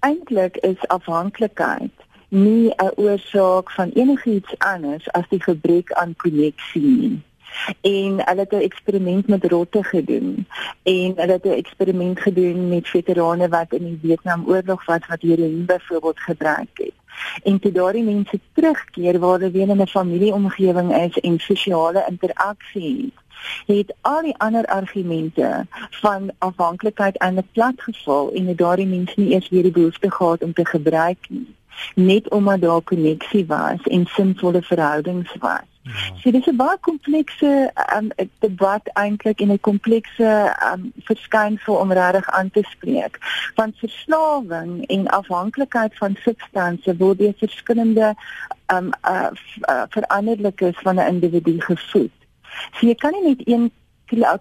eintlik 0.00 0.56
is 0.56 0.88
afhanklikheid 0.88 1.94
nie 2.28 2.74
'n 2.76 2.92
oorsaak 2.96 3.70
van 3.70 3.90
enigiets 3.94 4.58
anders 4.58 5.10
as 5.12 5.28
die 5.28 5.42
gebrek 5.42 5.92
aan 5.92 6.16
koneksie 6.16 6.82
nie 6.82 7.22
en 7.80 8.12
hulle 8.28 8.40
het 8.40 8.52
'n 8.52 8.66
eksperiment 8.68 9.26
met 9.26 9.44
rotte 9.44 9.82
gedoen 9.82 10.46
en 10.82 11.12
hulle 11.16 11.32
het 11.32 11.44
'n 11.44 11.60
eksperiment 11.62 12.20
gedoen 12.20 12.68
met 12.68 12.88
veterane 12.88 13.48
wat 13.48 13.72
in 13.72 13.84
die 13.84 13.98
Vietnamoorlog 14.02 14.84
was 14.84 15.06
wat 15.08 15.20
heroïne 15.20 15.64
byvoorbeeld 15.64 16.20
gebruik 16.20 16.74
het. 16.74 16.92
En 17.42 17.58
toe 17.58 17.72
daardie 17.72 18.02
mense 18.02 18.40
terugkeer 18.52 19.18
waar 19.18 19.38
hulle 19.38 19.50
weer 19.50 19.68
in 19.68 19.82
'n 19.82 19.86
familieomgewing 19.86 20.96
is 20.96 21.18
en 21.18 21.38
sosiale 21.38 22.04
interaksie 22.08 23.12
het, 23.66 23.76
het 23.76 23.94
al 24.00 24.22
die 24.22 24.38
ander 24.38 24.66
argumente 24.66 25.66
van 25.90 26.30
afhanklikheid 26.38 27.18
aan 27.18 27.34
'n 27.34 27.48
plat 27.52 27.82
geval 27.82 28.32
en 28.32 28.46
het 28.46 28.58
daardie 28.58 28.86
mense 28.86 29.14
nie 29.16 29.32
eers 29.32 29.48
weer 29.48 29.62
die 29.62 29.72
behoefte 29.72 30.10
gehad 30.10 30.42
om 30.42 30.52
te 30.52 30.66
gebruik 30.66 31.18
nie 31.28 31.54
net 31.94 32.30
omdat 32.30 32.60
daar 32.60 32.80
koneksie 32.80 33.46
was 33.46 33.82
en 33.82 34.06
sinvolle 34.06 34.62
verhoudings 34.62 35.36
was. 35.38 35.75
Ja. 35.86 36.16
So 36.20 36.30
dis 36.30 36.46
'n 36.46 36.56
baie 36.56 36.78
komplekse 36.80 37.70
um, 37.96 38.10
debat 38.38 38.84
eintlik 38.92 39.40
en 39.40 39.52
'n 39.52 39.60
komplekse 39.60 40.30
um, 40.72 40.92
verskynsel 41.08 41.74
om 41.74 41.92
regtig 41.92 42.30
aan 42.30 42.50
te 42.50 42.62
spreek. 42.70 43.18
Want 43.54 43.78
verslawing 43.78 44.86
en 44.86 45.06
afhanklikheid 45.06 45.96
van 45.96 46.16
substansies 46.20 46.98
word 46.98 47.18
deur 47.18 47.34
verskillende 47.38 48.14
um, 48.74 48.90
uh, 49.08 49.30
uh, 49.70 49.82
veranderlikes 49.88 50.76
van 50.82 50.94
'n 50.94 51.06
individu 51.06 51.60
gevoed. 51.60 52.16
So 52.72 52.86
jy 52.86 52.94
kan 52.94 53.12
nie 53.12 53.28
net 53.28 53.48
een 53.48 53.70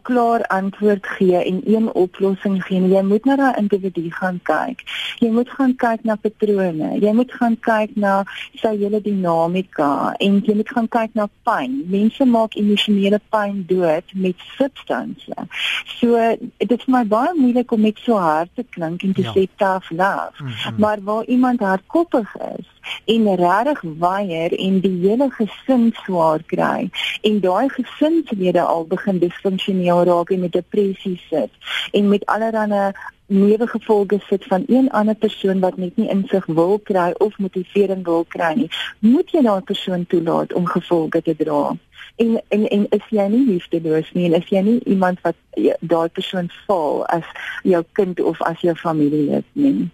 klaar 0.02 0.44
antwoord 0.48 1.08
gee 1.08 1.38
en 1.38 1.62
een 1.66 1.94
oplossing 1.94 2.64
gee. 2.64 2.82
Jy 2.88 3.02
moet 3.02 3.26
na 3.26 3.36
daai 3.36 3.58
individu 3.58 4.12
gaan 4.12 4.40
kyk. 4.44 4.84
Jy 5.20 5.30
moet 5.32 5.50
gaan 5.50 5.76
kyk 5.76 6.04
na 6.04 6.16
patrone. 6.16 6.92
Jy 7.00 7.14
moet 7.14 7.32
gaan 7.34 7.58
kyk 7.60 7.96
na 7.96 8.24
sy 8.62 8.76
hele 8.78 9.02
dinamika 9.02 10.14
en 10.20 10.42
jy 10.46 10.56
moet 10.56 10.70
gaan 10.70 10.88
kyk 10.88 11.14
na 11.14 11.28
pyn. 11.48 11.82
Mense 11.90 12.26
maak 12.26 12.56
emosionele 12.60 13.20
pyn 13.30 13.64
dood 13.70 14.14
met 14.14 14.36
substansies. 14.58 15.64
So 15.98 16.20
dit 16.58 16.78
is 16.80 16.88
my 16.88 17.04
baie 17.04 17.34
moeilik 17.34 17.72
om 17.72 17.82
met 17.82 17.98
so 18.04 18.20
hard 18.22 18.50
te 18.56 18.66
klink 18.70 19.04
en 19.04 19.14
te 19.14 19.26
ja. 19.26 19.34
sê 19.34 19.48
tough 19.58 19.92
love. 19.92 20.44
Mm 20.44 20.48
-hmm. 20.48 20.80
Maar 20.80 21.04
waar 21.04 21.26
iemand 21.26 21.60
hardkoppig 21.60 22.36
is 22.58 22.75
en 23.06 23.28
regtig 23.36 23.82
weier 24.00 24.56
en 24.68 24.80
die 24.86 24.96
hele 25.08 25.30
gesin 25.38 25.92
swaar 26.04 26.44
kry 26.54 26.90
en 27.22 27.40
daai 27.40 27.70
gesinslede 27.70 28.62
al 28.62 28.88
begin 28.96 29.20
disfunksioneel 29.20 30.04
raak 30.12 30.30
en 30.30 30.40
met 30.40 30.52
depressie 30.52 31.20
sit 31.30 31.52
en 31.92 32.10
met 32.10 32.26
allerlei 32.26 32.92
neewgevolge 33.28 34.20
sit 34.28 34.44
van 34.44 34.64
een 34.68 34.90
ander 34.90 35.16
persoon 35.16 35.60
wat 35.60 35.78
net 35.78 35.96
nie 35.98 36.10
insig 36.10 36.46
wil 36.46 36.80
kry 36.80 37.14
of 37.18 37.38
motivering 37.38 38.04
wil 38.06 38.26
kry 38.28 38.54
nie, 38.54 38.70
moet 39.00 39.32
jy 39.32 39.42
daardie 39.42 39.66
persoon 39.66 40.06
toelaat 40.06 40.54
om 40.54 40.66
gevolge 40.66 41.22
te 41.22 41.36
dra. 41.36 41.74
En 42.16 42.42
en 42.48 42.68
en 42.68 42.88
is 42.90 43.10
jy 43.10 43.28
nie 43.28 43.46
liefdeloos 43.48 44.12
nie 44.14 44.26
en 44.30 44.38
is 44.42 44.50
jy 44.50 44.62
nie 44.62 44.80
iemand 44.84 45.22
wat 45.22 45.36
daardie 45.80 46.14
persoon 46.22 46.52
val 46.68 47.06
as 47.06 47.26
jou 47.64 47.84
kind 47.92 48.22
of 48.22 48.42
as 48.42 48.62
jou 48.62 48.76
familielid 48.76 49.46
nie. 49.54 49.90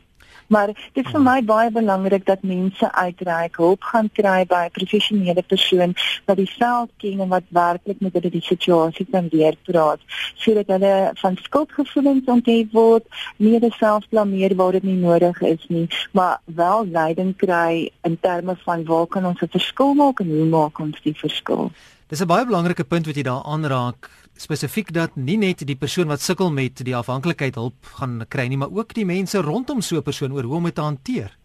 Maar 0.52 0.68
dit 0.68 1.06
is 1.06 1.12
vir 1.12 1.22
my 1.24 1.38
baie 1.48 1.72
belangrik 1.72 2.26
dat 2.28 2.42
mense 2.44 2.88
uitreik, 2.92 3.56
hulp 3.56 3.86
gaan 3.88 4.10
kry 4.20 4.44
by 4.46 4.64
'n 4.68 4.76
professionele 4.76 5.44
persoon 5.48 5.96
wat 6.26 6.38
die 6.38 6.52
veld 6.60 6.92
ken 6.98 7.20
en 7.24 7.30
wat 7.30 7.48
werklik 7.50 8.00
met 8.00 8.14
hulle 8.14 8.30
die 8.30 8.44
situasie 8.44 9.08
kan 9.12 9.30
leer 9.32 9.56
praat, 9.64 10.00
sodat 10.36 10.68
hulle 10.68 11.12
van 11.24 11.38
skuldgevoelens 11.42 12.26
onthef 12.26 12.68
word, 12.72 13.06
nie 13.38 13.60
self 13.80 14.10
blameer 14.10 14.56
waar 14.56 14.72
dit 14.72 14.84
nie 14.84 15.00
nodig 15.00 15.42
is 15.42 15.66
nie, 15.68 15.88
maar 16.12 16.42
wel 16.46 16.86
leiding 16.88 17.36
kry 17.38 17.90
in 18.04 18.20
terme 18.20 18.56
van 18.66 18.86
waar 18.86 19.08
kan 19.08 19.26
ons 19.26 19.42
'n 19.42 19.48
verskil 19.48 19.94
maak 19.94 20.20
en 20.20 20.28
hoe 20.28 20.46
maak 20.46 20.80
ons 20.80 21.02
die 21.02 21.16
verskil? 21.16 21.72
Dis 22.08 22.22
'n 22.22 22.28
baie 22.28 22.46
belangrike 22.46 22.84
punt 22.84 23.06
wat 23.06 23.16
jy 23.16 23.24
daar 23.24 23.44
aanraak 23.44 24.10
spesifiek 24.42 24.92
dat 24.94 25.16
nie 25.16 25.38
net 25.38 25.62
die 25.68 25.78
persoon 25.78 26.10
wat 26.12 26.24
sukkel 26.24 26.52
met 26.52 26.82
die 26.86 26.96
afhanklikheid 26.98 27.56
hulp 27.60 27.94
gaan 28.00 28.22
kry 28.28 28.48
nie, 28.50 28.58
maar 28.58 28.74
ook 28.74 28.94
die 28.98 29.06
mense 29.06 29.42
rondom 29.42 29.82
so 29.82 29.98
'n 29.98 30.04
persoon 30.04 30.34
oor 30.34 30.44
hoe 30.44 30.56
om 30.56 30.64
dit 30.64 30.76
te 30.76 30.82
hanteer. 30.82 31.38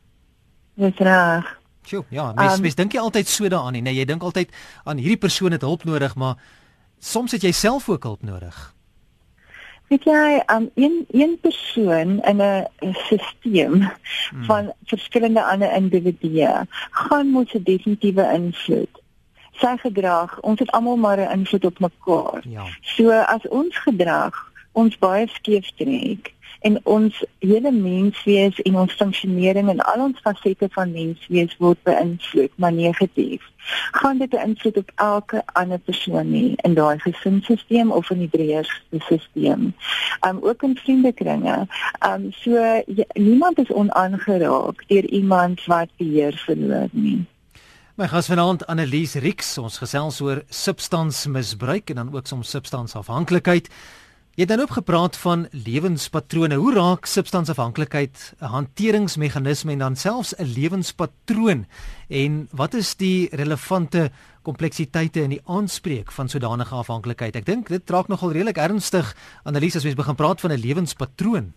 Dis 0.74 0.96
reg. 0.96 1.58
Sjoe, 1.86 2.04
ja, 2.10 2.32
mens 2.32 2.56
um, 2.56 2.60
mens 2.60 2.74
dink 2.74 2.92
jy 2.92 3.00
altyd 3.00 3.28
so 3.28 3.48
daaraan 3.48 3.72
nie. 3.72 3.82
Nee, 3.82 3.94
jy 3.94 4.04
dink 4.04 4.22
altyd 4.22 4.50
aan 4.84 4.96
hierdie 4.96 5.20
persoon 5.22 5.52
het 5.52 5.60
hulp 5.60 5.84
nodig, 5.84 6.14
maar 6.14 6.34
soms 6.98 7.32
het 7.32 7.42
jy 7.42 7.52
self 7.52 7.88
ook 7.88 8.02
hulp 8.02 8.22
nodig. 8.22 8.74
Weet 9.86 10.04
jy, 10.04 10.42
um, 10.50 10.70
een 10.74 11.06
een 11.10 11.38
persoon 11.40 12.22
in 12.22 12.42
'n 12.42 12.66
stelsel 12.92 13.72
hmm. 13.72 14.44
van 14.44 14.72
verskillende 14.84 15.44
ander 15.44 15.72
individue 15.72 16.66
gaan 16.90 17.26
moet 17.26 17.54
'n 17.54 17.62
definitiewe 17.62 18.32
invloed 18.32 19.02
sy 19.58 19.76
gedrag, 19.76 20.40
ons 20.40 20.58
het 20.58 20.70
almal 20.70 20.96
maar 20.96 21.18
'n 21.18 21.32
invloed 21.38 21.64
op 21.64 21.78
mekaar. 21.78 22.42
Ja. 22.48 22.64
So 22.80 23.10
as 23.10 23.48
ons 23.48 23.78
gedrag 23.78 24.34
ons 24.76 24.98
baie 25.00 25.26
skeef 25.32 25.68
trek 25.80 26.32
en 26.66 26.78
ons 26.84 27.18
hele 27.44 27.70
menswees 27.72 28.58
en 28.68 28.78
ons 28.80 28.94
funksionering 28.98 29.68
en 29.72 29.82
al 29.92 30.02
ons 30.08 30.22
fasette 30.24 30.68
van 30.74 30.92
menswees 30.92 31.54
word 31.62 31.80
beïnvloed 31.88 32.52
maar 32.62 32.74
negatief. 32.74 33.44
Gaan 33.98 34.18
dit 34.18 34.32
'n 34.32 34.46
invloed 34.48 34.76
op 34.76 34.90
elke 34.94 35.42
ander 35.52 35.78
persoon 35.78 36.30
nie 36.30 36.54
in 36.56 36.74
daai 36.74 36.98
gesinsstelsel 36.98 37.90
of 37.90 38.10
in 38.10 38.18
die 38.24 38.32
breër 38.36 38.66
stelsel. 38.82 39.72
Um 40.26 40.38
ook 40.40 40.62
in 40.62 40.76
vriendekringe. 40.76 41.66
Um 42.08 42.32
so 42.32 42.50
jy, 42.86 43.06
niemand 43.14 43.58
is 43.58 43.72
onaangeraak 43.72 44.84
deur 44.86 45.04
iemand 45.04 45.64
wat 45.64 45.88
beheer 45.96 46.42
verloor 46.46 46.88
nie. 46.90 47.26
My 47.96 48.10
gas 48.12 48.26
vanaand 48.28 48.66
Annelies 48.68 49.14
Rix, 49.24 49.54
ons 49.56 49.78
gesels 49.80 50.18
oor 50.20 50.42
substansmisbruik 50.52 51.88
en 51.94 51.96
dan 51.96 52.10
ook 52.12 52.26
soms 52.28 52.50
substansafhanklikheid. 52.52 53.70
Jy 54.36 54.42
het 54.44 54.50
dan 54.50 54.60
ook 54.60 54.74
gepraat 54.76 55.16
van 55.16 55.46
lewenspatrone. 55.64 56.58
Hoe 56.60 56.74
raak 56.76 57.08
substansafhanklikheid 57.08 58.34
'n 58.42 58.52
hanteringsmeganisme 58.52 59.72
en 59.72 59.78
dan 59.78 59.96
selfs 59.96 60.36
'n 60.36 60.44
lewenspatroon? 60.44 61.64
En 62.08 62.48
wat 62.52 62.74
is 62.74 62.94
die 62.96 63.28
relevante 63.32 64.10
kompleksiteite 64.42 65.22
in 65.22 65.30
die 65.30 65.42
aanspreek 65.46 66.12
van 66.12 66.28
sodanige 66.28 66.74
afhanklikheid? 66.74 67.36
Ek 67.36 67.46
dink 67.46 67.68
dit 67.68 67.90
raak 67.90 68.08
nogal 68.08 68.32
redelik 68.32 68.58
ernstig 68.58 69.16
Annelies 69.44 69.76
as 69.76 69.82
jy 69.82 69.94
begin 69.94 70.14
praat 70.14 70.40
van 70.40 70.52
'n 70.52 70.60
lewenspatroon. 70.60 71.52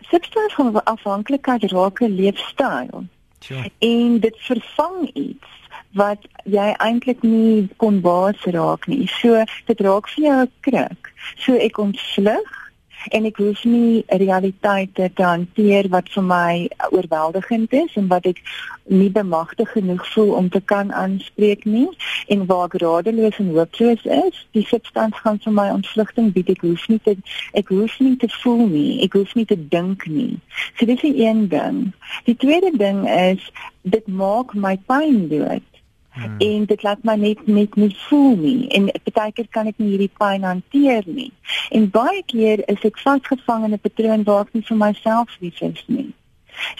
Substansafhanklikheid 0.00 1.70
raak 1.70 2.00
'n 2.00 2.14
leefstyl. 2.16 3.08
Sure. 3.44 3.70
En 3.78 4.18
dit 4.20 4.36
vervang 4.48 5.10
iets 5.12 5.52
wat 5.92 6.24
jy 6.48 6.72
eintlik 6.82 7.22
nie 7.22 7.68
kon 7.76 8.00
baas 8.00 8.40
raak 8.56 8.86
nie. 8.90 9.04
So 9.20 9.44
dit 9.68 9.80
raak 9.84 10.08
vir 10.14 10.24
jou 10.24 10.38
'n 10.42 10.52
kruk. 10.60 11.12
So 11.36 11.54
ek 11.54 11.78
ontvlug 11.78 12.63
en 13.10 13.24
ek 13.28 13.36
hoef 13.42 13.64
nie 13.64 14.04
realiteite 14.08 15.10
te 15.14 15.24
hanteer 15.24 15.88
wat 15.92 16.08
vir 16.14 16.24
my 16.28 16.52
oorweldigend 16.90 17.72
is 17.72 17.96
en 18.00 18.08
wat 18.12 18.26
ek 18.30 18.40
nie 18.84 19.10
bemagtig 19.10 19.70
genoeg 19.72 20.04
voel 20.12 20.32
om 20.38 20.48
te 20.48 20.60
kan 20.60 20.92
aanspreek 20.92 21.64
nie. 21.64 21.88
En 22.28 22.46
waar 22.46 22.66
ek 22.68 22.78
radeloos 22.82 23.38
en 23.40 23.52
hooploos 23.56 24.04
is 24.04 24.40
die 24.56 24.64
substans 24.68 25.20
gaan 25.24 25.40
vir 25.44 25.56
my 25.56 25.68
ontvlugting 25.72 26.32
bied. 26.36 26.52
Ek 26.52 26.64
hoef 26.66 26.88
nie 26.92 27.00
te 27.04 27.16
ek 27.52 27.72
hoef 27.72 27.98
nie 28.00 28.16
te 28.20 28.30
voel 28.40 28.66
nie. 28.68 29.02
Ek 29.04 29.16
hoef 29.16 29.34
nie 29.34 29.46
te 29.48 29.58
dink 29.58 30.06
nie. 30.06 30.34
So 30.78 30.88
dis 30.88 31.04
die 31.04 31.16
een 31.24 31.46
ding. 31.48 31.86
Die 32.28 32.36
tweede 32.36 32.74
ding 32.76 33.04
is 33.08 33.44
dit 33.82 34.06
maak 34.08 34.54
my 34.54 34.76
pyn 34.88 35.28
dood 35.32 35.73
Hmm. 36.14 36.34
En 36.38 36.64
dit 36.64 36.82
laat 36.82 37.02
my 37.02 37.14
net 37.18 37.46
net 37.46 37.74
nie 37.74 37.96
voel 38.06 38.36
nie 38.36 38.68
en 38.68 38.90
baie 39.12 39.32
keer 39.32 39.48
kan 39.50 39.66
ek 39.66 39.80
nie 39.82 39.88
hierdie 39.94 40.12
pyn 40.18 40.46
hanteer 40.46 41.02
nie. 41.10 41.32
En 41.74 41.88
baie 41.90 42.22
keer 42.30 42.62
is 42.70 42.84
ek 42.86 43.00
vasgevang 43.02 43.64
in 43.66 43.74
'n 43.74 43.82
patroon 43.82 44.22
waar 44.28 44.46
ek 44.46 44.54
nie 44.54 44.62
vir 44.68 44.76
myself 44.76 45.34
lief 45.40 45.60
is 45.60 45.82
nie. 45.86 46.12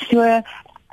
So 0.07 0.23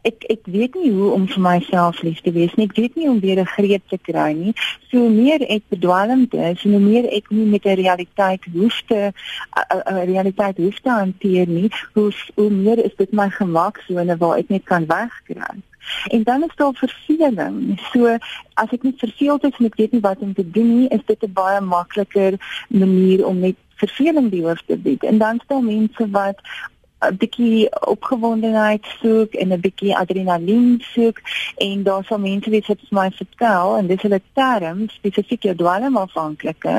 ek 0.10 0.26
ek 0.34 0.50
weet 0.50 0.76
nie 0.82 0.92
hoe 0.92 1.12
om 1.14 1.28
vir 1.30 1.42
myself 1.46 2.02
lief 2.02 2.22
te 2.26 2.34
wees 2.34 2.54
nie. 2.58 2.66
Ek 2.66 2.76
weet 2.80 2.96
nie 2.96 3.06
hoe 3.06 3.16
om 3.16 3.22
weer 3.22 3.40
'n 3.40 3.54
greep 3.56 3.84
te 3.90 3.98
kry 3.98 4.34
nie. 4.34 4.54
So 4.90 5.10
meer 5.10 5.42
ek 5.46 5.64
bedwelmd 5.70 6.34
is 6.34 6.64
hoe 6.64 6.80
meer 6.80 7.06
ek 7.14 7.30
nie 7.30 7.46
met 7.46 7.66
'n 7.66 7.78
realiteit 7.78 8.46
hoef 8.54 8.82
te 8.88 9.14
'n 9.14 10.06
realiteit 10.14 10.58
hoef 10.58 10.80
te 10.80 10.90
hanteer 10.90 11.48
nie, 11.48 11.70
hoe 11.94 12.12
hoe 12.36 12.50
meer 12.50 12.86
is 12.86 12.96
dit 12.98 13.12
my 13.14 13.30
gemaksone 13.30 14.18
waar 14.18 14.38
ek 14.38 14.50
net 14.50 14.64
kan 14.64 14.86
wegkry. 14.86 15.62
En 16.08 16.24
dan 16.24 16.44
is 16.44 16.56
daar 16.56 16.74
verveling. 16.74 17.80
So 17.92 18.18
as 18.54 18.72
ek 18.72 18.84
net 18.84 19.00
verveeld 19.00 19.44
is 19.44 19.58
en 19.58 19.66
ek 19.66 19.76
weet 19.76 19.92
nie 19.92 20.04
wat 20.06 20.20
om 20.20 20.34
te 20.34 20.50
doen 20.50 20.78
nie, 20.78 20.88
is 20.88 21.06
dit 21.06 21.24
'n 21.24 21.34
baie 21.34 21.62
makliker 21.62 22.38
manier 22.68 23.26
om 23.26 23.40
net 23.40 23.58
verveling 23.76 24.30
die 24.32 24.44
hoof 24.46 24.62
te 24.66 24.78
bied. 24.78 25.04
En 25.04 25.18
dan 25.18 25.42
stel 25.44 25.62
mense 25.62 26.10
wat 26.10 26.38
'n 27.02 27.18
bietjie 27.18 27.70
opgewondenheid 27.90 28.86
soek 29.02 29.34
en 29.34 29.54
'n 29.54 29.60
bietjie 29.60 29.96
adrenalien 29.98 30.84
soek 30.94 31.22
en 31.58 31.84
daar 31.84 32.04
sal 32.04 32.20
mense 32.20 32.50
wees 32.50 32.68
wat 32.68 32.84
vir 32.90 32.98
my 33.00 33.10
vertel 33.12 33.78
en 33.78 33.88
dis 33.88 34.02
hulle 34.02 34.22
term 34.34 34.84
spesifiek 34.90 35.44
jou 35.44 35.56
dwelmafhanklike. 35.56 36.76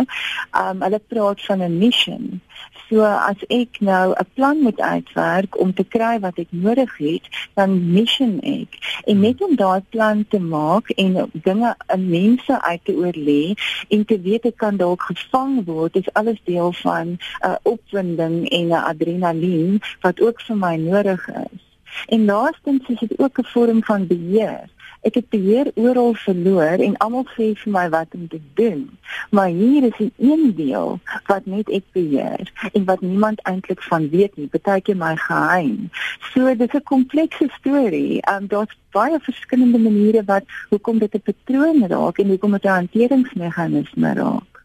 Um 0.62 0.82
hulle 0.86 1.00
praat 1.08 1.42
van 1.48 1.62
'n 1.62 1.78
mission. 1.78 2.40
So 2.88 3.00
as 3.00 3.40
ek 3.48 3.80
nou 3.80 4.12
'n 4.12 4.26
plan 4.34 4.58
moet 4.60 4.80
uitwerk 4.80 5.58
om 5.60 5.74
te 5.74 5.84
kry 5.84 6.20
wat 6.20 6.38
ek 6.38 6.50
nodig 6.50 6.96
het, 6.96 7.24
dan 7.54 7.92
mission 7.92 8.40
ek. 8.40 9.00
En 9.04 9.20
net 9.20 9.42
om 9.42 9.56
daai 9.56 9.80
plan 9.88 10.26
te 10.28 10.40
maak 10.40 10.90
en 10.90 11.30
dinge 11.32 11.74
in 11.94 12.08
mense 12.08 12.62
uit 12.62 12.84
te 12.84 12.92
oorlê 12.92 13.54
en 13.88 14.04
te 14.04 14.20
weet 14.20 14.44
ek 14.44 14.56
kan 14.56 14.76
dalk 14.76 15.02
gevang 15.02 15.64
word, 15.64 15.96
is 15.96 16.12
alles 16.12 16.40
deel 16.44 16.72
van 16.72 17.06
'n 17.06 17.18
uh, 17.44 17.56
opwinding 17.62 18.48
en 18.48 18.66
'n 18.66 18.84
adrenalien 18.92 19.80
wat 20.00 20.20
ook 20.20 20.40
vir 20.40 20.56
my 20.56 20.76
nodig 20.76 21.28
is. 21.28 21.62
En 22.06 22.24
laastens 22.24 22.88
is 22.88 22.98
dit 22.98 23.18
ook 23.18 23.38
'n 23.38 23.50
vorm 23.54 23.84
van 23.84 24.06
beheer. 24.06 24.68
Ek 25.02 25.16
het 25.18 25.26
beheer 25.34 25.66
oral 25.74 26.14
verloor 26.14 26.78
en 26.86 26.94
almal 27.02 27.24
sê 27.34 27.50
vir 27.58 27.72
my 27.74 27.88
wat 27.90 28.14
om 28.14 28.28
te 28.28 28.38
doen. 28.54 28.98
Maar 29.30 29.48
hier 29.48 29.82
is 29.90 29.98
'n 29.98 30.12
een 30.18 30.54
deel 30.56 31.00
wat 31.26 31.46
net 31.46 31.70
ek 31.70 31.82
beheer 31.92 32.52
en 32.72 32.84
wat 32.84 33.00
niemand 33.00 33.42
eintlik 33.42 33.82
van 33.82 34.08
weet 34.08 34.36
nie, 34.36 34.46
partykeer 34.46 34.96
my 34.96 35.16
geheim. 35.16 35.90
So 36.32 36.54
dis 36.54 36.74
'n 36.74 36.82
komplekse 36.82 37.48
storie. 37.58 38.22
Um 38.30 38.46
daar's 38.46 38.78
baie 38.90 39.18
verskillende 39.20 39.78
maniere 39.78 40.24
wat 40.24 40.44
hoekom 40.68 40.98
dit 40.98 41.14
'n 41.14 41.20
patroon 41.20 41.86
raak 41.86 42.18
en 42.18 42.28
hoekom 42.28 42.52
dit 42.52 42.64
'n 42.64 42.68
hanteringsmeganisme 42.68 44.14
raak. 44.14 44.64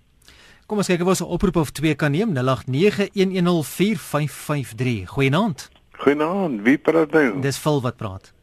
Kom 0.67 0.78
ons 0.78 0.88
kyk 0.88 1.02
of 1.02 1.08
ons 1.08 1.21
'n 1.21 1.32
oproep 1.32 1.56
of 1.56 1.71
twee 1.71 1.95
kan 1.95 2.12
neem 2.12 2.34
0891104553. 2.34 5.06
Goeienaand. 5.06 5.69
Goeienaand. 5.91 6.62
Wie 6.62 6.78
praat 6.78 7.12
nou? 7.12 7.41
Dis 7.41 7.58
Phil 7.58 7.82
wat 7.82 7.95
praat. 7.95 8.34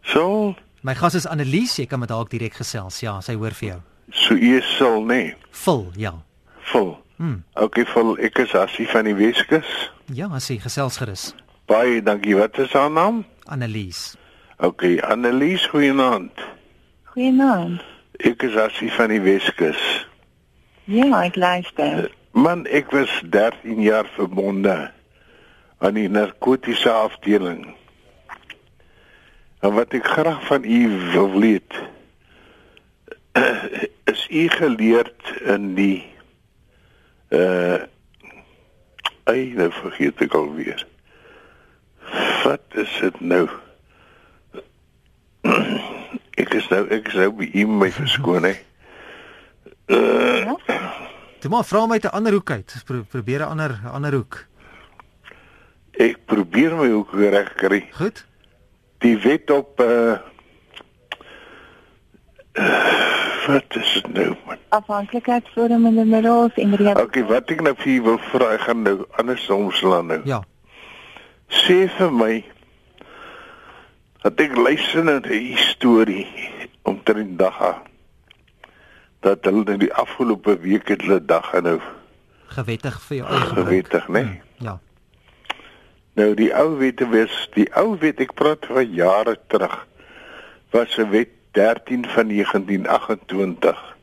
So, 0.00 0.54
My 0.82 0.94
gas 0.94 1.14
is 1.14 1.26
Annelies, 1.26 1.76
jy 1.78 1.86
kan 1.86 2.00
met 2.02 2.10
haar 2.12 2.28
direk 2.28 2.54
gesels. 2.60 3.00
Ja, 3.00 3.20
sy 3.24 3.34
hoor 3.34 3.54
vir 3.56 3.68
jou. 3.68 3.80
So 4.12 4.36
jy 4.38 4.60
sal 4.76 5.00
nê. 5.02 5.22
Nee. 5.22 5.34
Vul, 5.64 5.86
ja. 5.96 6.12
Vul. 6.72 6.92
Hm. 7.16 7.40
Okay, 7.54 7.86
vul. 7.88 8.16
Ek 8.20 8.38
is 8.44 8.52
Asie 8.54 8.86
van 8.90 9.08
die 9.08 9.14
Weskus. 9.16 9.68
Ja, 10.12 10.28
Asie, 10.36 10.58
gesels 10.60 10.98
gerus. 11.00 11.30
Baie 11.66 12.02
dankie. 12.04 12.36
Wat 12.36 12.58
is 12.62 12.74
haar 12.76 12.90
naam? 12.92 13.24
Annelies. 13.48 14.14
Okay, 14.62 14.98
Annelies, 15.00 15.64
goeienaand. 15.72 16.44
Goeienaand. 17.14 17.80
Ek 18.20 18.44
is 18.46 18.56
Asie 18.60 18.92
van 18.92 19.10
die 19.14 19.22
Weskus. 19.24 19.80
Ja, 20.86 21.08
ek 21.24 21.40
luister. 21.40 22.10
Man, 22.36 22.66
ek 22.68 22.92
was 22.92 23.10
13 23.32 23.80
jaar 23.82 24.06
verbonde 24.14 24.76
aan 25.80 25.96
die 25.96 26.08
narkotiese 26.08 26.92
afdeling. 26.92 27.64
En 29.66 29.74
wat 29.74 29.94
ek 29.98 30.06
graag 30.06 30.44
van 30.46 30.64
u 30.64 31.10
wil 31.10 31.40
weet 31.40 31.74
is 34.12 34.26
u 34.30 34.48
geleerd 34.48 35.32
in 35.42 35.74
die 35.74 36.06
uh 37.34 37.82
Ai, 39.26 39.50
nou 39.58 39.72
vergeet 39.74 40.20
ek 40.22 40.36
alweer. 40.38 40.84
Wat 42.44 42.76
is 42.78 42.92
dit 43.02 43.16
nou? 43.26 43.48
ek 46.42 46.54
is 46.54 46.68
nou 46.70 46.84
ek 46.94 47.10
is 47.10 47.18
nou 47.18 47.32
by 47.40 47.48
hom 47.56 47.74
my 47.80 47.90
verskoon 47.90 48.46
hè. 48.46 48.52
Uh, 49.90 50.54
Toe 51.42 51.50
maar 51.50 51.66
vra 51.66 51.82
my 51.90 51.98
te 51.98 52.14
ander 52.14 52.38
hoek 52.38 52.54
uit. 52.54 52.76
Pro 52.86 53.02
probeer 53.02 53.42
'n 53.42 53.56
ander 53.56 53.74
ander 53.90 54.14
hoek. 54.14 54.44
ek 55.98 56.22
probeer 56.28 56.76
my 56.76 56.88
ook 56.92 57.18
reg 57.18 57.52
kry. 57.58 57.82
Goed? 57.98 58.25
Die 59.06 59.18
wet 59.22 59.50
op 59.54 59.80
uh, 59.80 60.18
uh 62.58 63.04
wat 63.46 63.76
is 63.78 63.92
dit 63.92 64.12
nou 64.12 64.34
man? 64.46 64.56
Afhanklikheidsvorm 64.68 65.86
in 65.86 65.94
die 65.94 66.04
middels 66.04 66.54
en 66.54 66.76
rede. 66.76 67.02
Okay, 67.02 67.22
wat 67.24 67.50
ek 67.54 67.60
nou 67.62 67.74
vir 67.78 67.92
u 67.92 68.00
wil 68.08 68.16
vra, 68.32 68.48
ek 68.56 68.64
gaan 68.66 68.82
nou 68.82 68.96
andersom 69.20 69.68
slaan 69.70 70.10
nou. 70.10 70.18
Ja. 70.26 70.40
Sê 71.62 71.84
vir 71.98 72.10
my 72.10 72.32
dat 74.24 74.42
ek 74.42 74.56
luister 74.58 75.06
na 75.06 75.20
die 75.22 75.54
storie 75.68 76.26
omtrent 76.82 77.38
dag 77.38 77.60
dat 79.22 79.46
hulle 79.46 79.76
in 79.76 79.84
die 79.84 79.92
afgelope 79.94 80.58
week 80.66 80.90
het 80.90 81.06
hulle 81.06 81.22
dag 81.22 81.52
nou 81.62 81.78
Gewettig 82.56 82.98
vir 83.06 83.16
jou 83.20 83.38
gewettig, 83.54 84.04
né? 84.08 84.22
Nee? 84.22 84.42
Ja. 84.66 84.78
Nou 86.16 86.32
die 86.34 86.48
ou 86.56 86.78
wette 86.80 87.04
was 87.12 87.34
die 87.52 87.66
ou 87.76 87.90
wet 88.00 88.22
ek 88.24 88.32
praat 88.38 88.64
van 88.72 88.88
jare 88.96 89.36
terug 89.52 89.82
was 90.72 90.96
'n 90.96 91.10
wet 91.10 91.28
13 91.50 92.06
van 92.08 92.26
1928. 92.28 93.96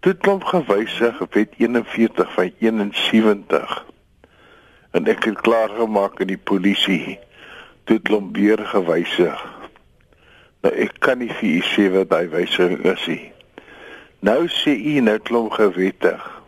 Toe 0.00 0.12
het 0.12 0.26
hom 0.26 0.44
gewysig 0.44 1.18
wet 1.30 1.54
41 1.58 2.32
van 2.32 2.52
71. 2.58 3.84
En 4.90 5.06
ek 5.06 5.24
het 5.24 5.40
klaar 5.40 5.68
gemaak 5.68 6.20
in 6.20 6.26
die 6.26 6.38
polisie. 6.38 7.18
Het 7.84 8.08
hom 8.08 8.32
weer 8.32 8.58
gewysig. 8.58 9.38
Nou 10.62 10.74
ek 10.74 10.92
kan 10.98 11.18
nie 11.18 11.30
vir 11.30 11.48
u 11.48 11.60
sê 11.60 11.90
wat 11.92 12.10
daai 12.10 12.28
wysiging 12.28 12.84
is 12.84 13.06
nie. 13.06 13.32
Nou 14.18 14.46
sê 14.48 14.70
u 14.70 15.00
nou 15.00 15.16
het 15.16 15.28
hom 15.28 15.50
gewettig. 15.50 16.42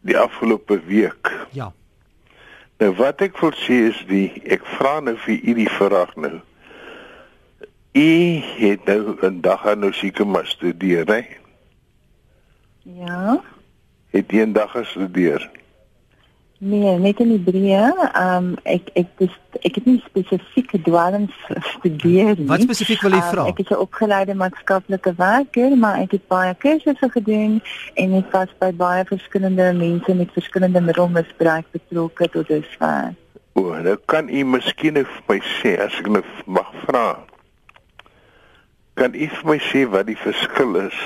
Die 0.00 0.18
afgelope 0.18 0.80
week. 0.86 1.32
Ja. 1.52 1.72
Nou 2.78 2.92
wat 2.94 3.22
ek 3.24 3.38
wil 3.40 3.54
sê 3.56 3.86
is 3.88 4.02
die 4.08 4.28
ek 4.52 4.66
vra 4.76 4.98
nou 5.00 5.16
vir 5.24 5.40
u 5.40 5.54
die 5.56 5.70
vraag 5.78 6.12
nou. 6.20 6.40
U 7.96 8.08
het 8.60 8.84
nou 8.84 9.16
'n 9.24 9.40
dag 9.40 9.66
aan 9.66 9.78
nou 9.78 9.92
seker 9.92 10.26
maar 10.26 10.46
studeer, 10.46 11.06
hè? 11.06 11.22
Ja. 12.82 13.40
Het 14.10 14.30
jy 14.30 14.44
'n 14.44 14.52
dag 14.52 14.70
gestudeer? 14.70 15.50
Nee, 16.58 16.98
net 16.98 17.18
in 17.20 17.30
Hebreë. 17.34 17.88
Ehm 18.12 18.36
um, 18.36 18.54
ek 18.64 18.88
ek 18.96 19.10
dis 19.20 19.32
ek 19.60 19.74
het 19.76 19.84
nie 19.86 19.98
spesifieke 20.06 20.78
dwalms 20.86 21.34
gestudeer 21.50 22.32
nie. 22.38 22.46
Wat 22.48 22.64
spesifiek 22.64 23.02
wil 23.04 23.12
jy 23.12 23.20
Ehm, 23.20 23.28
vra? 23.34 23.44
ek 23.46 23.58
is 23.60 23.68
'n 23.70 23.76
opgeleide 23.84 24.34
maatskaplike 24.34 25.12
werker, 25.16 25.76
maar 25.76 26.00
ek 26.00 26.10
het 26.16 26.26
baie 26.28 26.54
kursusse 26.54 27.08
gedoen 27.12 27.60
en 27.94 28.14
ek 28.14 28.32
was 28.32 28.48
by 28.58 28.72
baie 28.72 29.04
verskillende 29.04 29.72
mense 29.74 30.14
met 30.14 30.32
verskillende 30.32 30.80
middelmisbruik 30.80 31.64
betrokke 31.72 32.28
tot 32.28 32.48
dusver. 32.48 33.14
O, 33.52 33.74
nou 33.82 33.96
kan 34.06 34.28
u 34.28 34.44
miskien 34.44 34.94
vir 34.94 35.22
my 35.28 35.40
sê 35.60 35.76
as 35.78 35.92
ek 36.00 36.08
nou 36.08 36.22
mag 36.46 36.72
vra. 36.86 37.18
Kan 38.94 39.14
u 39.14 39.26
vir 39.28 39.44
my 39.44 39.58
sê 39.58 39.84
wat 39.90 40.06
die 40.06 40.16
verskil 40.16 40.76
is 40.76 40.96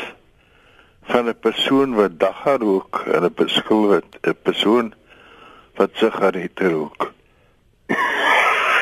van 1.11 1.27
'n 1.29 1.35
persoon 1.41 1.95
wat 1.95 2.19
dagga 2.21 2.57
rook 2.57 3.03
en 3.15 3.25
'n 3.25 3.35
verskil 3.35 3.89
wat 3.89 4.07
'n 4.23 4.35
persoon 4.45 4.93
wat 5.81 5.90
sigarette 5.93 6.69
rook? 6.69 7.12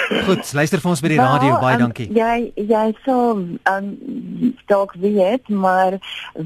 Goed, 0.09 0.53
luister 0.53 0.81
vir 0.81 0.91
ons 0.91 1.03
by 1.05 1.11
die 1.13 1.19
radio. 1.21 1.51
Wel, 1.53 1.61
Baie 1.63 1.75
ehm, 1.77 1.83
dankie. 1.83 2.07
Jy 2.17 2.67
jy 2.71 2.85
sal 3.05 3.43
um 3.69 3.89
dalk 4.71 4.95
weet, 5.03 5.49
maar 5.53 5.99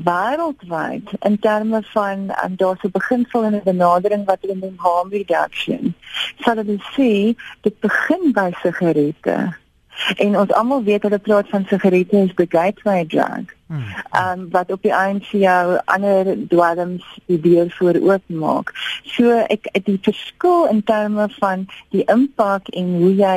wêreldwyd 0.08 1.14
in 1.28 1.38
terme 1.46 1.82
van 1.92 2.26
um, 2.42 2.58
daar's 2.58 2.82
'n 2.82 2.92
beginsel 2.98 3.44
en 3.44 3.54
'n 3.54 3.64
benadering 3.64 4.26
wat 4.26 4.42
hulle 4.42 4.58
noem 4.58 4.76
harm 4.76 5.10
reduction. 5.14 5.94
Sal 6.42 6.56
hulle 6.60 6.78
sê 6.96 7.38
dit 7.62 7.76
begin 7.80 8.32
by 8.32 8.50
sigarette. 8.62 9.38
En 10.16 10.38
ons 10.38 10.52
almal 10.52 10.82
weet 10.84 11.02
hulle 11.02 11.18
praat 11.18 11.48
van 11.48 11.66
sigarette 11.68 12.16
as 12.16 12.34
the 12.36 12.46
gateway 12.48 13.04
drug. 13.06 13.50
Hmm. 13.72 13.84
um, 14.12 14.48
wat 14.50 14.72
op 14.72 14.82
die 14.82 14.92
einde 14.92 15.24
vir 15.24 15.40
jou 15.40 15.78
ander 15.84 16.34
dwelms 16.48 17.04
die 17.26 17.40
deur 17.40 17.70
voor 17.78 17.96
oopmaak. 17.96 18.72
So 19.14 19.38
ek 19.48 19.70
die 19.86 19.98
verskil 20.02 20.66
in 20.68 20.82
terme 20.84 21.28
van 21.38 21.64
die 21.94 22.04
impak 22.12 22.68
en 22.76 22.90
hoe 23.00 23.14
jy 23.16 23.36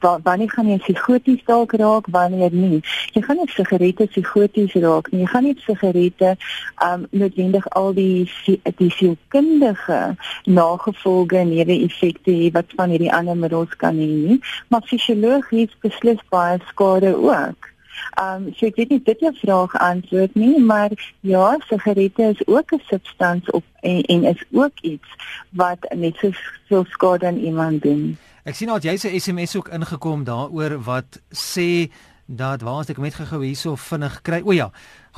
wa- 0.00 0.20
wanneer 0.22 0.50
gaan 0.50 0.68
jy 0.68 0.78
psigoties 0.78 1.44
dalk 1.44 1.72
raak 1.72 2.06
wanneer 2.10 2.52
nie. 2.52 2.80
Jy 3.12 3.22
gaan 3.22 3.36
nie 3.36 3.48
sigarette 3.48 4.06
psigoties 4.06 4.72
raak 4.74 5.10
nie. 5.12 5.20
Jy 5.20 5.26
gaan 5.26 5.44
nie 5.44 5.54
sigarette 5.64 6.36
um 6.84 7.06
noodwendig 7.10 7.68
al 7.70 7.92
die 7.94 8.28
die 8.76 8.90
sielkundige 8.90 10.16
nagevolge 10.44 11.36
en 11.36 11.48
neeweffekte 11.48 12.30
hê 12.30 12.50
wat 12.52 12.72
van 12.76 12.90
hierdie 12.90 13.12
ander 13.12 13.36
middels 13.36 13.76
kan 13.76 13.96
hê 13.96 14.06
nie, 14.28 14.40
maar 14.68 14.82
fisiologies 14.86 15.74
beslis 15.82 16.20
baie 16.30 16.58
skade 16.68 17.14
ook. 17.16 17.72
Um 18.22 18.52
so 18.56 18.66
ek 18.66 18.76
weet 18.76 18.90
nie 18.90 19.02
dit 19.02 19.20
jou 19.20 19.32
vraag 19.40 19.74
antwoord 19.82 20.34
nie, 20.34 20.60
maar 20.60 20.90
ja, 21.20 21.56
sigarette 21.68 22.22
is 22.34 22.46
ook 22.46 22.72
'n 22.72 22.82
substans 22.86 23.50
op 23.50 23.64
en, 23.80 24.02
en 24.02 24.24
is 24.24 24.44
ook 24.52 24.72
iets 24.82 25.08
wat 25.50 25.78
net 25.96 26.16
so 26.16 26.30
veel 26.68 26.84
skade 26.88 27.26
aan 27.26 27.36
iemand 27.38 27.82
doen. 27.82 28.18
Ek 28.48 28.56
sien 28.56 28.70
dat 28.70 28.84
jy 28.86 28.94
se 28.96 29.10
SMS 29.12 29.58
ook 29.58 29.66
ingekom 29.76 30.22
daaroor 30.24 30.78
wat 30.86 31.18
sê 31.36 31.90
dat 32.24 32.62
waar 32.64 32.80
as 32.80 32.88
ek 32.88 32.96
hom 32.96 33.04
net 33.04 33.18
gou 33.18 33.42
hierso 33.42 33.74
vinnig 33.76 34.14
kry. 34.24 34.38
O 34.40 34.54
ja. 34.56 34.70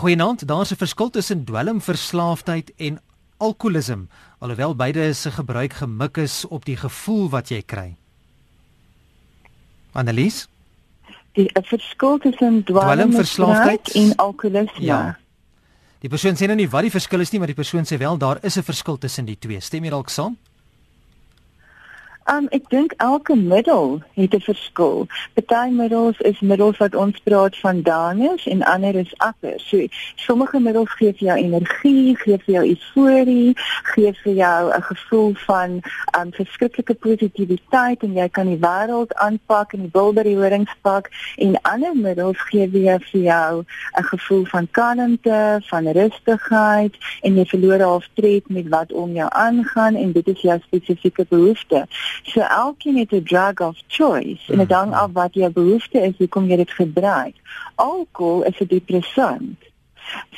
Goeienaand, 0.02 0.42
daar's 0.50 0.72
'n 0.72 0.80
verskil 0.82 1.10
tussen 1.10 1.44
dwelmverslaafdheid 1.44 2.72
en 2.76 2.98
alkoholisme, 3.38 4.08
alhoewel 4.38 4.74
beide 4.74 5.12
se 5.14 5.30
gebruik 5.30 5.72
gemik 5.72 6.16
is 6.16 6.44
op 6.44 6.64
die 6.64 6.76
gevoel 6.76 7.28
wat 7.30 7.48
jy 7.48 7.62
kry. 7.62 7.96
Annelies? 9.92 10.48
Die 11.32 11.50
'n 11.54 11.62
verskil 11.62 12.18
tussen 12.18 12.64
Dwelmverslaafdheid 12.64 13.84
dwelmverslaafdheid 13.84 13.94
en 13.94 14.16
alkoholisme. 14.16 14.84
Ja. 14.84 15.18
Die 16.00 16.08
persoon 16.08 16.34
sê 16.34 16.46
nou 16.46 16.56
nie 16.56 16.68
wat 16.68 16.82
die 16.82 16.90
verskil 16.90 17.20
is 17.20 17.30
nie, 17.30 17.38
maar 17.38 17.46
die 17.46 17.62
persoon 17.62 17.84
sê 17.84 17.96
wel 17.96 18.18
daar 18.18 18.38
is 18.42 18.56
'n 18.56 18.62
verskil 18.62 18.98
tussen 18.98 19.24
die 19.24 19.38
twee. 19.38 19.60
Stem 19.60 19.84
jy 19.84 19.90
dalk 19.90 20.08
saam? 20.08 20.36
Um 22.28 22.48
ek 22.52 22.68
dink 22.68 22.92
elke 23.00 23.34
middel 23.36 24.02
het 24.14 24.34
'n 24.34 24.40
verskil. 24.40 25.06
Party 25.34 25.70
middels 25.70 26.18
is 26.20 26.40
middels 26.40 26.76
wat 26.76 26.94
ons 26.94 27.18
praat 27.18 27.56
van 27.56 27.82
downers 27.82 28.46
en 28.46 28.62
ander 28.62 28.94
is 28.94 29.14
uppers. 29.18 29.68
So 29.68 29.86
sommige 30.14 30.60
middels 30.60 30.90
gee 30.90 31.12
vir 31.12 31.26
jou 31.28 31.38
energie, 31.38 32.16
gee 32.16 32.38
vir 32.38 32.54
jou 32.54 32.64
euforie, 32.68 33.52
gee 33.82 34.12
vir 34.12 34.32
jou 34.32 34.72
'n 34.72 34.82
gevoel 34.82 35.34
van 35.34 35.80
um 36.20 36.32
verskriklike 36.32 36.94
positiwiteit 36.94 38.02
en 38.02 38.12
jy 38.12 38.28
kan 38.28 38.46
die 38.46 38.60
wêreld 38.60 39.14
aanpak 39.14 39.72
en 39.72 39.80
die 39.80 39.90
bilderry 39.90 40.34
horings 40.34 40.74
pak 40.82 41.10
en 41.36 41.62
ander 41.62 41.96
middels 41.96 42.40
gee 42.50 42.68
weer 42.68 43.00
vir 43.00 43.20
jou 43.20 43.64
'n 43.98 44.04
gevoel 44.04 44.44
van 44.44 44.68
kalmte, 44.70 45.60
van 45.62 45.88
rustigheid 45.88 46.94
en 47.22 47.36
jy 47.36 47.44
verloor 47.44 47.80
half 47.80 48.08
tred 48.14 48.48
met 48.48 48.68
wat 48.68 48.92
om 48.92 49.12
jou 49.12 49.28
aangaan 49.30 49.94
en 49.96 50.12
dit 50.12 50.28
is 50.28 50.40
jou 50.40 50.58
spesifieke 50.60 51.26
behoefte. 51.28 51.86
So 52.22 52.40
elkeen 52.40 52.96
het 52.96 53.12
'n 53.12 53.22
drug 53.22 53.60
of 53.68 53.78
choice 53.86 54.52
en 54.52 54.58
dit 54.58 54.72
hang 54.72 54.94
af 54.94 55.10
wat 55.12 55.34
jou 55.34 55.50
behoefte 55.50 55.98
is, 56.00 56.18
hoekom 56.18 56.46
jy 56.46 56.56
dit 56.56 56.70
gebruik. 56.70 57.34
Alkohol 57.74 58.42
is 58.42 58.60
'n 58.60 58.66
depressant. 58.66 59.58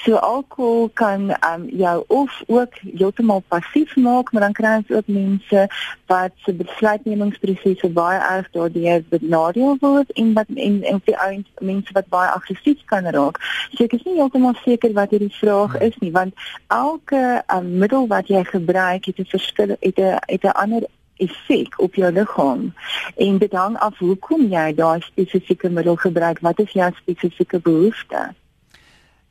So 0.05 0.17
alkohol 0.17 0.91
kan 0.93 1.31
um, 1.31 1.69
jou 1.71 2.05
of 2.07 2.43
ook 2.47 2.75
heeltemal 2.97 3.43
passief 3.49 3.97
maak, 3.97 4.33
maar 4.33 4.43
dan 4.43 4.53
kry 4.53 4.75
ons 4.77 4.91
ook 4.91 5.07
mense 5.07 5.67
wat 6.07 6.33
se 6.45 6.53
besluitnemingsprosesse 6.53 7.89
baie 7.89 8.19
erg 8.19 8.51
daardeur 8.51 9.05
benadeel 9.09 9.77
word 9.81 10.13
en 10.13 10.33
wat 10.33 10.47
en, 10.55 10.83
en 10.83 11.01
die 11.05 11.19
ount 11.19 11.49
mense 11.61 11.93
wat 11.93 12.09
baie 12.09 12.31
aggressief 12.31 12.85
kan 12.85 13.07
raak. 13.17 13.39
So 13.73 13.85
ek 13.85 13.97
is 13.99 14.07
nie 14.09 14.19
heeltemal 14.19 14.57
seker 14.65 14.93
wat 14.99 15.15
hierdie 15.15 15.35
vraag 15.39 15.79
is 15.81 15.97
nie, 16.01 16.13
want 16.13 16.35
elke 16.69 17.43
um, 17.55 17.71
middel 17.79 18.09
wat 18.11 18.29
jy 18.29 18.45
gebruik 18.45 19.07
het 19.07 19.21
'n 19.21 19.31
verskil 19.37 19.77
het 19.79 19.99
'n 19.99 20.19
het 20.27 20.45
'n 20.45 20.59
ander 20.65 20.89
effek 21.17 21.81
op 21.81 21.95
jou 21.95 22.13
liggaam. 22.13 22.75
En 23.17 23.39
dit 23.39 23.53
hang 23.53 23.79
af 23.79 23.99
hoekom 23.99 24.49
jy 24.51 24.75
daai 24.75 25.01
spesifieke 25.01 25.69
middel 25.69 25.97
gebruik. 25.97 26.39
Wat 26.41 26.59
is 26.61 26.73
jou 26.73 26.93
spesifieke 26.95 27.61
behoefte? 27.61 28.35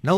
0891104553 0.01 0.11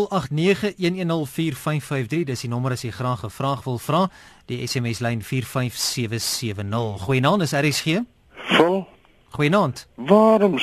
dis 2.24 2.42
die 2.42 2.50
nommer 2.50 2.72
as 2.72 2.82
jy 2.82 2.92
graag 2.92 3.24
'n 3.24 3.30
vraag 3.30 3.64
wil 3.64 3.78
vra. 3.78 4.10
Die 4.46 4.68
SMS 4.68 5.00
lyn 5.00 5.24
45770 5.24 7.02
goeienaand 7.02 7.42
is 7.42 7.52
RSG 7.52 8.02
Vol. 8.34 8.88
Goeienaand. 9.30 9.88
Waarom 9.96 10.58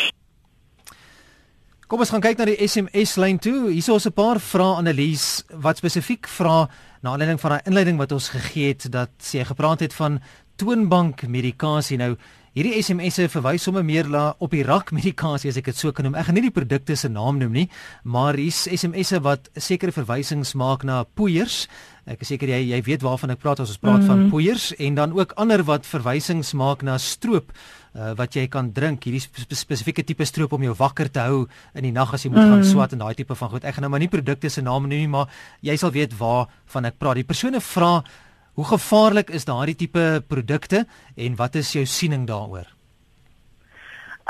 Kom 1.91 1.99
ons 1.99 2.13
gaan 2.15 2.23
kyk 2.23 2.39
na 2.39 2.45
die 2.47 2.69
SMS 2.69 3.17
lyn 3.19 3.39
toe. 3.43 3.71
Hierso 3.73 3.97
is 3.97 4.07
'n 4.07 4.13
paar 4.13 4.39
vrae 4.39 4.77
Annelies 4.79 5.43
wat 5.51 5.77
spesifiek 5.77 6.29
vra 6.29 6.69
na 7.03 7.11
aanleiding 7.11 7.41
van 7.41 7.51
daai 7.51 7.67
inleiding 7.67 7.99
wat 7.99 8.13
ons 8.13 8.29
gegee 8.29 8.69
het 8.69 8.87
dat 8.93 9.11
sy 9.19 9.45
gepraat 9.45 9.81
het 9.81 9.95
van 9.95 10.21
toonbank 10.61 11.25
medikasie. 11.31 11.99
Nou 12.01 12.15
hierdie 12.57 12.81
SMS'e 12.83 13.29
verwys 13.31 13.63
sommer 13.65 13.85
meer 13.87 14.09
na 14.11 14.33
op 14.43 14.53
die 14.53 14.65
rak 14.67 14.91
medikasie 14.97 15.53
as 15.53 15.59
ek 15.61 15.71
dit 15.71 15.79
so 15.79 15.95
kan 15.95 16.09
noem. 16.09 16.19
Ek 16.19 16.29
gaan 16.29 16.37
nie 16.37 16.49
die 16.49 16.55
produkte 16.55 16.97
se 16.99 17.09
naam 17.09 17.39
noem 17.41 17.55
nie, 17.63 17.67
maar 18.03 18.39
hier's 18.39 18.67
SMS'e 18.67 19.23
wat 19.25 19.49
sekere 19.55 19.95
verwysings 19.95 20.57
maak 20.59 20.85
na 20.85 21.05
poeiers. 21.17 21.65
Ek 22.11 22.25
is 22.25 22.33
seker 22.33 22.51
jy 22.51 22.61
jy 22.73 22.81
weet 22.89 23.05
waarvan 23.07 23.33
ek 23.37 23.43
praat 23.43 23.63
as 23.63 23.71
ons 23.71 23.81
praat 23.81 24.03
mm 24.03 24.09
-hmm. 24.09 24.25
van 24.27 24.31
poeiers 24.33 24.73
en 24.77 24.95
dan 24.95 25.13
ook 25.15 25.33
ander 25.37 25.63
wat 25.63 25.87
verwysings 25.87 26.53
maak 26.53 26.83
na 26.83 26.99
stroop 26.99 27.53
uh, 27.95 28.13
wat 28.19 28.35
jy 28.35 28.47
kan 28.51 28.73
drink, 28.73 29.05
hierdie 29.05 29.21
spe 29.23 29.55
spesifieke 29.55 30.03
tipe 30.03 30.25
stroop 30.25 30.53
om 30.53 30.63
jou 30.63 30.75
wakker 30.75 31.11
te 31.11 31.21
hou 31.21 31.47
in 31.75 31.87
die 31.87 31.93
nag 31.93 32.13
as 32.15 32.25
jy 32.25 32.31
moet 32.31 32.43
mm. 32.43 32.51
gaan 32.51 32.65
swat 32.65 32.93
en 32.93 32.99
daai 32.99 33.15
tipe 33.15 33.35
van 33.35 33.49
goed. 33.49 33.65
Ek 33.65 33.75
gaan 33.75 33.83
nou 33.83 33.91
maar 33.91 34.01
nie 34.03 34.11
produkte 34.11 34.51
se 34.51 34.63
name 34.63 34.89
noem 34.89 34.99
nie, 34.99 35.09
maar 35.09 35.31
jy 35.63 35.77
sal 35.77 35.93
weet 35.95 36.17
waarvan 36.19 36.85
ek 36.85 36.99
praat. 36.99 37.15
Die 37.23 37.25
persone 37.25 37.61
vra 37.61 38.03
hoe 38.55 38.65
gevaarlik 38.65 39.31
is 39.31 39.45
daardie 39.45 39.77
tipe 39.77 40.23
produkte 40.27 40.87
en 41.17 41.37
wat 41.37 41.55
is 41.55 41.73
jou 41.73 41.87
siening 41.87 42.27
daaroor? 42.27 42.69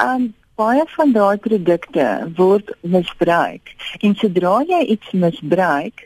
Um 0.00 0.34
baie 0.60 0.84
van 0.92 1.12
daai 1.12 1.38
produkte 1.40 2.06
word 2.36 2.72
misbruik. 2.80 3.72
En 4.04 4.14
sodra 4.20 4.58
jy 4.68 4.80
iets 4.94 5.12
misbruik, 5.16 6.02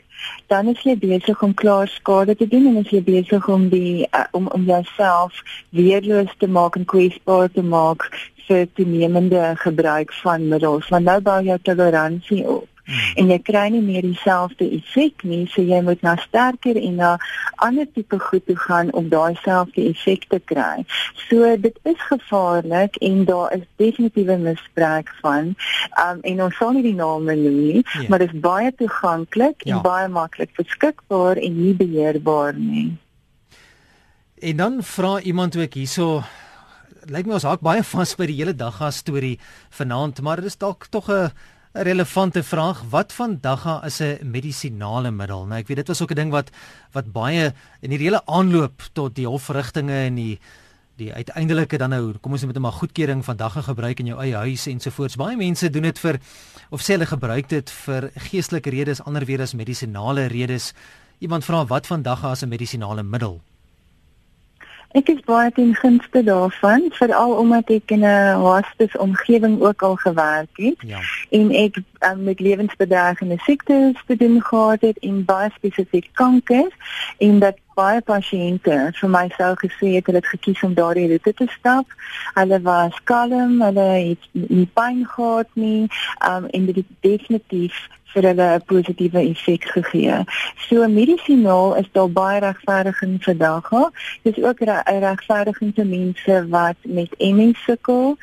dan 0.51 0.69
is 0.71 0.83
jy 0.87 0.95
besig 1.01 1.41
om 1.43 1.55
klaar 1.61 1.91
skade 1.91 2.37
te 2.39 2.47
doen 2.47 2.69
en 2.71 2.77
is 2.83 2.93
jy 2.93 3.01
besig 3.03 3.49
om 3.51 3.67
die 3.73 4.05
uh, 4.05 4.23
om 4.37 4.47
om 4.55 4.67
jouself 4.69 5.41
weerloos 5.75 6.31
te 6.39 6.47
maak 6.47 6.79
en 6.79 6.87
kwesbaar 6.93 7.51
te 7.51 7.65
maak 7.75 8.07
vir 8.47 8.67
toenemende 8.77 9.43
gebruik 9.65 10.13
van 10.21 10.47
middels. 10.53 10.87
Want 10.93 11.09
nou 11.09 11.19
bou 11.25 11.41
jy 11.43 11.59
toleransie 11.67 12.43
op. 12.45 12.69
Hmm. 12.85 13.13
En 13.21 13.29
jy 13.33 13.37
kry 13.41 13.65
nie 13.73 13.81
meer 13.81 14.05
dieselfde 14.05 14.67
effek 14.77 15.23
nie, 15.25 15.45
so 15.49 15.63
jy 15.65 15.79
moet 15.85 16.03
na 16.05 16.15
sterker 16.21 16.77
en 16.77 16.99
na 17.01 17.11
ander 17.65 17.87
tipe 17.95 18.19
goed 18.21 18.45
toe 18.45 18.57
gaan 18.67 18.91
om 18.93 19.07
daai 19.09 19.33
selfde 19.41 19.87
effek 19.89 20.27
te 20.29 20.39
kry. 20.51 20.85
So 21.25 21.55
dit 21.57 21.79
is 21.89 22.05
gevaarlik 22.11 22.99
en 23.01 23.23
daar 23.25 23.55
is 23.57 23.65
definitiewe 23.81 24.37
misbruik 24.43 25.09
van. 25.23 25.55
Um 26.05 26.21
en 26.21 26.45
ons 26.45 26.61
sal 26.61 26.77
nie 26.77 26.85
die 26.85 26.97
name 26.97 27.35
noem 27.39 27.57
nie, 27.63 27.81
ja. 27.81 28.05
maar 28.09 28.21
dit 28.21 28.33
is 28.33 28.45
baie 28.45 28.71
toeganklik 28.77 29.65
ja. 29.65 29.75
en 29.75 29.83
baie 29.85 30.07
maklik 30.11 30.53
beskikbaar 30.59 31.41
en 31.41 31.59
nie 31.61 31.73
beheerbaar 31.73 32.53
nie. 32.59 32.91
En 34.45 34.57
dan 34.61 34.83
vra 34.83 35.19
iemand 35.19 35.57
ook 35.57 35.73
hierso 35.73 36.21
lyk 37.09 37.27
my 37.29 37.37
ons 37.37 37.45
haak 37.45 37.61
baie 37.65 37.83
vas 37.85 38.15
by 38.17 38.25
die 38.29 38.37
hele 38.39 38.53
dagga 38.57 38.89
storie 38.93 39.37
vanaand, 39.77 40.21
maar 40.25 40.41
dit 40.41 40.49
is 40.49 40.57
dalk 40.57 40.87
tog 40.89 41.09
'n 41.09 41.31
'n 41.75 41.83
relevante 41.83 42.43
vraag. 42.43 42.83
Wat 42.89 43.13
van 43.13 43.37
dagga 43.41 43.83
is 43.83 43.99
'n 43.99 44.19
medisinale 44.23 45.11
middel? 45.11 45.45
Nou 45.45 45.59
ek 45.59 45.67
weet 45.67 45.77
dit 45.77 45.87
was 45.87 46.01
ook 46.01 46.11
'n 46.11 46.15
ding 46.15 46.31
wat 46.31 46.49
wat 46.91 47.11
baie 47.11 47.53
in 47.81 47.89
die 47.89 47.97
hele 47.97 48.25
aanloop 48.25 48.81
tot 48.93 49.15
die 49.15 49.27
hofverrigtinge 49.27 50.05
en 50.05 50.15
die 50.15 50.39
die 50.95 51.13
uiteindelike 51.13 51.77
dan 51.77 51.89
nou 51.89 52.13
kom 52.21 52.31
ons 52.31 52.41
net 52.41 52.47
met 52.47 52.57
'n 52.57 52.61
maar 52.61 52.71
goedkeuring 52.71 53.25
van 53.25 53.35
dagga 53.35 53.61
gebruik 53.61 53.99
in 53.99 54.05
jou 54.05 54.19
eie 54.19 54.35
huis 54.35 54.67
ensovoorts. 54.67 55.15
Baie 55.15 55.35
mense 55.37 55.69
doen 55.69 55.81
dit 55.81 55.99
vir 55.99 56.19
of 56.69 56.81
sê 56.81 56.95
hulle 56.95 57.05
gebruik 57.05 57.49
dit 57.49 57.69
vir 57.69 58.11
geestelike 58.15 58.69
redes, 58.69 59.03
ander 59.03 59.25
weer 59.25 59.41
as 59.41 59.53
medisinale 59.53 60.25
redes. 60.25 60.73
Iemand 61.19 61.45
vra 61.45 61.65
wat 61.65 61.87
van 61.87 62.01
dagga 62.01 62.29
as 62.29 62.41
'n 62.43 62.49
medisinale 62.49 63.03
middel? 63.03 63.41
Ek 64.95 65.09
is 65.11 65.19
baie 65.27 65.51
ten 65.51 65.73
gunste 65.75 66.21
daarvan, 66.23 66.85
veral 66.95 67.33
omdat 67.35 67.69
ek 67.69 67.91
in 67.91 68.05
'n 68.07 68.39
hospice 68.39 68.97
omgewing 68.97 69.61
ook 69.61 69.81
al 69.81 69.95
gewerk 69.95 70.55
het. 70.55 70.79
Ja. 70.79 70.99
En 71.29 71.51
ek 71.51 71.81
um, 71.99 72.23
met 72.23 72.39
lewensbedreigende 72.39 73.37
siektes 73.37 74.03
te 74.07 74.15
doen 74.15 74.41
gehad 74.41 74.81
het 74.81 74.97
en 74.97 75.25
baie 75.25 75.49
spesifiek 75.55 76.07
kanker 76.13 76.71
en 77.17 77.39
dat 77.39 77.57
baie 77.75 78.01
pasiënte 78.01 78.91
vir 78.99 79.09
my 79.09 79.25
sou 79.37 79.51
gesê 79.59 79.95
het 79.97 80.05
hulle 80.05 80.21
het 80.23 80.31
gekies 80.31 80.63
om 80.63 80.73
daardie 80.73 81.07
roete 81.07 81.33
te 81.33 81.47
stap. 81.57 81.85
Hulle 82.33 82.61
was 82.61 82.95
kalm, 83.03 83.61
hulle 83.61 83.89
het 84.09 84.23
nie 84.31 84.69
pyn 84.73 85.03
gehad 85.07 85.49
nie, 85.53 85.91
um, 86.29 86.47
en 86.47 86.65
dit 86.65 86.75
het 86.75 86.91
definitief 86.99 87.75
vir 88.15 88.27
hulle 88.29 88.47
'n 88.55 88.63
positiewe 88.71 89.21
effek 89.29 89.63
gegee. 89.75 90.23
So 90.67 90.87
medisinaal 90.87 91.75
is 91.81 91.89
daar 91.91 92.11
baie 92.11 92.39
regverdiging 92.39 93.19
vir 93.25 93.37
daga. 93.37 93.91
Dis 94.23 94.41
ook 94.47 94.61
'n 94.61 94.99
regverdiging 95.07 95.71
vir 95.75 95.85
mense 95.85 96.47
wat 96.49 96.77
met 96.83 97.11
MS 97.19 97.63
sukkel, 97.65 98.17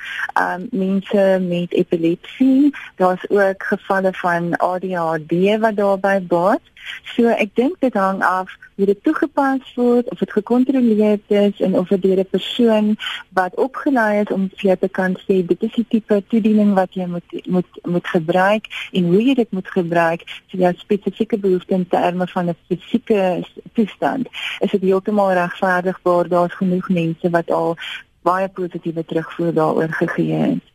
um 0.45 0.68
mense 0.70 1.38
met 1.40 1.72
epilepsie. 1.72 2.72
Daar's 2.97 3.24
ook 3.28 3.62
gevalle 3.62 4.12
van 4.12 4.57
ADHD 4.57 5.59
wat 5.61 5.76
daarbey 5.76 6.22
baat. 6.22 6.71
So 7.14 7.28
ek 7.28 7.54
dink 7.54 7.80
dit 7.80 7.94
hang 7.94 8.22
af 8.22 8.50
hoe 8.76 8.86
dit 8.86 9.02
toegepas 9.04 9.74
word, 9.74 10.10
of 10.10 10.18
dit 10.18 10.32
gekontroleer 10.32 11.20
is 11.28 11.60
en 11.60 11.78
of 11.78 11.88
dit 11.88 12.02
deur 12.02 12.18
'n 12.18 12.30
persoon 12.30 12.96
wat 13.32 13.54
opgelei 13.56 14.20
is 14.20 14.32
om 14.32 14.48
vir 14.48 14.66
jou 14.70 14.76
te 14.76 14.88
kan 14.88 15.16
sê 15.26 15.46
dit 15.46 15.62
is 15.62 15.74
die 15.74 15.86
tipe 15.88 16.22
toediening 16.28 16.74
wat 16.74 16.94
jy 16.94 17.06
moet 17.06 17.46
moet 17.46 17.70
moet 17.82 18.06
gebruik 18.06 18.64
en 18.92 19.04
hoe 19.04 19.22
jy 19.22 19.34
dit 19.34 19.52
moet 19.52 19.68
gebruik 19.68 20.22
vir 20.50 20.60
jou 20.60 20.72
spesifieke 20.76 21.38
behoeftes 21.38 21.76
in 21.78 21.88
terme 21.88 22.26
van 22.26 22.48
'n 22.48 22.56
fisieke 22.68 23.44
toestand. 23.72 24.28
Is 24.60 24.70
dit 24.70 24.82
heeltemal 24.82 25.32
regverdigbaar? 25.32 26.28
Daar's 26.28 26.54
genoeg 26.54 26.88
mense 26.88 27.30
wat 27.30 27.50
al 27.50 27.76
baie 28.22 28.48
positiewe 28.48 29.04
terugvoer 29.04 29.54
daaroor 29.54 29.92
gegee 29.92 30.32
het. 30.32 30.71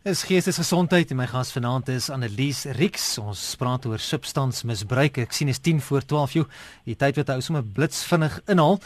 Es 0.00 0.22
geestesgesondheid 0.24 1.10
en 1.12 1.18
my 1.18 1.26
gas 1.28 1.50
vanaand 1.52 1.90
is 1.92 2.06
Annelies 2.08 2.62
Rix. 2.78 3.18
Ons 3.20 3.42
praat 3.60 3.84
oor 3.84 4.00
substansmisbruik. 4.00 5.18
Ek 5.26 5.36
sien 5.36 5.52
is 5.52 5.60
10 5.60 5.82
voor 5.84 6.06
12. 6.08 6.36
Jo, 6.38 6.44
die 6.88 6.96
tyd 6.96 7.20
wat 7.20 7.34
ou 7.34 7.36
sommer 7.44 7.60
blitsvinnig 7.76 8.38
inhaal. 8.48 8.80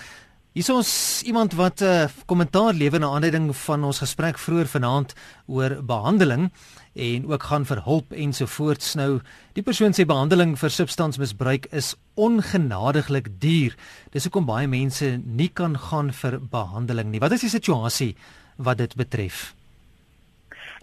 Hier 0.58 0.66
is 0.66 0.72
ons 0.74 0.90
iemand 1.22 1.54
wat 1.54 1.78
'n 1.80 1.86
uh, 1.86 2.02
eh, 2.02 2.10
kommentaar 2.26 2.74
lewer 2.74 2.98
na 2.98 3.14
aanleiding 3.14 3.54
van 3.54 3.84
ons 3.84 4.02
gesprek 4.02 4.42
vroeër 4.42 4.66
vanaand 4.66 5.14
oor 5.46 5.78
behandeling 5.86 6.50
en 6.94 7.30
ook 7.30 7.42
gaan 7.42 7.64
vir 7.64 7.84
hulp 7.84 8.12
ensovoorts. 8.12 8.94
Nou, 8.94 9.20
die 9.52 9.62
persoon 9.62 9.94
sê 9.94 10.04
behandeling 10.04 10.58
vir 10.58 10.70
substansmisbruik 10.70 11.66
is 11.70 11.94
ongenadiglik 12.14 13.28
duur. 13.38 13.76
Dis 14.10 14.24
hoekom 14.24 14.46
baie 14.46 14.66
mense 14.66 15.22
nie 15.24 15.48
kan 15.48 15.78
gaan 15.78 16.12
vir 16.12 16.40
behandeling 16.40 17.10
nie. 17.10 17.20
Wat 17.20 17.32
is 17.32 17.40
die 17.40 17.54
situasie 17.54 18.16
wat 18.56 18.78
dit 18.78 18.96
betref? 18.96 19.54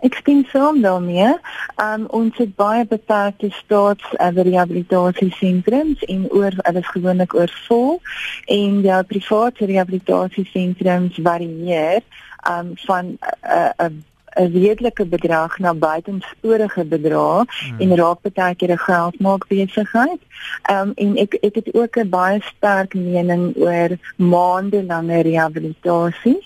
Ek 0.02 0.18
sien 0.26 0.46
saam 0.52 0.82
daarmee. 0.82 1.34
Um 1.78 2.06
ons 2.10 2.38
het 2.42 2.56
baie 2.56 2.86
beperkte 2.86 3.52
staats 3.54 4.04
uh, 4.18 4.32
rehabilitasie 4.34 5.32
sentrums 5.38 6.04
en 6.10 6.28
oor 6.32 6.58
hulle 6.58 6.80
is 6.82 6.94
gewoonlik 6.96 7.36
oorvol 7.38 8.00
en 8.46 8.82
jou 8.82 9.02
private 9.14 9.66
rehabilitasie 9.66 10.48
sentrums 10.54 11.20
varieer 11.22 12.02
um 12.50 12.74
van 12.88 13.06
'n 13.06 13.20
uh, 13.46 13.70
'n 13.78 13.86
uh, 13.86 14.10
'n 14.40 14.52
redelike 14.52 15.06
bedrag 15.06 15.60
na 15.60 15.74
buitensporige 15.74 16.86
bedrae 16.86 17.44
hmm. 17.46 17.80
en 17.80 17.96
raak 17.96 18.20
baie 18.22 18.56
keer 18.56 18.72
'n 18.72 18.78
geldmaak 18.78 19.48
besigheid. 19.48 20.22
Ehm 20.64 20.88
um, 20.88 20.92
en 20.96 21.18
ek 21.18 21.34
ek 21.42 21.56
het 21.56 21.74
ook 21.74 21.98
'n 21.98 22.10
baie 22.10 22.40
sterk 22.42 22.94
mening 22.94 23.56
oor 23.56 23.90
maande 24.16 24.84
lange 24.84 25.22
rehabilitasie 25.22 26.40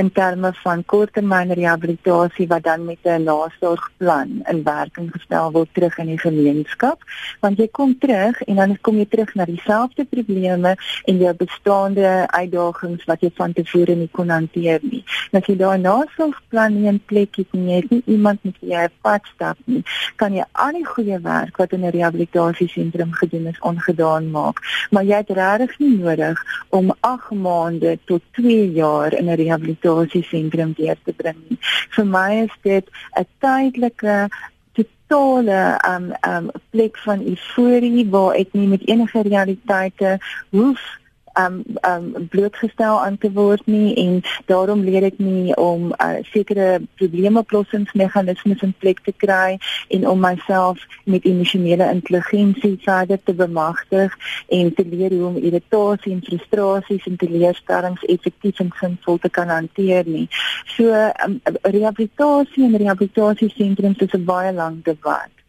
in 0.00 0.10
terme 0.12 0.50
van 0.62 0.84
korttermyn 0.84 1.52
rehabilitasie 1.52 2.46
wat 2.48 2.62
dan 2.64 2.84
met 2.84 2.98
'n 3.04 3.24
nasorgplan 3.24 4.30
in 4.50 4.62
werking 4.64 5.08
gestel 5.12 5.52
word 5.52 5.68
terug 5.72 5.98
in 5.98 6.06
die 6.06 6.18
gemeenskap 6.18 6.98
want 7.40 7.58
jy 7.58 7.68
kom 7.78 7.98
terug 7.98 8.40
en 8.42 8.54
dan 8.54 8.78
kom 8.80 8.96
jy 8.96 9.06
terug 9.08 9.34
na 9.34 9.44
dieselfde 9.44 10.04
probleme 10.04 10.76
en 11.04 11.18
jou 11.18 11.34
bestaande 11.34 12.08
uitdagings 12.26 13.04
wat 13.04 13.20
jy 13.20 13.30
van 13.34 13.52
tevore 13.52 13.94
nie 13.94 14.08
kon 14.12 14.28
hanteer 14.28 14.80
nie. 14.82 15.04
En 15.30 15.40
as 15.40 15.46
jy 15.46 15.56
daai 15.56 15.78
nasorgplan 15.78 16.74
nie 16.74 16.88
in 16.88 17.00
plek 17.12 17.36
het 17.36 17.52
nie, 17.52 17.74
het 17.74 17.90
nie 17.90 18.02
iemand 18.06 18.44
met 18.44 18.56
wie 18.60 18.72
jy 18.72 18.88
pad 19.00 19.22
stap 19.34 19.58
nie, 19.64 19.82
kan 20.16 20.32
jy 20.32 20.44
al 20.52 20.72
die 20.72 20.86
goeie 20.86 21.20
werk 21.20 21.56
wat 21.56 21.72
in 21.72 21.84
'n 21.84 21.90
rehabilitasiesentrum 21.90 23.12
gedoen 23.12 23.46
is 23.46 23.60
ongedaan 23.60 24.30
maak. 24.30 24.56
Maar 24.90 25.04
jy 25.04 25.16
het 25.16 25.30
regtig 25.30 25.78
nie 25.78 25.98
nodig 25.98 26.38
om 26.68 26.94
8 27.00 27.30
maande 27.30 27.98
tot 28.04 28.22
2 28.32 28.72
jaar 28.72 29.12
in 29.12 29.28
'n 29.28 29.36
rehabilitasie 29.36 29.89
rehabilitasiesentrum 29.90 30.74
deur 30.76 30.96
te 31.04 31.12
bring. 31.16 31.58
Vir 31.96 32.06
my 32.06 32.44
is 32.44 32.56
dit 32.62 32.86
'n 33.16 33.26
tydelike 33.40 34.28
totale 34.72 35.78
um 35.88 36.12
um 36.22 36.50
plek 36.70 36.98
van 36.98 37.22
euforie 37.22 38.06
waar 38.10 38.34
ek 38.34 38.52
nie 38.52 38.68
met 38.68 38.86
enige 38.86 39.22
realiteite 39.22 40.18
hoef 40.50 40.99
um 41.38 41.64
um 41.80 42.28
blootgestel 42.28 43.00
aan 43.00 43.18
te 43.18 43.32
word 43.32 43.66
nie 43.66 43.94
en 43.94 44.22
daarom 44.46 44.82
leer 44.84 45.06
ek 45.10 45.18
nie 45.18 45.54
om 45.56 45.92
uh, 45.92 46.18
sekere 46.32 46.80
probleemoplossingsmeganismes 47.00 48.62
in 48.66 48.74
plek 48.78 49.02
te 49.06 49.14
kry 49.16 49.58
en 49.88 50.08
om 50.08 50.20
myself 50.20 50.82
met 51.04 51.24
emosionele 51.24 51.90
intelligensie 51.90 52.76
verder 52.84 53.22
te 53.24 53.34
bemagtig 53.34 54.16
en 54.48 54.74
te 54.74 54.84
leer 54.86 55.14
hoe 55.14 55.26
om 55.30 55.36
irritasie 55.36 56.12
en 56.12 56.24
frustrasies 56.26 57.06
en 57.06 57.16
teleurstellings 57.16 58.06
effektief 58.16 58.58
en 58.60 58.72
sinvol 58.80 59.18
te 59.18 59.28
kan 59.28 59.48
hanteer 59.48 60.06
nie. 60.06 60.28
So 60.76 60.94
um, 61.24 61.40
rehabilitasie 61.62 62.64
en 62.64 62.76
rehabilitasiesentrums 62.76 63.98
is 64.06 64.14
'n 64.14 64.24
baie 64.24 64.52
lang 64.52 64.82
debat. 64.84 65.39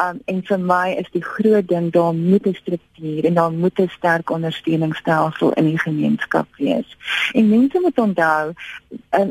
Um 0.00 0.20
en 0.24 0.42
vir 0.44 0.60
my 0.60 0.94
is 0.98 1.10
die 1.10 1.24
groot 1.24 1.68
ding 1.68 1.92
daar 1.92 2.14
moet 2.14 2.46
'n 2.46 2.54
struktuur 2.54 3.24
en 3.24 3.34
daar 3.34 3.52
moet 3.52 3.78
'n 3.80 3.88
sterk 3.88 4.30
ondersteuningsstelsel 4.30 5.52
in 5.52 5.64
die 5.64 5.78
gemeenskap 5.78 6.46
wees. 6.56 6.96
En 7.32 7.48
mense 7.48 7.80
moet 7.80 7.98
onthou 7.98 8.52
um, 9.10 9.30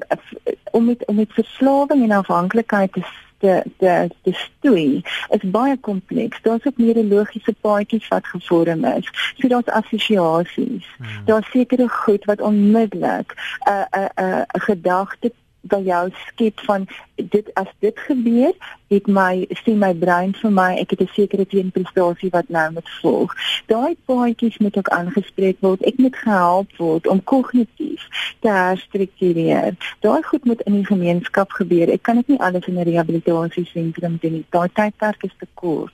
om 0.72 0.86
met 0.86 1.06
om 1.06 1.16
met 1.16 1.34
verslawing 1.34 2.04
en 2.04 2.12
afhanklikheid 2.12 2.92
te 2.92 3.04
te 3.38 3.64
te 3.78 4.10
te 4.24 4.34
stoei 4.34 5.04
is 5.30 5.50
baie 5.52 5.78
kompleks. 5.78 6.42
Daar's 6.42 6.66
ook 6.66 6.78
neurologiese 6.78 7.56
paadjies 7.62 8.08
wat 8.08 8.28
gevorm 8.28 8.86
is. 8.86 9.10
So 9.38 9.48
daar's 9.48 9.66
assosiasies. 9.66 10.88
Hmm. 10.98 11.26
Daar's 11.26 11.50
sekere 11.50 11.88
goed 11.88 12.26
wat 12.26 12.42
onmiddellik 12.42 13.34
'n 13.34 13.70
uh, 13.70 13.86
'n 13.92 14.00
uh, 14.00 14.08
'n 14.16 14.24
uh, 14.24 14.42
'n 14.54 14.62
gedagte 14.62 15.32
by 15.72 15.82
jou 15.86 16.10
skep 16.28 16.60
van 16.68 16.88
dit 17.16 17.50
as 17.54 17.70
dit 17.80 18.00
gebeur, 18.08 18.54
het 18.94 19.08
my 19.08 19.46
sien 19.64 19.80
my 19.82 19.92
brein 19.98 20.34
vir 20.42 20.52
my 20.52 20.70
ek 20.82 20.94
het 20.94 21.02
'n 21.02 21.16
sekere 21.16 21.46
teenprestasie 21.46 22.30
wat 22.30 22.50
nou 22.50 22.72
moet 22.72 22.90
volg. 23.02 23.36
Daai 23.68 23.96
paadjies 24.06 24.58
moet 24.58 24.78
ook 24.78 24.90
aangespreek 24.90 25.58
word. 25.60 25.86
Ek 25.86 25.98
moet 25.98 26.16
gehelp 26.16 26.78
word 26.78 27.08
om 27.08 27.24
kognitief 27.24 28.02
te 28.40 28.50
herstruktureer. 28.50 29.76
Daai 30.00 30.22
goed 30.24 30.46
moet 30.46 30.62
in 30.62 30.74
die 30.74 30.86
gemeenskap 30.86 31.52
gebeur. 31.52 31.90
Ek 31.90 32.02
kan 32.02 32.16
dit 32.16 32.28
nie 32.28 32.40
alles 32.40 32.66
in 32.66 32.78
'n 32.80 32.84
rehabilitasiesentrum 32.84 34.18
doen 34.22 34.32
nie. 34.32 34.46
Daai 34.50 34.70
tydperk 34.74 35.24
is 35.24 35.36
te 35.40 35.48
kort. 35.54 35.94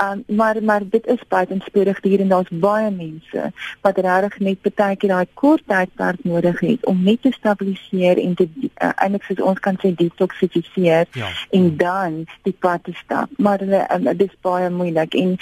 Um, 0.00 0.24
maar 0.26 0.62
maar 0.62 0.82
dit 0.88 1.06
is 1.06 1.20
buitensporig 1.28 1.98
hier 2.02 2.20
en 2.20 2.28
daar's 2.28 2.48
baie 2.50 2.90
mense 2.90 3.52
wat 3.80 3.98
regtig 3.98 4.38
net 4.38 4.74
baie 4.74 4.96
keer 4.96 5.12
daai 5.12 5.26
kort 5.34 5.66
tydperk 5.66 6.24
nodig 6.24 6.60
het 6.60 6.86
om 6.86 7.02
net 7.02 7.22
te 7.22 7.32
stabiliseer 7.32 8.18
en 8.18 8.34
te 8.34 8.48
uh, 8.56 8.88
eintlik 8.94 9.26
soos 9.28 9.42
ons 9.52 9.60
kan 9.60 9.76
sê 9.82 9.92
detoxifiseer 9.96 11.06
ja. 11.12 11.28
en 11.50 11.76
dan 11.76 12.16
die 12.48 12.56
pad 12.58 12.84
te 12.84 12.96
stap. 13.04 13.28
Maar 13.36 13.58
hulle 13.58 13.84
um, 13.92 14.08
dit 14.16 14.30
is 14.30 14.40
baie 14.40 14.70
moeilik 14.70 15.14
en 15.14 15.36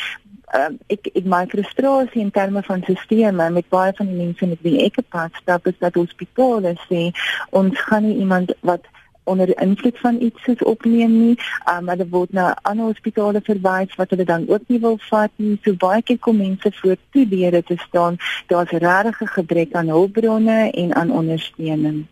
uh, 0.55 0.71
ek 0.91 1.13
ek 1.15 1.27
my 1.31 1.45
frustrasie 1.51 2.23
in 2.25 2.35
terme 2.35 2.63
van 2.67 2.83
sisteme 2.89 3.51
met 3.55 3.69
baie 3.71 3.95
van 3.97 4.11
die 4.11 4.19
mense 4.19 4.51
met 4.51 4.67
wie 4.67 4.81
ek 4.87 4.99
gepas 4.99 5.37
stap 5.43 5.71
is 5.71 5.79
dat 5.79 5.99
hospitale 6.01 6.75
sê 6.89 7.11
ons 7.51 7.87
gaan 7.87 8.09
nie 8.09 8.19
iemand 8.25 8.51
wat 8.67 8.91
onder 9.31 9.51
die 9.51 9.59
invloed 9.62 9.99
van 10.03 10.20
iets 10.20 10.43
soos 10.45 10.62
opneem 10.72 11.16
nie. 11.22 11.37
Um 11.70 11.89
hulle 11.93 12.07
word 12.12 12.35
na 12.37 12.53
ander 12.68 12.91
hospitale 12.91 13.41
verwys 13.47 13.97
wat 14.01 14.11
hulle 14.14 14.28
dan 14.28 14.49
ook 14.49 14.68
nie 14.68 14.81
wil 14.83 14.99
vat 15.09 15.33
nie. 15.37 15.57
So 15.64 15.78
baie 15.87 16.03
keer 16.03 16.18
kom 16.18 16.43
mense 16.43 16.72
voor 16.83 16.97
toe 17.14 17.26
leer 17.31 17.62
te 17.64 17.78
staan. 17.89 18.18
Daar's 18.53 18.70
regtig 18.70 19.20
'n 19.22 19.35
gebrek 19.39 19.74
aan 19.74 19.89
hulpbronne 19.89 20.70
en 20.70 20.95
aan 20.95 21.11
ondersteuning. 21.11 22.07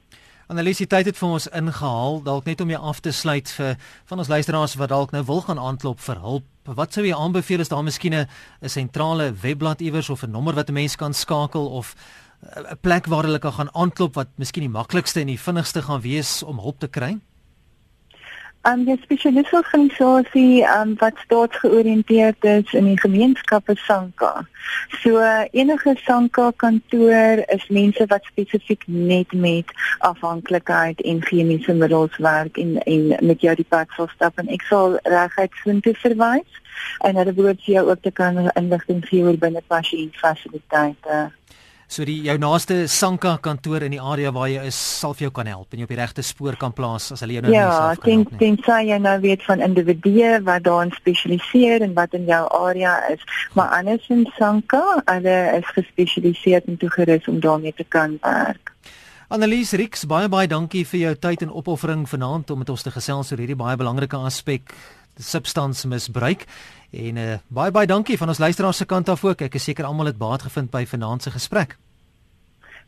Annelies, 0.49 0.79
tyd 0.81 1.05
het 1.05 1.19
vir 1.21 1.29
ons 1.29 1.47
ingehaal, 1.53 2.23
dalk 2.25 2.47
net 2.49 2.63
om 2.65 2.71
jou 2.73 2.79
af 2.81 3.03
te 3.05 3.11
sluit 3.13 3.51
vir 3.53 3.75
van 4.09 4.23
ons 4.23 4.31
luisteraars 4.33 4.77
wat 4.81 4.89
dalk 4.89 5.11
nou 5.13 5.21
wil 5.29 5.43
gaan 5.45 5.59
aanklop 5.61 6.01
vir 6.01 6.23
hulp. 6.23 6.47
Wat 6.65 6.97
sou 6.97 7.05
jy 7.05 7.13
aanbeveel 7.13 7.61
is 7.61 7.69
daar 7.69 7.85
miskien 7.85 8.15
'n 8.15 8.27
sentrale 8.65 9.35
webblad 9.43 9.81
iewers 9.81 10.09
of 10.09 10.23
'n 10.25 10.31
nommer 10.31 10.55
wat 10.55 10.71
'n 10.71 10.73
mens 10.73 10.97
kan 10.97 11.13
skakel 11.13 11.67
of 11.67 11.95
'n 12.43 12.79
plek 12.81 13.07
waar 13.07 13.25
hulle 13.25 13.39
kan 13.39 13.53
gaan 13.53 13.75
aanklop 13.75 14.15
wat 14.15 14.29
miskien 14.37 14.63
die 14.63 14.77
maklikste 14.79 15.21
en 15.21 15.27
die 15.27 15.41
vinnigste 15.41 15.83
gaan 15.83 16.01
wees 16.01 16.43
om 16.43 16.59
hulp 16.59 16.79
te 16.79 16.89
kry? 16.89 17.19
Um 18.67 18.85
die 18.85 18.97
spesialiste 19.03 19.57
organisasie 19.57 20.65
um 20.67 20.95
wat 20.99 21.19
staatsgeoriënteerd 21.25 22.45
is 22.45 22.73
in 22.73 22.85
die 22.85 23.01
gemeenskappe 23.01 23.75
Sanka. 23.77 24.47
So 25.03 25.23
enige 25.53 25.95
Sanka 26.05 26.51
kantoor 26.57 27.45
is 27.55 27.69
mense 27.69 28.07
wat 28.07 28.25
spesifiek 28.25 28.83
net 28.87 29.33
met 29.33 29.71
afhanklikheid 29.99 31.01
en 31.01 31.23
chemiese 31.23 31.75
middels 31.75 32.17
werk 32.17 32.59
en 32.59 32.83
en 32.83 33.17
met 33.21 33.41
jou 33.41 33.55
die 33.55 33.69
pad 33.69 33.95
sal 33.97 34.11
stap 34.15 34.39
en 34.39 34.49
ek 34.49 34.67
sal 34.69 34.99
reguit 35.05 35.63
soontoe 35.63 35.95
verwys 36.03 36.63
en 37.07 37.17
hulle 37.17 37.33
behoort 37.33 37.65
jou 37.65 37.89
ook 37.91 38.03
te 38.03 38.11
kan 38.11 38.51
inligting 38.51 39.07
gee 39.07 39.23
oor 39.23 39.39
binne 39.39 39.63
pasiëntfasiliteite. 39.67 41.38
So 41.89 42.05
die 42.05 42.19
jou 42.21 42.35
naaste 42.37 42.83
Sanka 42.93 43.39
kantoor 43.41 43.87
in 43.87 43.95
die 43.95 44.01
area 44.01 44.29
waar 44.37 44.51
jy 44.53 44.67
is, 44.69 44.77
sal 44.77 45.15
vir 45.17 45.29
jou 45.29 45.31
kan 45.39 45.49
help 45.49 45.73
en 45.73 45.81
jou 45.81 45.87
op 45.89 45.93
die 45.95 45.97
regte 45.97 46.25
spoor 46.27 46.59
kan 46.61 46.75
plaas 46.77 47.07
as 47.15 47.23
hulle 47.25 47.39
jou 47.39 47.43
nou 47.47 47.55
ja, 47.55 47.63
nie 47.65 47.73
self 47.73 47.79
kan 47.79 47.89
help 47.89 48.03
nie. 48.05 48.13
Ja, 48.13 48.43
dink 48.45 48.67
dink 48.67 48.91
jy 48.91 48.99
nou 49.07 49.15
weet 49.23 49.47
van 49.47 49.65
individue 49.65 50.33
wat 50.45 50.67
daarin 50.69 50.93
spesialiseer 50.99 51.87
en 51.87 51.95
wat 51.97 52.13
in 52.19 52.29
jou 52.29 52.43
area 52.61 52.93
is, 53.15 53.25
maar 53.57 53.73
anders 53.79 54.05
in 54.13 54.27
Sanka, 54.37 54.83
hulle 55.09 55.39
is 55.57 55.73
gespesialiseer 55.79 56.69
en 56.69 56.77
toegerus 56.77 57.33
om 57.33 57.41
daarmee 57.41 57.73
te 57.73 57.89
kan 57.89 58.19
werk. 58.21 58.75
Annelies 59.33 59.73
Rix, 59.73 60.05
baie 60.09 60.29
baie 60.29 60.49
dankie 60.49 60.85
vir 60.89 61.01
jou 61.07 61.17
tyd 61.25 61.43
en 61.45 61.57
opoffering 61.57 62.05
vanaand 62.09 62.53
om 62.53 62.61
met 62.65 62.71
ons 62.73 62.85
te 62.85 62.93
gesels 62.93 63.33
oor 63.33 63.41
hierdie 63.41 63.57
baie 63.57 63.81
belangrike 63.81 64.21
aspek 64.29 64.77
substansmisbruik. 65.19 66.47
En 66.91 67.17
uh, 67.17 67.37
baie 67.49 67.71
baie 67.71 67.87
dankie 67.87 68.19
van 68.19 68.29
ons 68.29 68.39
luisteraars 68.39 68.77
se 68.77 68.85
kant 68.89 69.09
af 69.09 69.25
ook. 69.25 69.43
Ek 69.45 69.55
is 69.55 69.69
seker 69.69 69.85
almal 69.85 70.13
het 70.13 70.19
baat 70.19 70.47
gevind 70.49 70.71
by 70.71 70.87
vanaand 70.87 71.23
se 71.23 71.31
gesprek. 71.31 71.77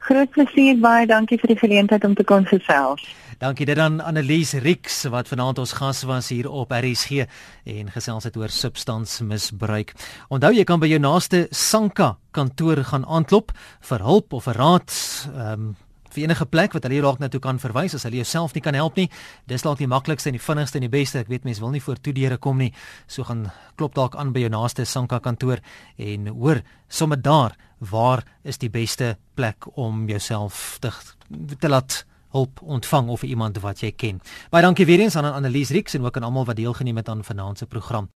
Groot 0.00 0.30
plesier 0.32 0.78
baie 0.80 1.04
dankie 1.06 1.36
vir 1.42 1.52
die 1.52 1.58
geleentheid 1.60 2.04
om 2.08 2.14
te 2.16 2.24
kon 2.24 2.46
gesels. 2.48 3.02
Dankie 3.40 3.66
dit 3.68 3.78
aan 3.80 4.00
Annelies 4.00 4.54
Rix 4.64 5.02
wat 5.12 5.28
vanaand 5.28 5.60
ons 5.60 5.74
gas 5.76 6.02
was 6.08 6.30
hier 6.32 6.48
op 6.48 6.72
RSG 6.72 7.26
en 7.68 7.92
gesels 7.92 8.24
het 8.28 8.36
oor 8.36 8.52
substansmisbruik. 8.52 9.92
Onthou 10.28 10.52
jy 10.56 10.64
kan 10.68 10.80
by 10.80 10.88
jou 10.88 11.00
naaste 11.00 11.46
Sanka 11.50 12.14
kantoor 12.36 12.84
gaan 12.88 13.04
aanklop 13.04 13.52
vir 13.90 14.04
hulp 14.08 14.32
of 14.32 14.48
raad. 14.56 14.92
Ehm 15.34 15.70
um, 15.70 15.70
vir 16.14 16.24
enige 16.24 16.46
plek 16.46 16.74
wat 16.76 16.86
hulle 16.86 17.00
dalk 17.02 17.20
na 17.22 17.28
toe 17.28 17.40
kan 17.40 17.58
verwys 17.58 17.94
as 17.94 18.04
hulle 18.08 18.20
jouself 18.20 18.54
nie 18.54 18.62
kan 18.64 18.74
help 18.74 18.96
nie. 18.96 19.08
Dis 19.46 19.62
dalk 19.66 19.78
die 19.78 19.88
maklikste 19.90 20.30
en 20.30 20.38
die 20.38 20.42
vinnigste 20.42 20.78
en 20.78 20.86
die 20.86 20.92
beste. 20.92 21.22
Ek 21.22 21.28
weet 21.32 21.44
mense 21.44 21.60
wil 21.60 21.74
nie 21.74 21.82
voor 21.84 22.00
toe 22.00 22.14
deure 22.16 22.38
kom 22.38 22.58
nie. 22.58 22.72
So 23.06 23.24
gaan 23.24 23.48
klop 23.76 23.94
dalk 23.94 24.16
aan 24.16 24.32
by 24.32 24.44
jou 24.46 24.52
naaste 24.52 24.84
Sanka 24.84 25.20
kantoor 25.20 25.62
en 25.96 26.28
hoor 26.28 26.62
sommer 26.88 27.20
daar 27.20 27.56
waar 27.78 28.24
is 28.44 28.58
die 28.58 28.70
beste 28.70 29.16
plek 29.34 29.66
om 29.76 30.08
jouself 30.08 30.78
te 30.80 30.92
te 31.60 31.68
laat 31.68 32.04
hulp 32.30 32.62
ontvang 32.62 33.08
of 33.08 33.22
iemand 33.22 33.58
wat 33.58 33.82
jy 33.82 33.90
ken. 33.96 34.20
Baie 34.50 34.62
dankie 34.62 34.86
weer 34.86 35.02
eens 35.02 35.16
aan 35.16 35.26
Annelies 35.32 35.70
Rix 35.74 35.94
en 35.94 36.04
ook 36.04 36.16
aan 36.16 36.28
almal 36.28 36.46
wat 36.46 36.56
deelgeneem 36.56 36.96
het 36.96 37.08
aan 37.08 37.24
vanaand 37.24 37.58
se 37.58 37.66
program. 37.66 38.08